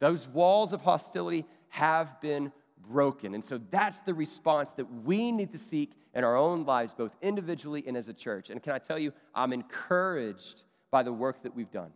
Those 0.00 0.26
walls 0.26 0.72
of 0.72 0.82
hostility 0.82 1.44
have 1.68 2.20
been 2.20 2.52
broken. 2.80 3.34
And 3.34 3.44
so 3.44 3.60
that's 3.70 4.00
the 4.00 4.14
response 4.14 4.72
that 4.72 4.86
we 5.04 5.30
need 5.30 5.52
to 5.52 5.58
seek 5.58 5.92
in 6.14 6.24
our 6.24 6.36
own 6.36 6.64
lives, 6.64 6.94
both 6.94 7.14
individually 7.22 7.84
and 7.86 7.96
as 7.96 8.08
a 8.08 8.12
church. 8.12 8.50
And 8.50 8.62
can 8.62 8.72
I 8.72 8.78
tell 8.78 8.98
you, 8.98 9.12
I'm 9.34 9.52
encouraged 9.52 10.64
by 10.90 11.02
the 11.02 11.12
work 11.12 11.42
that 11.44 11.54
we've 11.54 11.70
done. 11.70 11.92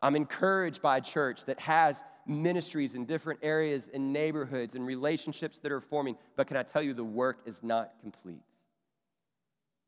I'm 0.00 0.16
encouraged 0.16 0.82
by 0.82 0.96
a 0.96 1.00
church 1.00 1.44
that 1.46 1.60
has 1.60 2.02
ministries 2.26 2.94
in 2.94 3.04
different 3.04 3.40
areas 3.42 3.88
and 3.92 4.12
neighborhoods 4.12 4.74
and 4.74 4.86
relationships 4.86 5.58
that 5.60 5.72
are 5.72 5.80
forming. 5.80 6.16
But 6.36 6.46
can 6.46 6.56
I 6.56 6.62
tell 6.62 6.82
you, 6.82 6.94
the 6.94 7.04
work 7.04 7.40
is 7.46 7.62
not 7.62 7.92
complete. 8.00 8.40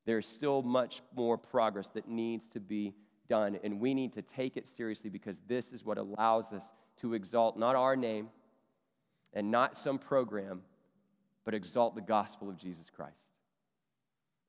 There's 0.07 0.27
still 0.27 0.63
much 0.63 1.03
more 1.15 1.39
progress 1.39 1.89
that 1.91 2.09
needs 2.09 2.49
to 2.51 2.61
be 2.61 2.95
done, 3.29 3.59
and 3.63 3.81
we 3.81 3.95
need 3.95 4.13
to 4.15 4.23
take 4.23 4.57
it 4.57 4.67
seriously 4.67 5.11
because 5.11 5.41
this 5.47 5.73
is 5.73 5.85
what 5.85 5.99
allows 5.99 6.53
us 6.53 6.73
to 6.99 7.15
exalt 7.15 7.59
not 7.59 7.77
our 7.77 7.97
name 7.97 8.29
and 9.33 9.51
not 9.51 9.77
some 9.77 9.99
program, 9.99 10.63
but 11.45 11.55
exalt 11.55 11.95
the 11.95 12.01
gospel 12.01 12.49
of 12.49 12.57
Jesus 12.57 12.91
Christ. 12.91 13.33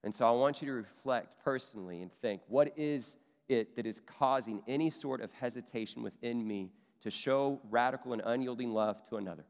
And 0.03 0.13
so 0.13 0.28
I 0.28 0.32
want 0.32 0.61
you 0.61 0.67
to 0.67 0.73
reflect 0.73 1.43
personally 1.43 2.01
and 2.01 2.11
think 2.21 2.41
what 2.47 2.78
is 2.78 3.15
it 3.47 3.76
that 3.76 3.86
is 3.86 4.01
causing 4.19 4.61
any 4.67 4.89
sort 4.89 5.21
of 5.21 5.32
hesitation 5.34 6.03
within 6.03 6.47
me 6.47 6.71
to 7.01 7.11
show 7.11 7.59
radical 7.69 8.13
and 8.13 8.21
unyielding 8.26 8.71
love 8.71 9.07
to 9.09 9.17
another. 9.17 9.45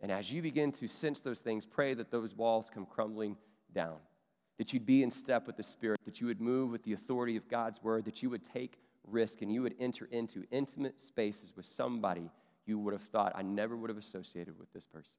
And 0.00 0.12
as 0.12 0.30
you 0.30 0.42
begin 0.42 0.72
to 0.72 0.88
sense 0.88 1.20
those 1.20 1.40
things, 1.40 1.66
pray 1.66 1.94
that 1.94 2.10
those 2.10 2.34
walls 2.34 2.70
come 2.72 2.86
crumbling 2.86 3.36
down, 3.72 3.96
that 4.58 4.72
you'd 4.72 4.86
be 4.86 5.02
in 5.02 5.10
step 5.10 5.46
with 5.46 5.56
the 5.56 5.62
Spirit, 5.62 6.00
that 6.04 6.20
you 6.20 6.26
would 6.26 6.40
move 6.40 6.70
with 6.70 6.82
the 6.84 6.92
authority 6.92 7.36
of 7.36 7.48
God's 7.48 7.82
word, 7.82 8.04
that 8.06 8.22
you 8.22 8.30
would 8.30 8.44
take 8.44 8.78
risk 9.06 9.42
and 9.42 9.52
you 9.52 9.62
would 9.62 9.74
enter 9.78 10.08
into 10.10 10.44
intimate 10.50 11.00
spaces 11.00 11.52
with 11.56 11.66
somebody 11.66 12.30
you 12.66 12.78
would 12.78 12.92
have 12.92 13.02
thought, 13.02 13.32
I 13.36 13.42
never 13.42 13.76
would 13.76 13.90
have 13.90 13.98
associated 13.98 14.58
with 14.58 14.72
this 14.72 14.86
person. 14.86 15.18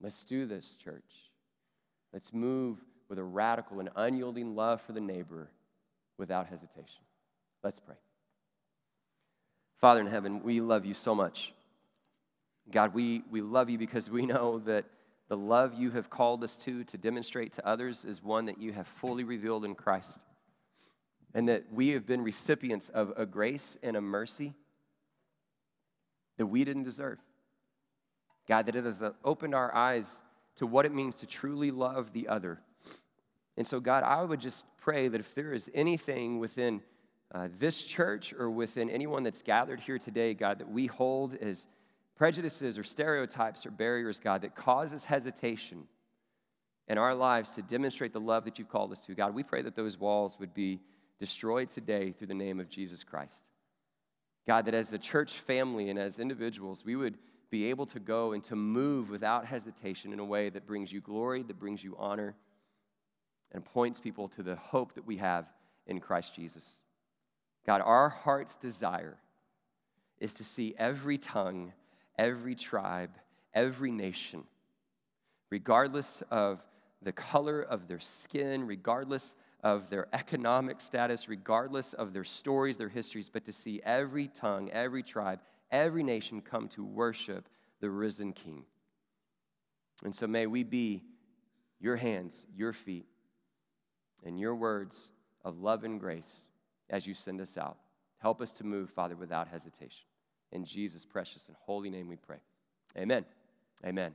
Let's 0.00 0.22
do 0.22 0.46
this, 0.46 0.76
church. 0.76 1.30
Let's 2.12 2.32
move 2.32 2.78
with 3.08 3.18
a 3.18 3.24
radical 3.24 3.80
and 3.80 3.90
unyielding 3.96 4.54
love 4.54 4.80
for 4.80 4.92
the 4.92 5.00
neighbor 5.00 5.50
without 6.16 6.46
hesitation. 6.46 7.02
Let's 7.62 7.80
pray. 7.80 7.96
Father 9.80 10.00
in 10.00 10.06
heaven, 10.06 10.42
we 10.42 10.60
love 10.60 10.86
you 10.86 10.94
so 10.94 11.14
much. 11.14 11.52
God, 12.70 12.94
we, 12.94 13.22
we 13.30 13.40
love 13.40 13.68
you 13.68 13.76
because 13.76 14.08
we 14.08 14.24
know 14.24 14.60
that 14.60 14.84
the 15.34 15.40
love 15.40 15.74
you 15.74 15.90
have 15.90 16.10
called 16.10 16.44
us 16.44 16.56
to, 16.58 16.84
to 16.84 16.96
demonstrate 16.96 17.52
to 17.54 17.66
others, 17.66 18.04
is 18.04 18.22
one 18.22 18.44
that 18.44 18.60
you 18.60 18.72
have 18.72 18.86
fully 18.86 19.24
revealed 19.24 19.64
in 19.64 19.74
Christ. 19.74 20.20
And 21.34 21.48
that 21.48 21.64
we 21.72 21.88
have 21.88 22.06
been 22.06 22.22
recipients 22.22 22.88
of 22.88 23.12
a 23.16 23.26
grace 23.26 23.76
and 23.82 23.96
a 23.96 24.00
mercy 24.00 24.54
that 26.38 26.46
we 26.46 26.64
didn't 26.64 26.84
deserve. 26.84 27.18
God, 28.46 28.66
that 28.66 28.76
it 28.76 28.84
has 28.84 29.02
opened 29.24 29.54
our 29.54 29.74
eyes 29.74 30.22
to 30.56 30.66
what 30.66 30.86
it 30.86 30.94
means 30.94 31.16
to 31.16 31.26
truly 31.26 31.72
love 31.72 32.12
the 32.12 32.28
other 32.28 32.60
and 33.56 33.66
so, 33.66 33.80
God, 33.80 34.02
I 34.02 34.22
would 34.22 34.40
just 34.40 34.66
pray 34.78 35.08
that 35.08 35.20
if 35.20 35.34
there 35.34 35.52
is 35.52 35.70
anything 35.74 36.38
within 36.38 36.80
uh, 37.32 37.48
this 37.58 37.84
church 37.84 38.32
or 38.32 38.50
within 38.50 38.90
anyone 38.90 39.22
that's 39.22 39.42
gathered 39.42 39.80
here 39.80 39.98
today, 39.98 40.34
God, 40.34 40.58
that 40.58 40.70
we 40.70 40.86
hold 40.86 41.34
as 41.34 41.66
prejudices 42.16 42.78
or 42.78 42.84
stereotypes 42.84 43.66
or 43.66 43.70
barriers, 43.70 44.20
God, 44.20 44.42
that 44.42 44.54
causes 44.54 45.04
hesitation 45.04 45.88
in 46.86 46.98
our 46.98 47.14
lives 47.14 47.52
to 47.52 47.62
demonstrate 47.62 48.12
the 48.12 48.20
love 48.20 48.44
that 48.44 48.58
you've 48.58 48.68
called 48.68 48.92
us 48.92 49.00
to, 49.02 49.14
God, 49.14 49.34
we 49.34 49.42
pray 49.42 49.62
that 49.62 49.74
those 49.74 49.98
walls 49.98 50.38
would 50.38 50.52
be 50.52 50.80
destroyed 51.18 51.70
today 51.70 52.12
through 52.12 52.26
the 52.26 52.34
name 52.34 52.60
of 52.60 52.68
Jesus 52.68 53.02
Christ. 53.02 53.50
God, 54.46 54.66
that 54.66 54.74
as 54.74 54.92
a 54.92 54.98
church 54.98 55.32
family 55.38 55.88
and 55.88 55.98
as 55.98 56.18
individuals, 56.18 56.84
we 56.84 56.96
would 56.96 57.16
be 57.50 57.70
able 57.70 57.86
to 57.86 58.00
go 58.00 58.32
and 58.32 58.42
to 58.44 58.56
move 58.56 59.08
without 59.08 59.46
hesitation 59.46 60.12
in 60.12 60.18
a 60.18 60.24
way 60.24 60.50
that 60.50 60.66
brings 60.66 60.92
you 60.92 61.00
glory, 61.00 61.42
that 61.42 61.58
brings 61.58 61.82
you 61.82 61.96
honor 61.98 62.34
and 63.52 63.64
points 63.64 64.00
people 64.00 64.28
to 64.28 64.42
the 64.42 64.56
hope 64.56 64.94
that 64.94 65.06
we 65.06 65.16
have 65.18 65.46
in 65.86 66.00
Christ 66.00 66.34
Jesus. 66.34 66.80
God, 67.64 67.80
our 67.80 68.08
heart's 68.08 68.56
desire 68.56 69.16
is 70.18 70.34
to 70.34 70.44
see 70.44 70.74
every 70.78 71.16
tongue, 71.16 71.72
every 72.18 72.54
tribe, 72.54 73.10
every 73.52 73.90
nation, 73.90 74.44
regardless 75.50 76.22
of 76.30 76.60
the 77.02 77.12
color 77.12 77.60
of 77.60 77.86
their 77.88 78.00
skin, 78.00 78.66
regardless 78.66 79.36
of 79.62 79.88
their 79.90 80.08
economic 80.12 80.80
status, 80.80 81.28
regardless 81.28 81.94
of 81.94 82.12
their 82.12 82.24
stories, 82.24 82.76
their 82.76 82.88
histories, 82.88 83.28
but 83.28 83.44
to 83.44 83.52
see 83.52 83.80
every 83.84 84.28
tongue, 84.28 84.70
every 84.70 85.02
tribe, 85.02 85.40
every 85.70 86.02
nation 86.02 86.40
come 86.40 86.68
to 86.68 86.84
worship 86.84 87.48
the 87.80 87.90
risen 87.90 88.32
King. 88.32 88.64
And 90.02 90.14
so 90.14 90.26
may 90.26 90.46
we 90.46 90.62
be 90.62 91.02
your 91.80 91.96
hands, 91.96 92.46
your 92.54 92.72
feet, 92.72 93.06
and 94.24 94.38
your 94.38 94.54
words 94.54 95.10
of 95.44 95.60
love 95.60 95.84
and 95.84 96.00
grace 96.00 96.46
as 96.90 97.06
you 97.06 97.14
send 97.14 97.40
us 97.40 97.56
out. 97.56 97.78
Help 98.18 98.40
us 98.40 98.52
to 98.52 98.64
move, 98.64 98.90
Father, 98.90 99.16
without 99.16 99.48
hesitation. 99.48 100.06
In 100.54 100.64
Jesus' 100.64 101.04
precious 101.04 101.48
and 101.48 101.56
holy 101.60 101.90
name 101.90 102.08
we 102.08 102.16
pray. 102.16 102.38
Amen. 102.96 103.24
Amen. 103.84 104.12